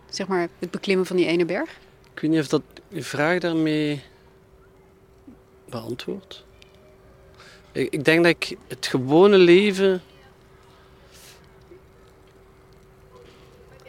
Zeg 0.09 0.27
maar 0.27 0.47
het 0.59 0.71
beklimmen 0.71 1.05
van 1.05 1.15
die 1.15 1.25
ene 1.25 1.45
berg? 1.45 1.69
Ik 2.13 2.19
weet 2.21 2.31
niet 2.31 2.39
of 2.39 2.47
dat 2.47 2.61
uw 2.91 3.03
vraag 3.03 3.39
daarmee 3.39 4.03
beantwoordt. 5.69 6.43
Ik, 7.71 7.89
ik 7.89 8.03
denk 8.03 8.23
dat 8.23 8.31
ik 8.31 8.57
het 8.67 8.87
gewone 8.87 9.37
leven 9.37 10.01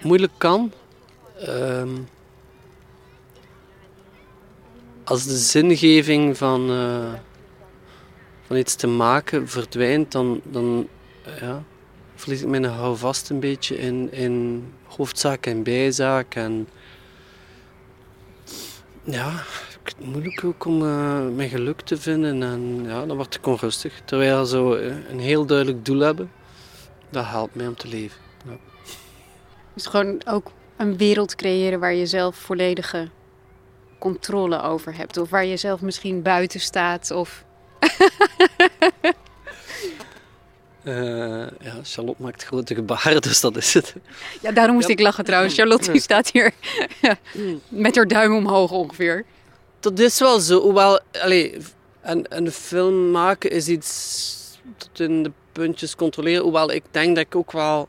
moeilijk 0.00 0.32
kan. 0.38 0.72
Ehm, 1.38 1.94
als 5.04 5.24
de 5.24 5.36
zingeving 5.36 6.36
van, 6.36 6.70
eh, 6.70 7.12
van 8.46 8.56
iets 8.56 8.74
te 8.74 8.86
maken 8.86 9.48
verdwijnt, 9.48 10.12
dan, 10.12 10.40
dan 10.44 10.88
ja, 11.40 11.62
verlies 12.14 12.42
ik 12.42 12.48
mijn 12.48 12.64
houvast 12.64 13.30
een 13.30 13.40
beetje 13.40 13.78
in, 13.78 14.12
in 14.12 14.64
hoofdzaak 14.84 15.46
en 15.46 15.62
bijzaak. 15.62 16.34
En 16.34 16.68
ja, 19.04 19.44
moeilijk 20.04 20.44
ook 20.44 20.64
om 20.64 20.82
eh, 20.82 21.26
mijn 21.34 21.48
geluk 21.48 21.80
te 21.80 21.96
vinden. 21.96 22.42
En 22.42 22.84
ja, 22.84 23.06
dan 23.06 23.16
word 23.16 23.34
ik 23.34 23.46
onrustig. 23.46 24.00
Terwijl 24.04 24.44
zo 24.44 24.74
eh, 24.74 24.94
een 25.10 25.20
heel 25.20 25.46
duidelijk 25.46 25.84
doel 25.84 26.00
hebben, 26.00 26.30
dat 27.10 27.24
helpt 27.26 27.54
mij 27.54 27.66
om 27.66 27.76
te 27.76 27.88
leven. 27.88 28.20
Dus 29.76 29.86
gewoon 29.86 30.20
ook 30.26 30.50
een 30.76 30.96
wereld 30.96 31.34
creëren 31.34 31.80
waar 31.80 31.94
je 31.94 32.06
zelf 32.06 32.36
volledige 32.36 33.08
controle 33.98 34.62
over 34.62 34.96
hebt. 34.96 35.16
Of 35.16 35.30
waar 35.30 35.44
je 35.44 35.56
zelf 35.56 35.80
misschien 35.80 36.22
buiten 36.22 36.60
staat. 36.60 37.10
Of... 37.10 37.44
Uh, 40.82 41.46
ja, 41.66 41.74
Charlotte 41.82 42.22
maakt 42.22 42.44
grote 42.44 42.74
gebaren, 42.74 43.22
dus 43.22 43.40
dat 43.40 43.56
is 43.56 43.74
het. 43.74 43.94
Ja, 44.40 44.52
daarom 44.52 44.74
moest 44.74 44.88
ja. 44.88 44.92
ik 44.92 45.00
lachen 45.00 45.24
trouwens. 45.24 45.54
Charlotte 45.54 45.92
die 45.92 46.00
staat 46.00 46.30
hier 46.30 46.52
met 47.68 47.96
haar 47.96 48.08
duim 48.08 48.34
omhoog 48.34 48.70
ongeveer. 48.70 49.24
Dat 49.80 49.98
is 49.98 50.18
wel 50.18 50.40
zo. 50.40 50.60
Hoewel, 50.60 51.00
allez, 51.22 51.56
een, 52.02 52.26
een 52.28 52.50
film 52.50 53.10
maken 53.10 53.50
is 53.50 53.68
iets 53.68 54.34
tot 54.76 55.00
in 55.00 55.22
de 55.22 55.32
puntjes 55.52 55.96
controleren. 55.96 56.42
Hoewel 56.42 56.70
ik 56.70 56.84
denk 56.90 57.16
dat 57.16 57.24
ik 57.24 57.36
ook 57.36 57.52
wel 57.52 57.88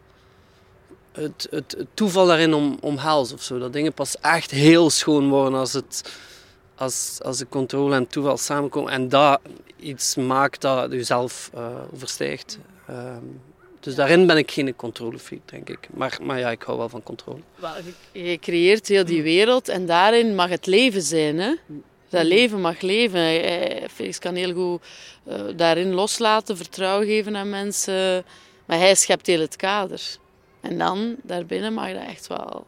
het, 1.17 1.47
het, 1.49 1.86
toeval 1.93 2.25
daarin 2.25 2.53
om, 2.53 2.77
omhels 2.82 3.34
of 3.34 3.41
zo. 3.41 3.60
Dat 3.60 3.73
dingen 3.73 3.93
pas 3.93 4.19
echt 4.21 4.51
heel 4.51 4.89
schoon 4.89 5.30
worden 5.30 5.60
als, 5.60 5.73
het, 5.73 6.13
als, 6.75 7.19
als 7.23 7.38
de 7.38 7.47
controle 7.49 7.95
en 7.95 8.08
toeval 8.08 8.38
samenkomen. 8.38 8.91
En 8.91 9.10
dat 9.10 9.39
iets 9.80 10.15
maakt 10.15 10.62
dat 10.62 10.91
je 10.91 11.03
zelf 11.03 11.51
uh, 11.56 11.67
overstijgt. 11.93 12.60
Um, 12.89 13.41
dus 13.80 13.95
daarin 13.95 14.27
ben 14.27 14.38
ik 14.38 14.51
geen 14.51 14.75
controlefreak, 14.75 15.41
denk 15.45 15.69
ik. 15.69 15.88
Maar, 15.93 16.17
maar 16.21 16.39
ja, 16.39 16.49
ik 16.49 16.62
hou 16.62 16.77
wel 16.77 16.89
van 16.89 17.03
controle. 17.03 17.39
Je 18.12 18.38
creëert 18.38 18.88
heel 18.88 19.06
die 19.06 19.21
wereld 19.21 19.69
en 19.69 19.86
daarin 19.86 20.36
mag 20.36 20.49
het 20.49 20.65
leven 20.65 21.01
zijn. 21.01 21.39
Hè? 21.39 21.53
Dat 22.10 22.25
leven 22.25 22.62
mag 22.62 22.82
leven. 22.82 23.19
Felix 23.89 24.19
kan 24.19 24.36
heel 24.36 24.53
goed 24.53 24.82
uh, 25.27 25.41
daarin 25.56 25.93
loslaten, 25.93 26.58
vertrouwen 26.58 27.08
geven 27.08 27.36
aan 27.36 27.49
mensen. 27.49 28.25
Maar 28.65 28.77
hij 28.77 28.95
schept 28.95 29.27
heel 29.27 29.39
het 29.39 29.56
kader. 29.56 30.17
En 30.69 30.77
dan, 30.77 31.15
daarbinnen 31.23 31.73
mag 31.73 31.93
dat 31.93 32.03
echt 32.08 32.27
wel... 32.27 32.67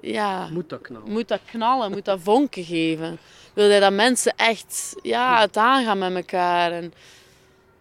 Ja, 0.00 0.48
moet 0.48 0.68
dat 0.68 0.80
knallen. 0.80 1.10
Moet 1.10 1.28
dat 1.28 1.40
knallen, 1.50 1.90
moet 1.90 2.04
dat 2.04 2.18
vonken 2.22 2.64
geven. 2.64 3.18
Wil 3.52 3.68
hij 3.68 3.80
dat 3.80 3.92
mensen 3.92 4.32
echt 4.36 4.94
ja, 5.02 5.40
het 5.40 5.56
aangaan 5.56 5.98
met 5.98 6.14
elkaar. 6.14 6.72
En 6.72 6.92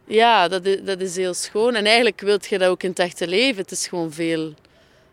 ja, 0.05 0.47
dat 0.47 0.65
is, 0.65 0.81
dat 0.83 0.99
is 0.99 1.15
heel 1.15 1.33
schoon. 1.33 1.75
En 1.75 1.85
eigenlijk 1.85 2.21
wil 2.21 2.37
je 2.49 2.57
dat 2.57 2.69
ook 2.69 2.83
in 2.83 2.89
het 2.89 2.99
echte 2.99 3.27
leven. 3.27 3.61
Het 3.61 3.71
is 3.71 3.87
gewoon 3.87 4.11
veel 4.11 4.53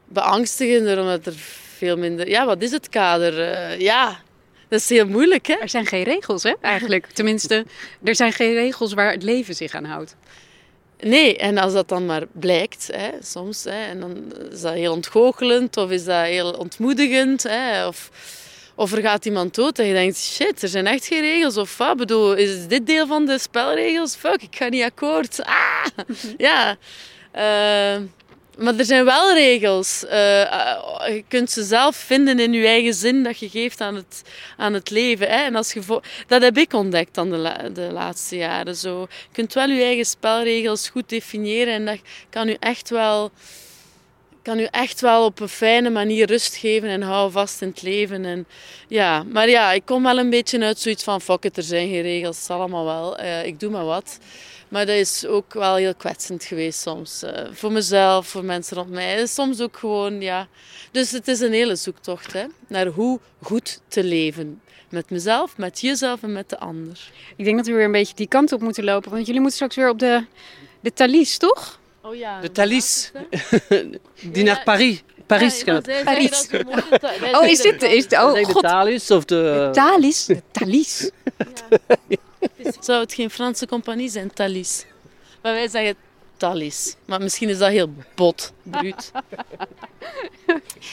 beangstigender, 0.05 1.01
omdat 1.01 1.27
er 1.27 1.35
veel 1.77 1.97
minder... 1.97 2.29
Ja, 2.29 2.47
wat 2.47 2.63
is 2.63 2.71
het 2.71 2.89
kader? 2.89 3.39
Uh, 3.39 3.81
ja, 3.81 4.21
dat 4.69 4.81
is 4.81 4.89
heel 4.89 5.07
moeilijk, 5.07 5.47
hè? 5.47 5.55
Er 5.55 5.69
zijn 5.69 5.87
geen 5.87 6.03
regels, 6.03 6.43
hè, 6.43 6.53
eigenlijk. 6.61 7.07
Tenminste, 7.07 7.65
er 8.05 8.15
zijn 8.15 8.33
geen 8.33 8.53
regels 8.53 8.93
waar 8.93 9.13
het 9.13 9.23
leven 9.23 9.55
zich 9.55 9.75
aan 9.75 9.85
houdt. 9.85 10.17
Nee, 11.01 11.37
en 11.37 11.59
als 11.59 11.73
dat 11.73 11.89
dan 11.89 12.07
maar 12.07 12.27
blijkt, 12.33 12.89
hè, 12.93 13.11
soms, 13.23 13.65
hè, 13.65 13.85
en 13.85 14.01
dan 14.01 14.33
is 14.53 14.61
dat 14.61 14.73
heel 14.73 14.93
ontgoochelend 14.93 15.77
of 15.77 15.91
is 15.91 16.05
dat 16.05 16.25
heel 16.25 16.53
ontmoedigend, 16.53 17.43
hè, 17.43 17.87
of, 17.87 18.11
of 18.75 18.93
er 18.93 19.03
gaat 19.03 19.25
iemand 19.25 19.55
dood 19.55 19.79
en 19.79 19.87
je 19.87 19.93
denkt, 19.93 20.17
shit, 20.17 20.63
er 20.63 20.69
zijn 20.69 20.87
echt 20.87 21.07
geen 21.07 21.21
regels, 21.21 21.57
of 21.57 21.77
wat, 21.77 21.97
bedoel, 21.97 22.35
is 22.35 22.67
dit 22.67 22.87
deel 22.87 23.07
van 23.07 23.27
de 23.27 23.39
spelregels? 23.39 24.15
Fuck, 24.15 24.43
ik 24.43 24.57
ga 24.57 24.69
niet 24.69 24.83
akkoord. 24.83 25.43
Ah, 25.43 25.87
ja. 26.37 26.77
Uh, 27.37 28.03
maar 28.59 28.79
er 28.79 28.85
zijn 28.85 29.05
wel 29.05 29.35
regels. 29.35 30.05
Uh, 30.05 30.11
je 31.07 31.25
kunt 31.29 31.51
ze 31.51 31.63
zelf 31.63 31.97
vinden 31.97 32.39
in 32.39 32.53
je 32.53 32.67
eigen 32.67 32.95
zin 32.95 33.23
dat 33.23 33.39
je 33.39 33.49
geeft 33.49 33.81
aan 33.81 33.95
het, 33.95 34.23
aan 34.57 34.73
het 34.73 34.91
leven. 34.91 35.29
Hè? 35.29 35.45
En 35.45 35.55
als 35.55 35.73
je 35.73 36.01
dat 36.27 36.43
heb 36.43 36.59
ik 36.59 36.73
ontdekt 36.73 37.15
dan 37.15 37.31
de, 37.31 37.71
de 37.73 37.89
laatste 37.93 38.37
jaren. 38.37 38.77
Zo. 38.77 39.01
Je 39.01 39.33
kunt 39.33 39.55
wel 39.55 39.69
je 39.69 39.83
eigen 39.83 40.05
spelregels 40.05 40.89
goed 40.89 41.09
definiëren 41.09 41.75
en 41.75 41.85
dat 41.85 41.99
kan 42.31 42.49
u 42.49 42.57
echt 42.61 42.91
wel, 42.91 43.31
kan 44.43 44.59
u 44.59 44.67
echt 44.71 45.01
wel 45.01 45.25
op 45.25 45.41
een 45.41 45.49
fijne 45.49 45.91
manier 45.91 46.27
rust 46.27 46.57
geven 46.57 46.89
en 46.89 47.03
hou 47.03 47.31
vast 47.31 47.63
in 47.63 47.69
het 47.69 47.83
leven. 47.83 48.25
En, 48.25 48.47
ja. 48.89 49.23
Maar 49.23 49.49
ja, 49.49 49.73
ik 49.73 49.83
kom 49.85 50.03
wel 50.03 50.19
een 50.19 50.31
beetje 50.31 50.65
uit 50.65 50.79
zoiets 50.79 51.05
van 51.05 51.21
fuck 51.21 51.45
it, 51.45 51.57
er 51.57 51.63
zijn 51.63 51.89
geen 51.89 52.03
regels, 52.03 52.37
het 52.37 52.45
is 52.45 52.51
allemaal 52.51 52.85
wel. 52.85 53.21
Uh, 53.21 53.45
ik 53.45 53.61
doe 53.61 53.71
maar 53.71 53.85
wat. 53.85 54.19
Maar 54.69 54.87
dat 54.87 54.97
is 54.97 55.27
ook 55.27 55.55
wel 55.55 55.75
heel 55.75 55.95
kwetsend 55.95 56.45
geweest 56.45 56.81
soms. 56.81 57.23
Uh, 57.23 57.31
voor 57.53 57.73
mezelf, 57.73 58.29
voor 58.29 58.45
mensen 58.45 58.77
rond 58.77 58.91
mij. 58.91 59.27
Soms 59.27 59.61
ook 59.61 59.77
gewoon, 59.77 60.21
ja. 60.21 60.49
Dus 60.91 61.11
het 61.11 61.29
is 61.29 61.41
een 61.41 61.53
hele 61.53 61.77
zoektocht 61.77 62.33
hè, 62.33 62.45
naar 62.67 62.87
hoe 62.87 63.21
goed 63.43 63.81
te 63.89 64.05
leven. 64.05 64.61
Met 64.89 65.11
mezelf, 65.11 65.57
met 65.57 65.81
jezelf 65.81 66.23
en 66.23 66.33
met 66.33 66.49
de 66.49 66.59
ander. 66.59 67.11
Ik 67.37 67.45
denk 67.45 67.57
dat 67.57 67.67
we 67.67 67.73
weer 67.73 67.85
een 67.85 67.93
beetje 67.93 68.15
die 68.15 68.29
kant 68.29 68.53
op 68.53 68.61
moeten 68.61 68.85
lopen. 68.85 69.11
Want 69.11 69.27
jullie 69.27 69.41
moeten 69.41 69.57
straks 69.57 69.77
weer 69.77 69.89
op 69.89 69.99
de, 69.99 70.25
de 70.81 70.93
Thalys, 70.93 71.39
toch? 71.39 71.81
Oh 72.03 72.15
ja. 72.15 72.41
De 72.41 72.53
Thalys. 72.53 73.11
Die 74.33 74.45
naar 74.45 74.63
Paris. 74.65 75.03
Paris 75.29 75.63
gaat. 75.63 75.87
Ja, 75.87 77.41
oh, 77.41 77.47
is 77.47 77.61
dit... 77.61 77.83
Is, 77.83 78.05
oh, 78.07 78.35
de 78.35 78.45
god. 78.45 78.63
Thalys 78.63 79.11
of 79.11 79.25
de... 79.25 79.69
Thalys? 79.73 80.25
De 80.25 80.43
Thalys. 80.51 81.11
Ja. 82.09 82.73
Zou 82.81 83.01
het 83.01 83.15
geen 83.15 83.31
Franse 83.31 83.67
compagnie 83.67 84.09
zijn, 84.09 84.33
Thalys? 84.33 84.85
Maar 85.43 85.53
wij 85.53 85.69
zeggen 85.69 85.97
Maar 87.05 87.21
misschien 87.21 87.49
is 87.49 87.59
dat 87.59 87.71
heel 87.71 87.91
bot, 88.15 88.53
bruut. 88.63 89.13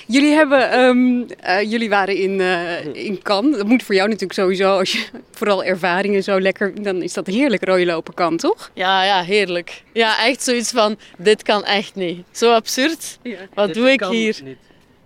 jullie, 0.08 0.34
hebben, 0.34 0.80
um, 0.80 1.26
uh, 1.46 1.62
jullie 1.62 1.90
waren 1.90 2.16
in, 2.16 2.40
uh, 2.40 2.86
in 2.86 3.22
Cannes. 3.22 3.58
Dat 3.58 3.68
moet 3.68 3.84
voor 3.84 3.96
jou 3.96 4.08
natuurlijk 4.08 4.40
sowieso, 4.40 4.78
als 4.78 4.92
je 4.92 5.06
vooral 5.38 5.64
ervaringen 5.64 6.24
zo 6.24 6.40
lekker... 6.40 6.84
Dan 6.84 7.02
is 7.02 7.14
dat 7.14 7.28
heerlijk 7.28 7.66
rooien 7.66 7.88
lopen 7.88 8.14
kan, 8.14 8.38
toch? 8.38 8.72
Ja, 8.74 9.04
ja, 9.04 9.24
heerlijk. 9.24 9.84
Ja, 9.94 10.26
echt 10.26 10.44
zoiets 10.44 10.72
van, 10.72 10.98
dit 11.18 11.44
kan 11.44 11.64
echt 11.64 11.96
niet. 11.96 12.26
Zo 12.32 12.54
absurd. 12.54 13.20
Ja. 13.22 13.38
Wat 13.54 13.68
dit 13.68 13.76
doe 13.76 13.92
ik 13.92 13.98
kan 13.98 14.12
hier? 14.12 14.40
Niet. 14.44 14.58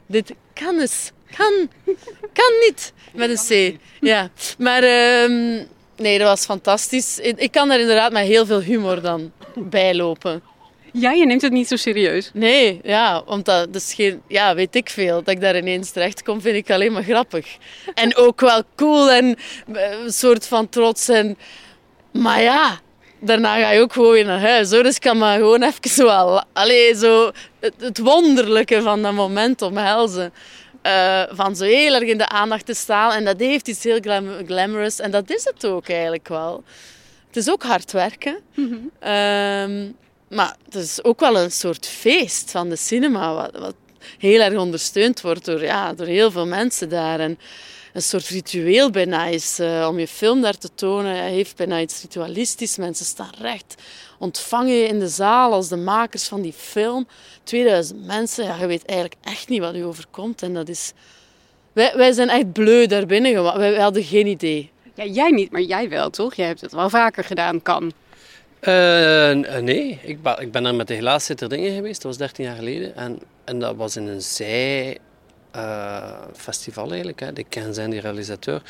Dit 0.06 0.34
kan 0.54 0.80
eens. 0.80 1.12
Kan. 1.36 1.70
Kan 2.34 2.54
niet. 2.68 2.94
Met 3.14 3.30
een 3.30 3.76
C. 3.76 3.80
Ja. 4.00 4.30
Maar... 4.58 4.84
Um, 5.24 5.68
Nee, 6.00 6.18
dat 6.18 6.28
was 6.28 6.46
fantastisch. 6.46 7.20
Ik 7.20 7.52
kan 7.52 7.68
daar 7.68 7.80
inderdaad 7.80 8.12
met 8.12 8.26
heel 8.26 8.46
veel 8.46 8.62
humor 8.62 9.02
dan 9.02 9.32
bijlopen. 9.56 10.42
Ja, 10.94 11.12
je 11.12 11.26
neemt 11.26 11.42
het 11.42 11.52
niet 11.52 11.68
zo 11.68 11.76
serieus. 11.76 12.32
Nee, 12.34 12.80
ja, 12.84 13.24
want 13.26 13.46
dat, 13.46 13.74
dat 13.74 13.82
is 13.82 13.94
geen, 13.94 14.22
ja, 14.28 14.56
weet 14.56 14.76
ik 14.76 14.90
veel. 14.90 15.16
Dat 15.24 15.34
ik 15.34 15.42
daar 15.42 15.58
ineens 15.58 15.92
terecht 15.92 16.24
kom, 16.24 16.42
vind 16.42 16.56
ik 16.56 16.72
alleen 16.72 16.92
maar 16.92 17.04
grappig. 17.04 17.58
En 17.94 18.16
ook 18.16 18.42
wel 18.42 18.62
cool 18.76 19.12
en 19.12 19.38
een 20.04 20.12
soort 20.12 20.48
van 20.48 20.70
trots. 20.70 21.10
En, 21.10 21.38
maar 22.12 22.42
ja, 22.42 22.80
daarna 23.20 23.60
ga 23.60 23.72
je 23.72 23.82
ook 23.82 23.94
gewoon 23.94 24.12
weer 24.12 24.26
naar 24.26 24.40
huis. 24.40 24.72
Hoor. 24.72 24.84
Dus 24.84 24.96
ik 24.96 25.02
kan 25.02 25.18
maar 25.18 25.38
gewoon 25.38 25.64
even 25.64 26.06
wel, 26.06 26.44
allee, 26.54 26.96
zo 26.96 27.32
het, 27.60 27.74
het 27.80 27.98
wonderlijke 27.98 28.82
van 28.82 29.02
dat 29.02 29.14
moment 29.14 29.62
omhelzen. 29.62 30.34
Uh, 30.84 31.24
van 31.30 31.56
zo 31.56 31.64
heel 31.64 31.94
erg 31.94 32.04
in 32.04 32.18
de 32.18 32.28
aandacht 32.28 32.66
te 32.66 32.74
staan. 32.74 33.12
En 33.12 33.26
dat 33.26 33.40
heeft 33.40 33.68
iets 33.68 33.84
heel 33.84 34.00
glam 34.02 34.28
glamorous. 34.46 35.00
En 35.00 35.12
dat 35.12 35.30
is 35.30 35.44
het 35.44 35.66
ook 35.66 35.90
eigenlijk 35.90 36.28
wel. 36.28 36.64
Het 37.40 37.48
is 37.48 37.54
ook 37.54 37.64
hard 37.64 37.92
werken. 37.92 38.40
Mm 38.56 38.70
-hmm. 38.70 39.12
um, 39.12 39.96
maar 40.30 40.56
het 40.66 40.76
is 40.76 41.04
ook 41.04 41.20
wel 41.20 41.38
een 41.38 41.52
soort 41.52 41.88
feest 41.88 42.52
van 42.52 42.70
de 42.70 42.76
cinema. 42.76 43.34
Wat, 43.34 43.52
wat, 43.52 43.76
heel 44.18 44.42
erg 44.42 44.58
ondersteund 44.58 45.22
wordt 45.22 45.46
door, 45.46 45.64
ja, 45.64 45.94
door 45.94 46.06
heel 46.06 46.32
veel 46.32 46.46
mensen 46.46 46.90
daar. 46.90 47.20
En 47.20 47.40
een 47.94 48.02
soort 48.02 48.28
ritueel 48.28 48.90
bijna 48.90 49.26
is 49.26 49.60
uh, 49.60 49.88
om 49.90 50.00
je 50.00 50.08
film 50.08 50.42
daar 50.42 50.58
te 50.58 50.70
tonen. 50.76 51.16
Hij 51.16 51.32
heeft 51.32 51.56
bijna 51.56 51.80
iets 51.80 52.02
ritualistisch. 52.02 52.78
Mensen 52.78 53.06
staan 53.06 53.32
recht, 53.38 53.76
ontvangen 54.18 54.74
je 54.74 54.88
in 54.88 55.00
de 55.00 55.08
zaal 55.08 55.54
als 55.54 55.68
de 55.68 55.78
makers 55.78 56.28
van 56.28 56.42
die 56.42 56.54
film. 56.54 57.08
2000 57.44 58.06
mensen, 58.06 58.44
ja, 58.44 58.56
je 58.56 58.68
weet 58.68 58.86
eigenlijk 58.86 59.20
echt 59.24 59.50
niet 59.50 59.62
wat 59.62 59.76
u 59.76 59.84
overkomt. 59.84 60.42
En 60.42 60.54
dat 60.54 60.70
is... 60.70 60.92
Wij, 61.74 61.94
wij 61.96 62.12
zijn 62.12 62.30
echt 62.30 62.52
bleu 62.52 62.86
daar 62.86 63.06
binnen. 63.06 63.44
Wij, 63.44 63.58
wij 63.58 63.82
hadden 63.82 64.04
geen 64.04 64.28
idee. 64.28 64.72
Ja, 65.00 65.06
jij 65.06 65.30
niet, 65.30 65.52
maar 65.52 65.62
jij 65.62 65.90
wel, 65.90 66.10
toch? 66.10 66.34
Jij 66.34 66.48
hebt 66.48 66.62
het 66.62 66.72
wel 66.72 66.90
vaker 66.90 67.24
gedaan, 67.24 67.62
kan. 67.62 67.92
Uh, 68.62 69.58
nee, 69.62 70.00
ik, 70.04 70.20
ik 70.40 70.52
ben 70.52 70.66
er 70.66 70.76
met 70.76 70.88
de 70.88 70.94
Helaas 70.94 71.26
zit 71.26 71.42
er 71.42 71.50
dingen 71.50 71.76
geweest. 71.76 72.02
Dat 72.02 72.12
was 72.12 72.18
13 72.18 72.46
jaar 72.46 72.56
geleden. 72.56 72.96
En, 72.96 73.20
en 73.44 73.60
dat 73.60 73.76
was 73.76 73.96
in 73.96 74.08
een 74.08 74.22
zij 74.22 74.98
uh, 75.56 76.12
festival 76.36 76.88
eigenlijk. 76.88 77.20
Hè. 77.20 77.34
De 77.34 77.44
Ken 77.44 77.74
zijn 77.74 77.90
die 77.90 78.00
realisateur. 78.00 78.62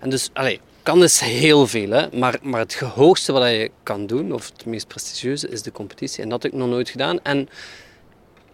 En 0.00 0.10
dus, 0.10 0.30
kan 0.82 1.02
is 1.02 1.20
heel 1.20 1.66
veel, 1.66 1.90
hè. 1.90 2.06
Maar, 2.12 2.38
maar 2.42 2.60
het 2.60 2.74
hoogste 2.74 3.32
wat 3.32 3.48
je 3.48 3.70
kan 3.82 4.06
doen, 4.06 4.32
of 4.32 4.46
het 4.46 4.66
meest 4.66 4.88
prestigieuze, 4.88 5.48
is 5.48 5.62
de 5.62 5.72
competitie. 5.72 6.22
En 6.22 6.28
dat 6.28 6.42
heb 6.42 6.52
ik 6.52 6.58
nog 6.58 6.68
nooit 6.68 6.88
gedaan. 6.88 7.18
En 7.22 7.48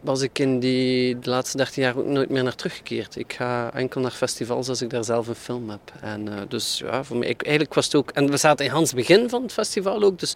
was 0.02 0.20
ik 0.20 0.38
in 0.38 0.60
die 0.60 1.18
de 1.18 1.30
laatste 1.30 1.56
13 1.56 1.82
jaar 1.82 1.96
ook 1.96 2.06
nooit 2.06 2.28
meer 2.28 2.42
naar 2.42 2.54
teruggekeerd. 2.54 3.16
Ik 3.16 3.32
ga 3.32 3.70
enkel 3.74 4.00
naar 4.00 4.10
festivals 4.10 4.68
als 4.68 4.82
ik 4.82 4.90
daar 4.90 5.04
zelf 5.04 5.28
een 5.28 5.34
film 5.34 5.70
heb. 5.70 5.92
En 6.00 6.26
uh, 6.26 6.34
dus 6.48 6.78
ja, 6.78 7.04
voor 7.04 7.16
mij, 7.16 7.28
ik, 7.28 7.42
eigenlijk 7.42 7.74
was 7.74 7.84
het 7.84 7.94
ook... 7.94 8.10
En 8.10 8.30
we 8.30 8.36
zaten 8.36 8.64
in 8.64 8.70
Hans 8.70 8.92
begin 8.92 9.28
van 9.28 9.42
het 9.42 9.52
festival 9.52 10.02
ook, 10.02 10.18
dus 10.18 10.34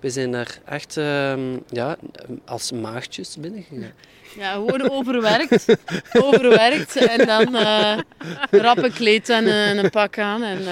we 0.00 0.10
zijn 0.10 0.32
daar 0.32 0.58
echt 0.64 0.96
uh, 0.96 1.34
ja, 1.68 1.96
als 2.44 2.72
maagdjes 2.72 3.36
binnengegaan. 3.38 3.92
Ja, 4.36 4.52
gewoon 4.52 4.90
overwerkt. 4.90 5.76
overwerkt 6.24 6.96
en 6.96 7.26
dan 7.26 7.54
uh, 7.54 7.98
rap 8.50 8.76
een 8.76 8.92
kleed 8.92 9.28
en 9.28 9.44
uh, 9.44 9.74
een 9.74 9.90
pak 9.90 10.18
aan. 10.18 10.42
En, 10.42 10.62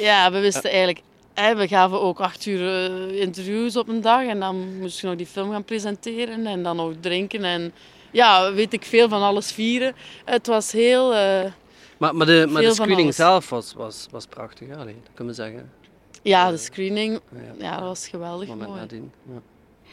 ja, 0.00 0.32
we 0.32 0.40
wisten 0.40 0.70
eigenlijk... 0.70 1.00
we 1.36 1.68
gaven 1.68 2.00
ook 2.00 2.20
acht 2.20 2.46
uur 2.46 3.14
interviews 3.14 3.76
op 3.76 3.88
een 3.88 4.00
dag 4.00 4.26
en 4.26 4.40
dan 4.40 4.78
moest 4.78 5.00
je 5.00 5.06
nog 5.06 5.16
die 5.16 5.26
film 5.26 5.50
gaan 5.50 5.64
presenteren 5.64 6.46
en 6.46 6.62
dan 6.62 6.76
nog 6.76 6.92
drinken 7.00 7.44
en 7.44 7.72
ja, 8.10 8.52
weet 8.52 8.72
ik 8.72 8.84
veel 8.84 9.08
van 9.08 9.22
alles 9.22 9.52
vieren. 9.52 9.94
Het 10.24 10.46
was 10.46 10.72
heel... 10.72 11.08
maar, 11.10 12.14
maar 12.16 12.26
de, 12.26 12.46
maar 12.50 12.62
de 12.62 12.74
screening 12.74 13.14
zelf 13.14 13.50
was, 13.50 13.72
was, 13.72 14.06
was 14.10 14.26
prachtig, 14.26 14.68
ja, 14.68 14.76
dat 14.76 14.86
kunnen 15.14 15.34
we 15.34 15.42
zeggen. 15.42 15.70
Ja, 16.22 16.50
de 16.50 16.56
screening, 16.56 17.20
ja, 17.58 17.74
dat 17.74 17.84
was 17.84 18.08
geweldig 18.08 18.48
Moment 18.48 18.68
mooi. 18.68 18.80
nadien, 18.80 19.12
ja. 19.28 19.40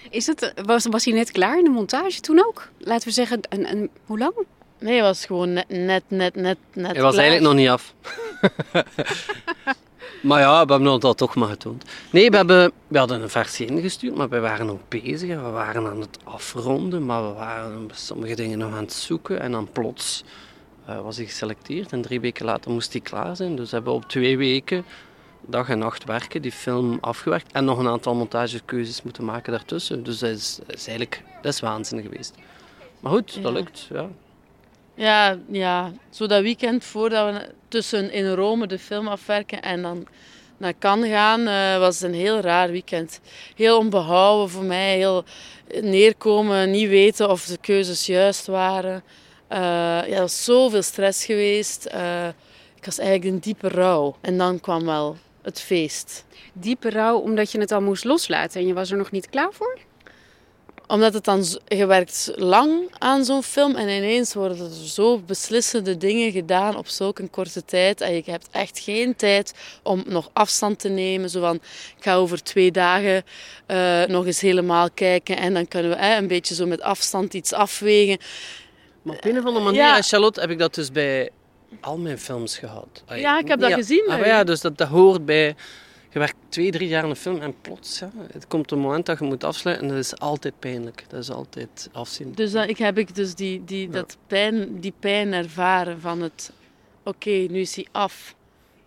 Is 0.10 0.28
het, 0.28 0.54
was, 0.66 0.86
was 0.86 1.06
hij 1.06 1.14
net 1.14 1.32
klaar 1.32 1.58
in 1.58 1.64
de 1.64 1.70
montage 1.70 2.20
toen 2.20 2.46
ook? 2.46 2.70
Laten 2.78 3.08
we 3.08 3.14
zeggen, 3.14 3.40
een, 3.50 3.72
een, 3.72 3.90
hoe 4.06 4.18
lang? 4.18 4.34
Nee, 4.80 4.94
hij 4.94 5.02
was 5.02 5.26
gewoon 5.26 5.54
net, 5.54 5.70
net, 5.70 6.04
net, 6.08 6.36
net, 6.36 6.58
net 6.74 6.92
Hij 6.92 7.02
was 7.02 7.14
klaar. 7.14 7.26
eigenlijk 7.26 7.42
nog 7.42 7.54
niet 7.54 7.70
af. 7.70 7.94
maar 10.22 10.40
ja, 10.40 10.66
we 10.66 10.74
hebben 10.74 11.00
dat 11.00 11.18
toch 11.18 11.36
maar 11.36 11.48
getoond. 11.50 11.84
Nee, 12.12 12.30
we, 12.30 12.36
hebben, 12.36 12.72
we 12.88 12.98
hadden 12.98 13.22
een 13.22 13.30
versie 13.30 13.66
ingestuurd, 13.68 14.16
maar 14.16 14.30
we 14.30 14.40
waren 14.40 14.66
nog 14.66 14.80
bezig. 14.88 15.30
We 15.30 15.50
waren 15.50 15.88
aan 15.88 16.00
het 16.02 16.18
afronden, 16.24 17.06
maar 17.06 17.28
we 17.28 17.34
waren 17.34 17.90
sommige 17.94 18.36
dingen 18.36 18.58
nog 18.58 18.72
aan 18.74 18.84
het 18.84 18.94
zoeken. 18.94 19.40
En 19.40 19.52
dan 19.52 19.70
plots 19.72 20.24
uh, 20.90 21.02
was 21.02 21.18
hij 21.18 21.26
geselecteerd 21.26 21.92
en 21.92 22.02
drie 22.02 22.20
weken 22.20 22.46
later 22.46 22.72
moest 22.72 22.92
hij 22.92 23.02
klaar 23.02 23.36
zijn. 23.36 23.56
Dus 23.56 23.70
we 23.70 23.76
hebben 23.76 23.94
op 23.94 24.06
twee 24.10 24.38
weken 24.38 24.86
dag 25.48 25.70
en 25.70 25.78
nacht 25.80 26.04
werken, 26.04 26.42
die 26.42 26.52
film 26.52 26.98
afgewerkt 27.02 27.52
en 27.52 27.66
nog 27.66 27.78
een 27.78 27.88
aantal 27.88 28.16
montagekeuzes 28.16 29.02
moeten 29.04 29.26
maken 29.26 29.52
daartussen. 29.52 30.04
Dus 30.04 30.20
dat 30.20 30.30
is, 30.30 30.60
dat 30.68 30.76
is 30.76 30.88
eigenlijk 30.88 31.24
dat 31.42 31.54
is 31.54 31.60
waanzin 31.60 32.02
geweest. 32.02 32.36
Maar 33.00 33.12
goed, 33.12 33.34
dat 33.34 33.44
Ja. 33.44 33.50
lukt. 33.60 33.88
Ja. 33.92 34.08
Ja, 34.96 35.38
ja, 35.48 35.92
zo 36.10 36.28
dat 36.28 36.42
weekend 36.42 36.84
voordat 36.84 37.34
we 37.34 37.50
tussen 37.68 38.12
in 38.12 38.34
Rome 38.34 38.68
de 38.68 38.80
film 38.80 39.08
afwerken 39.08 39.62
en 39.62 39.82
dan 39.82 40.08
naar 40.58 40.74
Cannes 40.80 41.10
gaan, 41.10 41.48
eh, 41.48 41.80
was 41.80 42.02
een 42.02 42.14
heel 42.14 42.40
raar 42.40 42.72
weekend. 42.72 43.20
Heel 43.56 43.78
onbehouden 43.78 44.50
voor 44.50 44.64
mij, 44.64 44.98
heel 44.98 45.24
neerkomen, 45.82 46.72
niet 46.72 46.90
weten 46.90 47.30
of 47.30 47.46
de 47.46 47.58
keuzes 47.58 48.06
juist 48.06 48.46
waren. 48.46 49.04
Eh, 49.48 49.60
ja, 50.08 50.28
zoveel 50.28 50.82
stress 50.82 51.26
geweest. 51.26 51.86
Eh, 51.86 52.28
ik 52.76 52.86
was 52.86 52.98
eigenlijk 52.98 53.30
in 53.34 53.40
diepe 53.40 53.68
rouw. 53.68 54.16
En 54.22 54.38
dan 54.38 54.60
kwam 54.60 54.86
wel 54.86 55.18
het 55.42 55.62
feest. 55.62 56.26
Diepe 56.54 56.90
rouw 56.90 57.18
omdat 57.18 57.52
je 57.52 57.60
het 57.60 57.72
al 57.72 57.82
moest 57.82 58.04
loslaten 58.04 58.62
en 58.62 58.68
je 58.68 58.74
was 58.74 58.92
er 58.92 58.98
nog 58.98 59.12
niet 59.12 59.30
klaar 59.30 59.52
voor? 59.52 59.78
Omdat 60.94 61.14
het 61.14 61.24
dan, 61.24 61.46
je 61.68 61.86
werkt 61.86 62.32
lang 62.36 62.96
aan 62.98 63.26
zo'n 63.26 63.44
film 63.44 63.76
en 63.76 63.90
ineens 63.90 64.34
worden 64.34 64.58
er 64.58 64.88
zo 64.88 65.20
beslissende 65.20 65.98
dingen 65.98 66.32
gedaan 66.32 66.76
op 66.76 66.88
zulke 66.88 67.28
korte 67.28 67.66
tijd. 67.66 68.02
En 68.02 68.14
je 68.14 68.24
hebt 68.26 68.48
echt 68.52 68.80
geen 68.80 69.16
tijd 69.16 69.54
om 69.84 70.04
nog 70.08 70.30
afstand 70.34 70.80
te 70.80 70.90
nemen. 70.90 71.30
Zo 71.30 71.40
van, 71.40 71.56
ik 71.98 72.04
ga 72.04 72.16
over 72.16 72.44
twee 72.44 72.72
dagen 72.72 73.24
eh, 73.66 74.04
nog 74.04 74.26
eens 74.26 74.42
helemaal 74.42 74.90
kijken 74.92 75.38
en 75.38 75.54
dan 75.54 75.68
kunnen 75.68 75.92
we 75.92 75.98
eh, 75.98 76.16
een 76.16 76.28
beetje 76.28 76.56
zo 76.56 76.66
met 76.66 76.82
afstand 76.82 77.34
iets 77.34 77.54
afwegen. 77.54 78.18
Maar 79.02 79.16
op 79.16 79.26
een 79.26 79.38
of 79.40 79.46
andere 79.46 79.66
manier, 79.66 79.82
Ja. 79.82 79.96
hè, 79.96 80.02
Charlotte, 80.02 80.40
heb 80.40 80.50
ik 80.50 80.60
dat 80.60 80.76
dus 80.76 80.92
bij 80.92 81.30
al 81.82 81.98
mijn 81.98 82.20
films 82.20 82.58
gehad. 82.58 83.04
Allee, 83.06 83.22
Ja, 83.22 83.40
ik 83.40 83.48
heb 83.48 83.60
dat 83.60 83.70
ja, 83.70 83.76
gezien 83.76 84.04
ah, 84.08 84.20
maar 84.20 84.28
ja, 84.28 84.44
dus 84.44 84.62
dat, 84.62 84.78
dat 84.78 84.88
hoort 84.88 85.26
bij... 85.26 85.56
Je 86.14 86.20
werkt 86.20 86.36
twee, 86.50 86.72
drie 86.72 86.88
jaar 86.88 87.04
aan 87.04 87.10
een 87.10 87.16
film 87.16 87.42
en 87.42 87.56
plots, 87.62 88.00
ja, 88.00 88.12
het 88.32 88.48
komt 88.48 88.72
een 88.72 88.80
moment 88.80 89.06
dat 89.06 89.20
je 89.20 89.26
moet 89.26 89.44
afsluiten 89.44 89.88
en 89.88 89.94
dat 89.94 90.04
is 90.04 90.18
altijd 90.20 90.60
pijnlijk. 90.60 91.06
Dat 91.08 91.20
is 91.20 91.30
altijd 91.30 91.90
afzien. 91.92 92.32
Dus 92.32 92.52
dan 92.52 92.68
ik 92.68 92.78
heb 92.78 92.98
ik 92.98 93.16
dus 93.16 93.36
die, 93.36 93.64
die, 93.64 93.90
dat 93.90 94.18
pijn, 94.28 94.80
die 94.80 94.94
pijn 95.00 95.34
ervaren 95.34 96.02
van 96.02 96.22
het... 96.22 96.52
Oké, 97.04 97.30
nu 97.30 97.60
is 97.60 97.76
hij 97.76 97.88
af. 97.92 98.36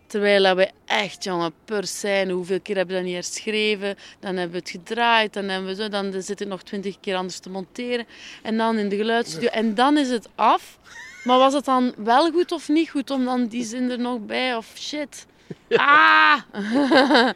Terwijl 0.07 0.43
dat 0.43 0.57
we 0.57 0.70
echt, 0.85 1.24
jongen, 1.24 1.53
per 1.64 1.87
scène, 1.87 2.33
hoeveel 2.33 2.61
keer 2.61 2.77
hebben 2.77 2.95
we 2.95 3.01
dat 3.01 3.11
niet 3.11 3.20
herschreven? 3.20 3.97
Dan 4.20 4.37
hebben 4.37 4.53
we 4.53 4.59
het 4.59 4.70
gedraaid, 4.70 5.33
dan, 5.33 5.45
hebben 5.45 5.68
we 5.68 5.83
zo, 5.83 5.89
dan 5.89 6.22
zit 6.22 6.39
het 6.39 6.49
nog 6.49 6.62
twintig 6.62 7.01
keer 7.01 7.16
anders 7.16 7.39
te 7.39 7.51
monteren. 7.51 8.07
En 8.43 8.57
dan 8.57 8.79
in 8.79 8.89
de 8.89 8.97
geluidsstudio. 8.97 9.49
En 9.49 9.74
dan 9.74 9.99
is 9.99 10.09
het 10.09 10.29
af. 10.35 10.79
Maar 11.24 11.39
was 11.39 11.55
het 11.55 11.64
dan 11.64 11.95
wel 11.97 12.31
goed 12.31 12.53
of 12.53 12.68
niet 12.68 12.91
goed 12.91 13.11
om 13.11 13.24
dan 13.24 13.47
die 13.47 13.64
zin 13.64 13.91
er 13.91 13.99
nog 13.99 14.27
bij? 14.27 14.57
Of 14.57 14.72
shit. 14.74 15.27
Ah! 15.71 16.41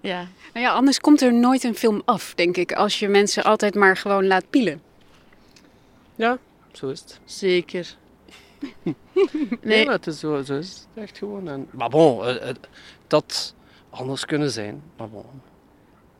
ja. 0.00 0.26
Nou 0.52 0.66
ja, 0.66 0.72
anders 0.72 1.00
komt 1.00 1.20
er 1.22 1.34
nooit 1.34 1.64
een 1.64 1.74
film 1.74 2.02
af, 2.04 2.32
denk 2.34 2.56
ik. 2.56 2.72
Als 2.72 2.98
je 2.98 3.08
mensen 3.08 3.44
altijd 3.44 3.74
maar 3.74 3.96
gewoon 3.96 4.26
laat 4.26 4.50
pielen. 4.50 4.82
Ja, 6.16 6.38
zo 6.72 6.88
is 6.88 7.00
het. 7.00 7.20
Zeker. 7.24 7.94
Nee, 8.82 8.94
Nee. 9.62 9.84
maar 9.84 9.94
het 9.94 10.06
is 10.06 10.18
zo, 10.18 10.42
zo 10.42 10.54
is 10.58 10.68
het 10.68 10.86
echt 11.04 11.18
gewoon. 11.18 11.48
En, 11.48 11.68
maar 11.70 11.88
bon, 11.88 12.24
het, 12.26 12.42
het- 12.42 12.68
dat 13.06 13.54
anders 13.90 14.24
kunnen 14.24 14.50
zijn. 14.50 14.82
Maar 14.96 15.08
bon, 15.08 15.24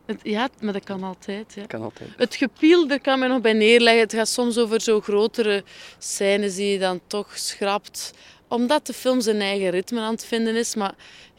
Het, 0.06 0.20
ja, 0.22 0.48
maar 0.60 0.72
dat 0.72 0.84
kan 0.84 1.02
altijd. 1.02 1.54
Ja. 1.54 1.66
kan 1.66 1.82
altijd. 1.82 2.10
Het 2.16 2.34
gepiel, 2.34 2.86
daar 2.86 3.00
kan 3.00 3.18
men 3.18 3.28
nog 3.28 3.40
bij 3.40 3.52
neerleggen. 3.52 4.02
Het 4.02 4.12
gaat 4.14 4.28
soms 4.28 4.58
over 4.58 4.80
zo 4.80 5.00
grotere 5.00 5.64
scènes 5.98 6.54
die 6.54 6.72
je 6.72 6.78
dan 6.78 7.00
toch 7.06 7.38
schrapt. 7.38 8.12
Omdat 8.48 8.86
de 8.86 8.92
film 8.92 9.20
zijn 9.20 9.40
eigen 9.40 9.70
ritme 9.70 10.00
aan 10.00 10.12
het 10.12 10.24
vinden 10.24 10.56
is. 10.56 10.74
Maar 10.74 10.94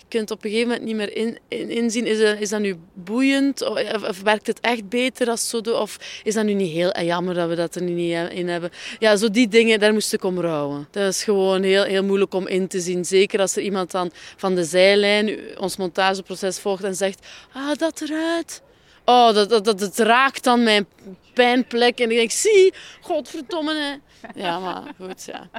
kunt 0.10 0.32
op 0.32 0.43
een 0.43 0.49
gegeven 0.49 0.70
moment 0.70 0.88
niet 0.88 0.95
meer 0.95 1.16
in, 1.16 1.38
in- 1.47 1.70
inzien. 1.70 2.05
Is 2.05 2.20
dat, 2.20 2.39
is 2.39 2.49
dat 2.49 2.60
nu 2.60 2.76
boeiend? 2.93 3.70
Of, 3.70 4.07
of 4.07 4.22
werkt 4.22 4.47
het 4.47 4.60
echt 4.60 4.89
beter 4.89 5.30
als 5.30 5.49
zo? 5.49 5.57
Of 5.57 6.22
is 6.24 6.34
dat 6.34 6.45
nu 6.45 6.53
niet 6.53 6.72
heel 6.72 6.91
eh, 6.91 7.05
jammer 7.05 7.34
dat 7.34 7.49
we 7.49 7.55
dat 7.55 7.76
er 7.76 7.82
niet 7.82 8.30
in 8.32 8.47
hebben? 8.47 8.72
Ja, 8.99 9.16
zo 9.16 9.30
die 9.30 9.47
dingen, 9.47 9.80
daar 9.80 9.93
moest 9.93 10.14
ik 10.14 10.24
om 10.24 10.39
rouwen. 10.39 10.88
Dat 10.91 11.07
is 11.14 11.24
gewoon 11.24 11.64
heel, 11.64 11.84
heel 11.84 12.03
moeilijk 12.03 12.34
om 12.34 12.47
in 12.47 12.68
te 12.68 12.80
zien. 12.80 13.05
Zeker 13.05 13.39
als 13.39 13.55
er 13.55 13.62
iemand 13.62 13.91
dan 13.91 14.12
van 14.36 14.55
de 14.55 14.64
zijlijn 14.64 15.39
ons 15.57 15.78
montageproces 15.78 16.60
volgt 16.60 16.84
en 16.84 16.95
zegt... 16.95 17.28
Ah, 17.53 17.78
dat 17.78 18.01
eruit. 18.01 18.62
Oh, 19.05 19.34
dat, 19.34 19.49
dat, 19.49 19.66
dat, 19.66 19.80
het 19.80 19.97
raakt 19.99 20.43
dan 20.43 20.64
mijn 20.64 20.88
pijnplek. 21.39 21.99
En 21.99 22.11
ik 22.11 22.17
denk, 22.17 22.31
zie, 22.31 22.73
godverdomme. 23.01 23.99
Ja, 24.35 24.59
maar 24.59 24.83
goed, 24.97 25.25
ja. 25.25 25.49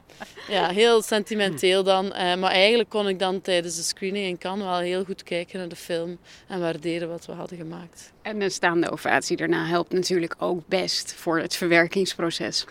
Ja, 0.48 0.68
heel 0.68 1.02
sentimenteel 1.02 1.82
dan. 1.82 2.12
Eh, 2.12 2.36
maar 2.36 2.50
eigenlijk 2.50 2.88
kon 2.88 3.08
ik 3.08 3.18
dan 3.18 3.40
tijdens 3.40 3.76
de 3.76 3.82
screening 3.82 4.26
in 4.26 4.38
Cannes 4.38 4.66
wel 4.66 4.78
heel 4.78 5.04
goed 5.04 5.22
kijken 5.22 5.58
naar 5.58 5.68
de 5.68 5.76
film. 5.76 6.18
En 6.48 6.60
waarderen 6.60 7.08
wat 7.08 7.26
we 7.26 7.32
hadden 7.32 7.58
gemaakt. 7.58 8.12
En 8.22 8.40
een 8.40 8.50
staande 8.50 8.90
ovatie 8.90 9.36
daarna 9.36 9.66
helpt 9.66 9.92
natuurlijk 9.92 10.34
ook 10.38 10.62
best 10.66 11.14
voor 11.14 11.38
het 11.38 11.56
verwerkingsproces. 11.56 12.64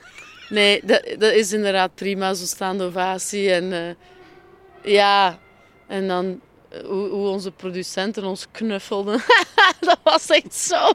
Nee, 0.50 0.82
dat, 0.84 1.16
dat 1.18 1.34
is 1.34 1.54
inderdaad 1.54 1.96
prima, 1.96 2.34
zo'n 2.34 2.48
staande 2.48 2.84
ovatie. 2.84 3.52
En 3.52 3.74
eh, 3.74 4.94
ja, 4.94 5.40
en 5.88 6.08
dan 6.08 6.42
hoe, 6.86 7.28
onze 7.28 7.52
producenten 7.52 8.24
ons 8.24 8.48
knuffelden. 8.52 9.24
dat 9.80 10.00
was 10.04 10.30
echt 10.30 10.54
zo, 10.54 10.92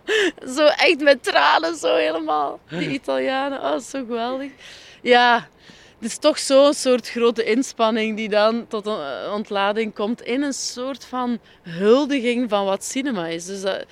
zo 0.46 0.66
echt 0.66 1.00
met 1.00 1.22
tranen, 1.22 1.76
zo 1.76 1.94
helemaal. 1.94 2.60
Die 2.68 2.88
Italianen, 2.88 3.60
oh, 3.60 3.78
zo 3.78 4.04
geweldig. 4.04 4.50
Ja, 5.02 5.48
het 5.98 6.10
is 6.10 6.18
toch 6.18 6.38
zo'n 6.38 6.74
soort 6.74 7.10
grote 7.10 7.44
inspanning 7.44 8.16
die 8.16 8.28
dan 8.28 8.66
tot 8.66 8.86
een 8.86 9.30
ontlading 9.30 9.94
komt 9.94 10.22
in 10.22 10.42
een 10.42 10.52
soort 10.52 11.04
van 11.04 11.38
huldiging 11.62 12.50
van 12.50 12.64
wat 12.64 12.84
cinema 12.84 13.26
is. 13.26 13.44
Dus 13.44 13.60
dat, 13.60 13.84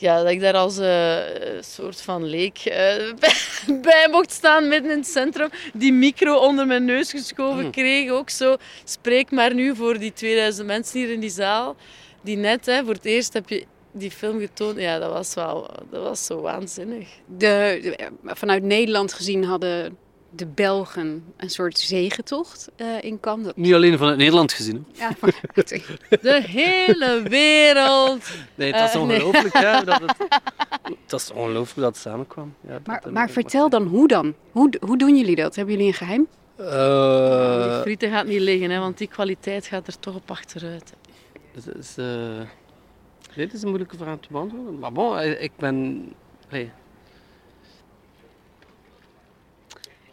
ja, 0.00 0.22
dat 0.22 0.30
ik 0.30 0.40
daar 0.40 0.54
als 0.54 0.78
uh, 0.78 1.16
soort 1.60 2.00
van 2.00 2.24
leek 2.24 2.58
uh, 2.64 2.74
bij, 3.82 4.08
mocht 4.10 4.32
staan 4.32 4.68
midden 4.68 4.90
in 4.90 4.98
het 4.98 5.06
centrum. 5.06 5.48
Die 5.74 5.92
micro 5.92 6.36
onder 6.36 6.66
mijn 6.66 6.84
neus 6.84 7.10
geschoven 7.10 7.64
mm. 7.64 7.70
kreeg. 7.70 8.10
Ook 8.10 8.30
zo, 8.30 8.56
spreek 8.84 9.30
maar 9.30 9.54
nu 9.54 9.76
voor 9.76 9.98
die 9.98 10.12
2000 10.12 10.66
mensen 10.66 11.00
hier 11.00 11.10
in 11.10 11.20
die 11.20 11.30
zaal. 11.30 11.76
Die 12.20 12.36
net, 12.36 12.66
hè, 12.66 12.84
voor 12.84 12.94
het 12.94 13.04
eerst 13.04 13.32
heb 13.32 13.48
je 13.48 13.64
die 13.92 14.10
film 14.10 14.40
getoond. 14.40 14.78
Ja, 14.78 14.98
dat 14.98 15.12
was 15.12 15.34
wel 15.34 15.70
dat 15.90 16.02
was 16.02 16.24
zo 16.24 16.40
waanzinnig. 16.40 17.08
De, 17.38 18.10
vanuit 18.24 18.62
Nederland 18.62 19.12
gezien 19.12 19.44
hadden 19.44 19.96
de 20.30 20.46
Belgen 20.46 21.24
een 21.36 21.50
soort 21.50 21.78
zegentocht 21.78 22.68
uh, 22.76 23.02
in 23.02 23.20
Cannes. 23.20 23.52
Niet 23.54 23.74
alleen 23.74 23.98
vanuit 23.98 24.16
Nederland 24.16 24.52
gezien. 24.52 24.86
Ja, 24.92 25.10
de 26.20 26.42
hele 26.46 27.22
wereld. 27.22 28.30
Nee, 28.54 28.72
het 28.72 28.80
was 28.80 28.94
uh, 28.94 29.02
ongelooflijk. 29.02 29.54
Nee. 29.54 29.62
Ja, 29.62 29.80
dat 29.84 30.00
het, 30.00 30.16
het 30.82 31.10
was 31.10 31.30
ongelooflijk 31.30 31.80
dat 31.80 31.92
het 31.92 32.02
samenkwam. 32.02 32.54
Ja, 32.68 32.78
maar 32.84 33.00
dat, 33.00 33.12
maar 33.12 33.30
vertel 33.30 33.68
dan, 33.68 33.86
hoe 33.86 34.08
dan? 34.08 34.34
Hoe, 34.50 34.72
hoe 34.80 34.98
doen 34.98 35.16
jullie 35.16 35.36
dat? 35.36 35.56
Hebben 35.56 35.74
jullie 35.74 35.88
een 35.90 35.98
geheim? 35.98 36.26
Uh, 36.60 37.62
die 37.62 37.80
frieten 37.80 38.10
gaat 38.10 38.26
niet 38.26 38.40
liggen, 38.40 38.70
hè, 38.70 38.78
want 38.78 38.98
die 38.98 39.08
kwaliteit 39.08 39.66
gaat 39.66 39.86
er 39.86 39.98
toch 39.98 40.14
op 40.14 40.30
achteruit. 40.30 40.92
Het 41.52 41.76
is, 41.78 41.94
dit 43.34 43.52
is 43.52 43.62
een 43.62 43.68
moeilijke 43.68 43.96
vraag 43.96 44.18
te 44.20 44.28
beantwoorden. 44.30 44.78
Maar 44.78 44.92
bon, 44.92 45.20
ik 45.20 45.52
ben... 45.56 46.08
Hey, 46.48 46.72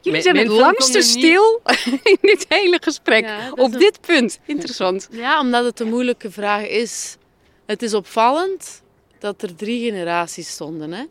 Jullie 0.06 0.22
zijn 0.22 0.38
het 0.38 0.48
langste 0.48 1.02
stil 1.02 1.62
in 2.04 2.18
dit 2.22 2.46
hele 2.50 2.80
gesprek. 2.82 3.30
op 3.56 3.72
dit 3.72 4.02
punt. 4.02 4.40
Interessant. 4.46 5.08
Ja, 5.12 5.40
omdat 5.40 5.66
het 5.66 5.80
een 5.80 5.90
moeilijke 5.90 6.32
vraag 6.32 6.68
is. 6.68 7.18
Het 7.66 7.82
is 7.82 7.94
opvallend 7.94 8.82
dat 9.20 9.42
er 9.42 9.56
drie 9.56 9.84
generaties 9.86 10.50
stonden. 10.50 10.92
Hè? 10.92 11.04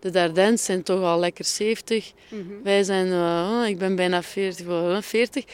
De 0.00 0.10
Dardens 0.10 0.64
zijn 0.64 0.82
toch 0.82 1.02
al 1.02 1.18
lekker 1.18 1.44
70. 1.44 2.12
Mhm. 2.28 2.42
Wij 2.62 2.82
zijn, 2.82 3.06
uh, 3.06 3.62
ik 3.66 3.78
ben 3.78 3.96
bijna 3.96 4.22
40, 4.22 4.66
uh, 4.66 5.00
40. 5.00 5.44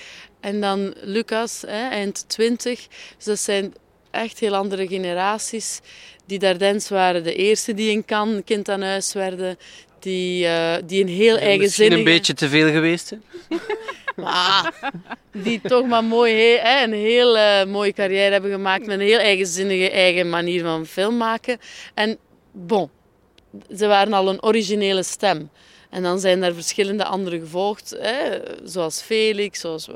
En 0.40 0.60
dan 0.60 0.94
Lucas, 1.00 1.60
hè, 1.66 1.88
eind 1.88 2.24
20. 2.28 2.86
Dus 3.16 3.24
dat 3.24 3.38
zijn 3.38 3.74
echt 4.10 4.38
heel 4.38 4.54
andere 4.54 4.86
generaties. 4.86 5.80
Die 6.26 6.38
Dardens 6.38 6.88
waren 6.88 7.24
de 7.24 7.34
eerste 7.34 7.74
die 7.74 7.90
in 7.90 8.04
Cannes 8.04 8.42
kind 8.44 8.68
aan 8.68 8.82
huis 8.82 9.12
werden 9.12 9.58
die, 10.04 10.44
uh, 10.44 10.74
die 10.84 11.02
een 11.02 11.08
heel 11.08 11.36
eigen 11.36 11.60
Misschien 11.60 11.92
een 11.92 12.04
beetje 12.04 12.34
te 12.34 12.48
veel 12.48 12.70
geweest. 12.70 13.16
maar 14.16 14.72
die 15.44 15.60
toch 15.60 15.86
maar 15.86 16.04
mooi, 16.04 16.34
hè, 16.58 16.82
een 16.82 16.92
heel 16.92 17.36
uh, 17.36 17.64
mooie 17.64 17.92
carrière 17.92 18.32
hebben 18.32 18.50
gemaakt 18.50 18.86
met 18.86 19.00
een 19.00 19.06
heel 19.06 19.18
eigenzinnige 19.18 19.90
eigen 19.90 20.28
manier 20.28 20.62
van 20.62 20.86
film 20.86 21.16
maken. 21.16 21.58
En 21.94 22.18
bon, 22.52 22.90
ze 23.76 23.86
waren 23.86 24.12
al 24.12 24.28
een 24.28 24.42
originele 24.42 25.02
stem. 25.02 25.50
En 25.90 26.02
dan 26.02 26.18
zijn 26.18 26.42
er 26.42 26.54
verschillende 26.54 27.04
anderen 27.04 27.40
gevolgd, 27.40 27.96
hè, 27.98 28.38
zoals 28.64 29.02
Felix, 29.02 29.60
zoals 29.60 29.88
uh, 29.88 29.94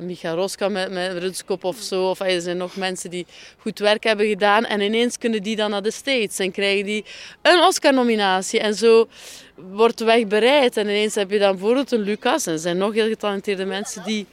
Micha 0.00 0.32
Roska 0.32 0.68
met, 0.68 0.90
met 0.90 1.18
Rutskop 1.18 1.64
of 1.64 1.76
zo. 1.76 2.08
Of 2.10 2.20
er 2.20 2.40
zijn 2.40 2.56
nog 2.56 2.76
mensen 2.76 3.10
die 3.10 3.26
goed 3.58 3.78
werk 3.78 4.04
hebben 4.04 4.26
gedaan. 4.26 4.64
En 4.64 4.80
ineens 4.80 5.18
kunnen 5.18 5.42
die 5.42 5.56
dan 5.56 5.70
naar 5.70 5.82
de 5.82 5.90
States 5.90 6.38
en 6.38 6.52
krijgen 6.52 6.84
die 6.84 7.04
een 7.42 7.60
Oscar-nominatie. 7.60 8.60
En 8.60 8.74
zo 8.74 9.08
wordt 9.54 9.98
de 9.98 10.04
weg 10.04 10.26
bereid. 10.26 10.76
En 10.76 10.86
ineens 10.86 11.14
heb 11.14 11.30
je 11.30 11.38
dan 11.38 11.50
bijvoorbeeld 11.50 11.92
een 11.92 12.02
Lucas. 12.02 12.46
En 12.46 12.52
er 12.52 12.58
zijn 12.58 12.76
nog 12.76 12.94
heel 12.94 13.08
getalenteerde 13.08 13.64
mensen 13.64 14.02
die 14.04 14.26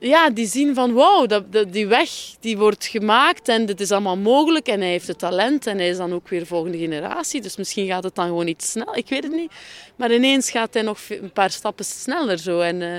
ja, 0.00 0.30
die 0.30 0.46
zien 0.46 0.74
van 0.74 0.92
wow, 0.92 1.28
dat, 1.28 1.72
die 1.72 1.86
weg 1.86 2.10
die 2.40 2.58
wordt 2.58 2.86
gemaakt 2.86 3.48
en 3.48 3.66
het 3.66 3.80
is 3.80 3.90
allemaal 3.90 4.16
mogelijk 4.16 4.66
en 4.66 4.80
hij 4.80 4.90
heeft 4.90 5.06
het 5.06 5.18
talent 5.18 5.66
en 5.66 5.78
hij 5.78 5.88
is 5.88 5.96
dan 5.96 6.12
ook 6.12 6.28
weer 6.28 6.46
volgende 6.46 6.78
generatie. 6.78 7.40
Dus 7.40 7.56
misschien 7.56 7.86
gaat 7.86 8.04
het 8.04 8.14
dan 8.14 8.26
gewoon 8.26 8.46
iets 8.46 8.70
snel, 8.70 8.96
ik 8.96 9.08
weet 9.08 9.22
het 9.22 9.32
niet. 9.32 9.52
Maar 9.96 10.12
ineens 10.12 10.50
gaat 10.50 10.74
hij 10.74 10.82
nog 10.82 10.98
een 11.08 11.32
paar 11.32 11.50
stappen 11.50 11.84
sneller 11.84 12.38
zo 12.38 12.60
en, 12.60 12.80
uh, 12.80 12.96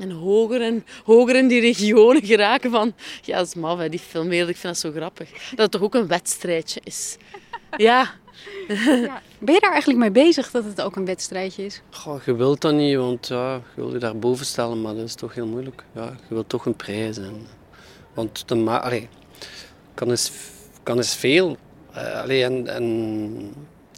en 0.00 0.10
hoger 0.10 0.62
en 0.62 0.84
hoger 1.04 1.36
in 1.36 1.48
die 1.48 1.60
regionen 1.60 2.24
geraken 2.24 2.70
van... 2.70 2.94
Ja, 3.22 3.36
dat 3.36 3.46
is 3.46 3.54
maf, 3.54 3.78
hè, 3.78 3.88
die 3.88 3.98
filmwereld, 3.98 4.48
ik 4.48 4.56
vind 4.56 4.72
dat 4.74 4.92
zo 4.92 4.98
grappig. 4.98 5.30
Dat 5.30 5.58
het 5.58 5.70
toch 5.70 5.82
ook 5.82 5.94
een 5.94 6.06
wedstrijdje 6.06 6.80
is. 6.84 7.16
Ja, 7.76 8.10
ja. 8.68 9.22
Ben 9.38 9.54
je 9.54 9.60
daar 9.60 9.70
eigenlijk 9.70 10.00
mee 10.00 10.10
bezig 10.10 10.50
dat 10.50 10.64
het 10.64 10.80
ook 10.80 10.96
een 10.96 11.04
wedstrijdje 11.04 11.64
is? 11.64 11.82
Goh, 11.90 12.22
je 12.24 12.34
wilt 12.34 12.60
dat 12.60 12.74
niet, 12.74 12.96
want 12.96 13.28
ja, 13.28 13.54
je 13.54 13.80
wil 13.82 13.92
je 13.92 13.98
daar 13.98 14.18
boven 14.18 14.46
stellen, 14.46 14.80
maar 14.80 14.94
dat 14.94 15.04
is 15.04 15.14
toch 15.14 15.34
heel 15.34 15.46
moeilijk. 15.46 15.84
Ja, 15.94 16.16
je 16.28 16.34
wilt 16.34 16.48
toch 16.48 16.66
een 16.66 16.76
prijs. 16.76 17.16
En, 17.16 17.46
want 18.14 18.48
de 18.48 18.54
ma 18.54 18.80
allee, 18.80 19.08
kan, 19.94 20.10
is, 20.10 20.32
kan 20.82 20.98
is 20.98 21.14
veel. 21.14 21.56
Uh, 21.96 22.20
allee, 22.20 22.44
en, 22.44 22.68
en 22.68 22.82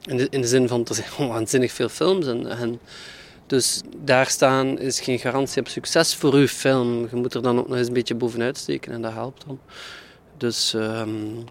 in, 0.03 0.17
de, 0.17 0.27
in 0.31 0.41
de 0.41 0.47
zin 0.47 0.69
van, 0.69 0.85
er 0.89 0.95
zijn 0.95 1.29
waanzinnig 1.29 1.73
veel 1.73 1.89
films. 1.89 2.27
En, 2.27 2.47
en, 2.47 2.81
dus 3.47 3.81
daar 3.97 4.27
staan 4.27 4.79
is 4.79 5.01
geen 5.01 5.19
garantie 5.19 5.61
op 5.61 5.69
succes 5.69 6.15
voor 6.15 6.35
uw 6.35 6.47
film. 6.47 7.09
Je 7.11 7.17
moet 7.17 7.35
er 7.35 7.43
dan 7.43 7.59
ook 7.59 7.69
nog 7.69 7.77
eens 7.77 7.87
een 7.87 7.93
beetje 7.93 8.15
bovenuit 8.15 8.59
steken 8.59 8.93
en 8.93 9.03
dat 9.03 9.13
helpt 9.13 9.45
dan. 9.47 9.59
Dus... 10.37 10.73
Um, 10.73 11.45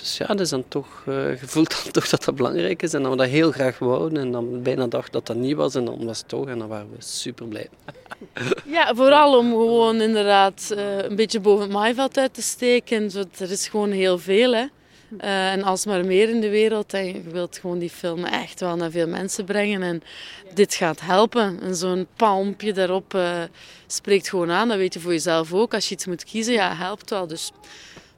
dus 0.00 0.16
ja, 0.16 0.34
dan 0.34 0.64
toch, 0.68 1.04
uh, 1.08 1.40
je 1.40 1.46
voelt 1.46 1.70
dan 1.70 1.92
toch 2.02 2.08
dat 2.08 2.24
dat 2.24 2.34
belangrijk 2.34 2.82
is 2.82 2.94
en 2.94 3.02
dat 3.02 3.10
we 3.10 3.16
dat 3.16 3.26
heel 3.26 3.52
graag 3.52 3.78
wouden. 3.78 4.18
En 4.18 4.32
dan 4.32 4.62
bijna 4.62 4.86
dacht 4.86 5.12
dat 5.12 5.26
dat 5.26 5.36
niet 5.36 5.56
was 5.56 5.74
en 5.74 5.84
dan 5.84 6.04
was 6.04 6.18
het 6.18 6.28
toch 6.28 6.48
en 6.48 6.58
dan 6.58 6.68
waren 6.68 6.90
we 6.90 6.96
super 6.98 7.46
blij. 7.46 7.68
Ja, 8.64 8.94
vooral 8.94 9.38
om 9.38 9.50
gewoon 9.50 10.00
inderdaad 10.00 10.68
uh, 10.72 10.98
een 10.98 11.16
beetje 11.16 11.40
boven 11.40 11.62
het 11.62 11.72
maaiveld 11.72 12.18
uit 12.18 12.34
te 12.34 12.42
steken. 12.42 13.10
Zo, 13.10 13.22
er 13.38 13.50
is 13.50 13.68
gewoon 13.68 13.90
heel 13.90 14.18
veel, 14.18 14.52
hè. 14.52 14.64
Uh, 15.10 15.52
en 15.52 15.62
alsmaar 15.62 16.04
meer 16.04 16.28
in 16.28 16.40
de 16.40 16.48
wereld. 16.48 16.92
En 16.94 17.06
je 17.06 17.22
wilt 17.22 17.58
gewoon 17.58 17.78
die 17.78 17.90
film 17.90 18.24
echt 18.24 18.60
wel 18.60 18.76
naar 18.76 18.90
veel 18.90 19.08
mensen 19.08 19.44
brengen. 19.44 19.82
En 19.82 20.02
dit 20.54 20.74
gaat 20.74 21.00
helpen. 21.00 21.60
En 21.62 21.76
zo'n 21.76 22.06
palmpje 22.16 22.72
daarop 22.72 23.14
uh, 23.14 23.42
spreekt 23.86 24.28
gewoon 24.28 24.50
aan. 24.50 24.68
Dat 24.68 24.76
weet 24.76 24.94
je 24.94 25.00
voor 25.00 25.12
jezelf 25.12 25.52
ook. 25.52 25.74
Als 25.74 25.88
je 25.88 25.94
iets 25.94 26.06
moet 26.06 26.24
kiezen, 26.24 26.52
ja, 26.52 26.74
helpt 26.74 27.10
wel. 27.10 27.26
Dus 27.26 27.52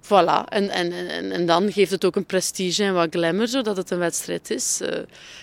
Voilà, 0.03 0.45
en, 0.49 0.71
en, 0.71 0.93
en, 0.93 1.33
en 1.33 1.47
dan 1.47 1.73
geeft 1.73 1.91
het 1.91 2.05
ook 2.05 2.17
een 2.17 2.27
prestige 2.27 2.85
en 2.85 2.95
wat 2.95 3.09
glamour, 3.11 3.49
zodat 3.49 3.77
het 3.77 3.91
een 3.91 3.99
wedstrijd 3.99 4.51
is. 4.51 4.81
Uh, 4.83 4.89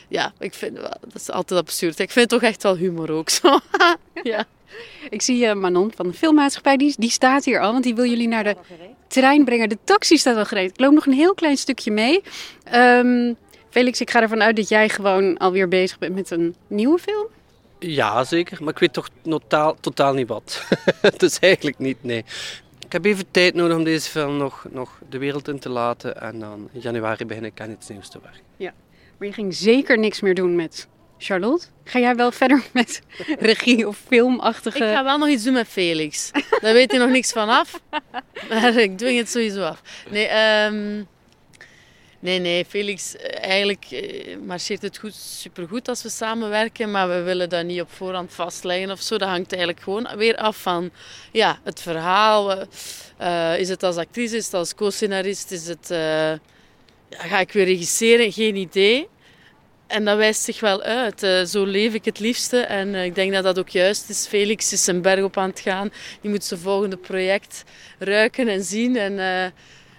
ja, 0.07 0.33
ik 0.39 0.53
vind 0.53 0.75
dat 0.75 0.99
is 1.13 1.31
altijd 1.31 1.59
absurd. 1.59 1.99
Ik 1.99 2.11
vind 2.11 2.31
het 2.31 2.39
toch 2.39 2.49
echt 2.49 2.63
wel 2.63 2.75
humor 2.75 3.11
ook 3.11 3.29
zo. 3.29 3.59
ja. 4.23 4.45
Ik 5.09 5.21
zie 5.21 5.53
Manon 5.53 5.91
van 5.95 6.07
de 6.07 6.13
filmmaatschappij, 6.13 6.77
die, 6.77 6.93
die 6.97 7.09
staat 7.09 7.45
hier 7.45 7.59
al, 7.59 7.71
want 7.71 7.83
die 7.83 7.95
wil 7.95 8.05
jullie 8.05 8.27
naar 8.27 8.43
de 8.43 8.55
trein 9.07 9.45
brengen. 9.45 9.69
De 9.69 9.77
taxi 9.83 10.17
staat 10.17 10.37
al 10.37 10.45
gereed. 10.45 10.69
Ik 10.69 10.79
loop 10.79 10.93
nog 10.93 11.05
een 11.05 11.13
heel 11.13 11.33
klein 11.33 11.57
stukje 11.57 11.91
mee. 11.91 12.23
Um, 12.75 13.35
Felix, 13.69 14.01
ik 14.01 14.09
ga 14.09 14.21
ervan 14.21 14.43
uit 14.43 14.55
dat 14.55 14.69
jij 14.69 14.89
gewoon 14.89 15.37
alweer 15.37 15.67
bezig 15.67 15.97
bent 15.97 16.15
met 16.15 16.31
een 16.31 16.55
nieuwe 16.67 16.99
film. 16.99 17.27
Ja, 17.79 18.23
zeker. 18.23 18.57
Maar 18.63 18.73
ik 18.73 18.79
weet 18.79 18.93
toch 18.93 19.09
totaal, 19.21 19.75
totaal 19.79 20.13
niet 20.13 20.27
wat. 20.27 20.67
dus 21.17 21.39
eigenlijk 21.39 21.79
niet, 21.79 22.03
nee. 22.03 22.25
Ik 22.85 22.93
heb 22.93 23.05
even 23.05 23.31
tijd 23.31 23.53
nodig 23.53 23.77
om 23.77 23.83
deze 23.83 24.09
film 24.09 24.37
nog, 24.37 24.65
nog 24.69 24.99
de 25.09 25.17
wereld 25.17 25.47
in 25.47 25.59
te 25.59 25.69
laten. 25.69 26.21
En 26.21 26.39
dan 26.39 26.69
in 26.71 26.79
januari 26.79 27.25
begin 27.25 27.45
ik 27.45 27.61
aan 27.61 27.71
iets 27.71 27.87
nieuws 27.87 28.09
te 28.09 28.19
werken. 28.21 28.41
Ja, 28.57 28.73
maar 29.17 29.27
je 29.27 29.33
ging 29.33 29.55
zeker 29.55 29.99
niks 29.99 30.21
meer 30.21 30.35
doen 30.35 30.55
met 30.55 30.87
Charlotte. 31.18 31.65
Ga 31.84 31.99
jij 31.99 32.15
wel 32.15 32.32
verder 32.32 32.63
met 32.74 33.01
regie 33.39 33.88
of 33.88 33.97
filmachtige... 34.07 34.78
Ik 34.78 34.84
ga 34.84 35.03
wel 35.03 35.18
nog 35.18 35.30
iets 35.30 35.43
doen 35.43 35.53
met 35.53 35.68
Felix. 35.68 36.32
Daar 36.61 36.74
weet 36.74 36.91
hij 36.91 36.99
nog 36.99 37.09
niks 37.09 37.32
van 37.32 37.49
af. 37.49 37.80
Maar 38.49 38.76
ik 38.76 38.97
dwing 38.97 39.18
het 39.18 39.30
sowieso 39.30 39.63
af. 39.63 39.82
Nee, 40.09 40.30
um, 40.65 41.07
Nee, 42.20 42.39
nee, 42.39 42.65
Felix, 42.65 43.15
eh, 43.15 43.43
eigenlijk 43.43 43.86
eh, 43.89 44.38
marcheert 44.38 44.82
het 44.82 44.97
goed, 44.97 45.15
supergoed 45.15 45.88
als 45.88 46.03
we 46.03 46.09
samenwerken, 46.09 46.91
maar 46.91 47.09
we 47.09 47.22
willen 47.22 47.49
dat 47.49 47.65
niet 47.65 47.82
op 47.82 47.91
voorhand 47.91 48.34
vastleggen 48.34 48.91
of 48.91 49.01
zo. 49.01 49.18
Dat 49.18 49.30
hangt 49.30 49.51
eigenlijk 49.51 49.84
gewoon 49.84 50.09
weer 50.15 50.36
af 50.36 50.57
van 50.57 50.91
ja, 51.32 51.59
het 51.63 51.82
verhaal. 51.82 52.65
Uh, 53.22 53.59
is 53.59 53.70
het 53.70 53.84
als 53.84 53.97
actrice, 53.97 54.36
is 54.36 54.45
het 54.45 54.53
als 54.53 54.76
co-scenarist, 54.76 55.51
is 55.51 55.68
het... 55.68 55.91
Uh, 55.91 56.32
ja, 57.09 57.18
ga 57.18 57.39
ik 57.39 57.51
weer 57.51 57.65
regisseren? 57.65 58.32
Geen 58.32 58.55
idee. 58.55 59.07
En 59.88 60.05
dat 60.05 60.17
wijst 60.17 60.41
zich 60.41 60.59
wel 60.59 60.81
uit. 60.81 61.23
Uh, 61.23 61.43
zo 61.43 61.65
leef 61.65 61.93
ik 61.93 62.05
het 62.05 62.19
liefste. 62.19 62.59
En 62.59 62.95
ik 62.95 63.15
denk 63.15 63.33
dat 63.33 63.43
dat 63.43 63.59
ook 63.59 63.69
juist 63.69 64.09
is. 64.09 64.27
Felix 64.27 64.73
is 64.73 64.83
zijn 64.83 65.01
berg 65.01 65.23
op 65.23 65.38
aan 65.38 65.49
het 65.49 65.59
gaan. 65.59 65.91
Die 66.21 66.31
moet 66.31 66.43
zijn 66.43 66.59
volgende 66.59 66.97
project 66.97 67.63
ruiken 67.99 68.47
en 68.47 68.63
zien. 68.63 68.97
En 68.97 69.19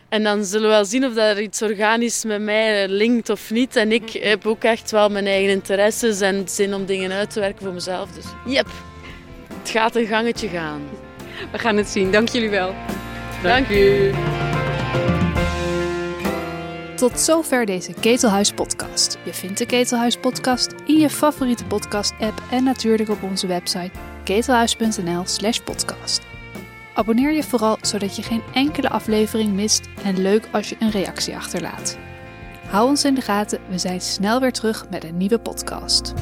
en 0.08 0.22
dan 0.22 0.44
zullen 0.44 0.68
we 0.68 0.74
wel 0.74 0.84
zien 0.84 1.04
of 1.04 1.14
dat 1.14 1.38
iets 1.38 1.62
organisch 1.62 2.24
met 2.24 2.40
mij 2.40 2.88
linkt 2.88 3.30
of 3.30 3.50
niet. 3.50 3.76
En 3.76 3.92
ik 3.92 4.10
heb 4.12 4.46
ook 4.46 4.64
echt 4.64 4.90
wel 4.90 5.08
mijn 5.08 5.26
eigen 5.26 5.50
interesses 5.50 6.20
en 6.20 6.48
zin 6.48 6.74
om 6.74 6.86
dingen 6.86 7.12
uit 7.12 7.30
te 7.30 7.40
werken 7.40 7.64
voor 7.64 7.72
mezelf. 7.72 8.10
Dus 8.10 8.24
yep, 8.46 8.66
het 9.58 9.70
gaat 9.70 9.96
een 9.96 10.06
gangetje 10.06 10.48
gaan. 10.48 10.82
We 11.52 11.58
gaan 11.58 11.76
het 11.76 11.88
zien. 11.88 12.10
Dank 12.10 12.28
jullie 12.28 12.50
wel. 12.50 12.74
Dank, 13.42 13.68
u. 13.68 14.10
Tot 16.98 17.20
zover 17.20 17.66
deze 17.66 17.92
Ketelhuis 18.00 18.52
podcast. 18.52 19.18
Je 19.24 19.34
vindt 19.34 19.58
de 19.58 19.66
Ketelhuis 19.66 20.16
podcast 20.16 20.74
in 20.86 20.98
je 20.98 21.10
favoriete 21.10 21.64
podcast 21.64 22.12
app 22.20 22.42
en 22.50 22.64
natuurlijk 22.64 23.08
op 23.08 23.22
onze 23.22 23.46
website 23.46 23.90
ketelhuis.nl/podcast. 24.24 26.22
Abonneer 26.94 27.32
je 27.32 27.42
vooral 27.42 27.78
zodat 27.80 28.16
je 28.16 28.22
geen 28.22 28.42
enkele 28.54 28.88
aflevering 28.88 29.52
mist 29.52 29.88
en 30.04 30.22
leuk 30.22 30.48
als 30.52 30.68
je 30.68 30.76
een 30.78 30.90
reactie 30.90 31.36
achterlaat. 31.36 31.98
Hou 32.68 32.88
ons 32.88 33.04
in 33.04 33.14
de 33.14 33.20
gaten, 33.20 33.60
we 33.68 33.78
zijn 33.78 34.00
snel 34.00 34.40
weer 34.40 34.52
terug 34.52 34.86
met 34.90 35.04
een 35.04 35.16
nieuwe 35.16 35.38
podcast. 35.38 36.14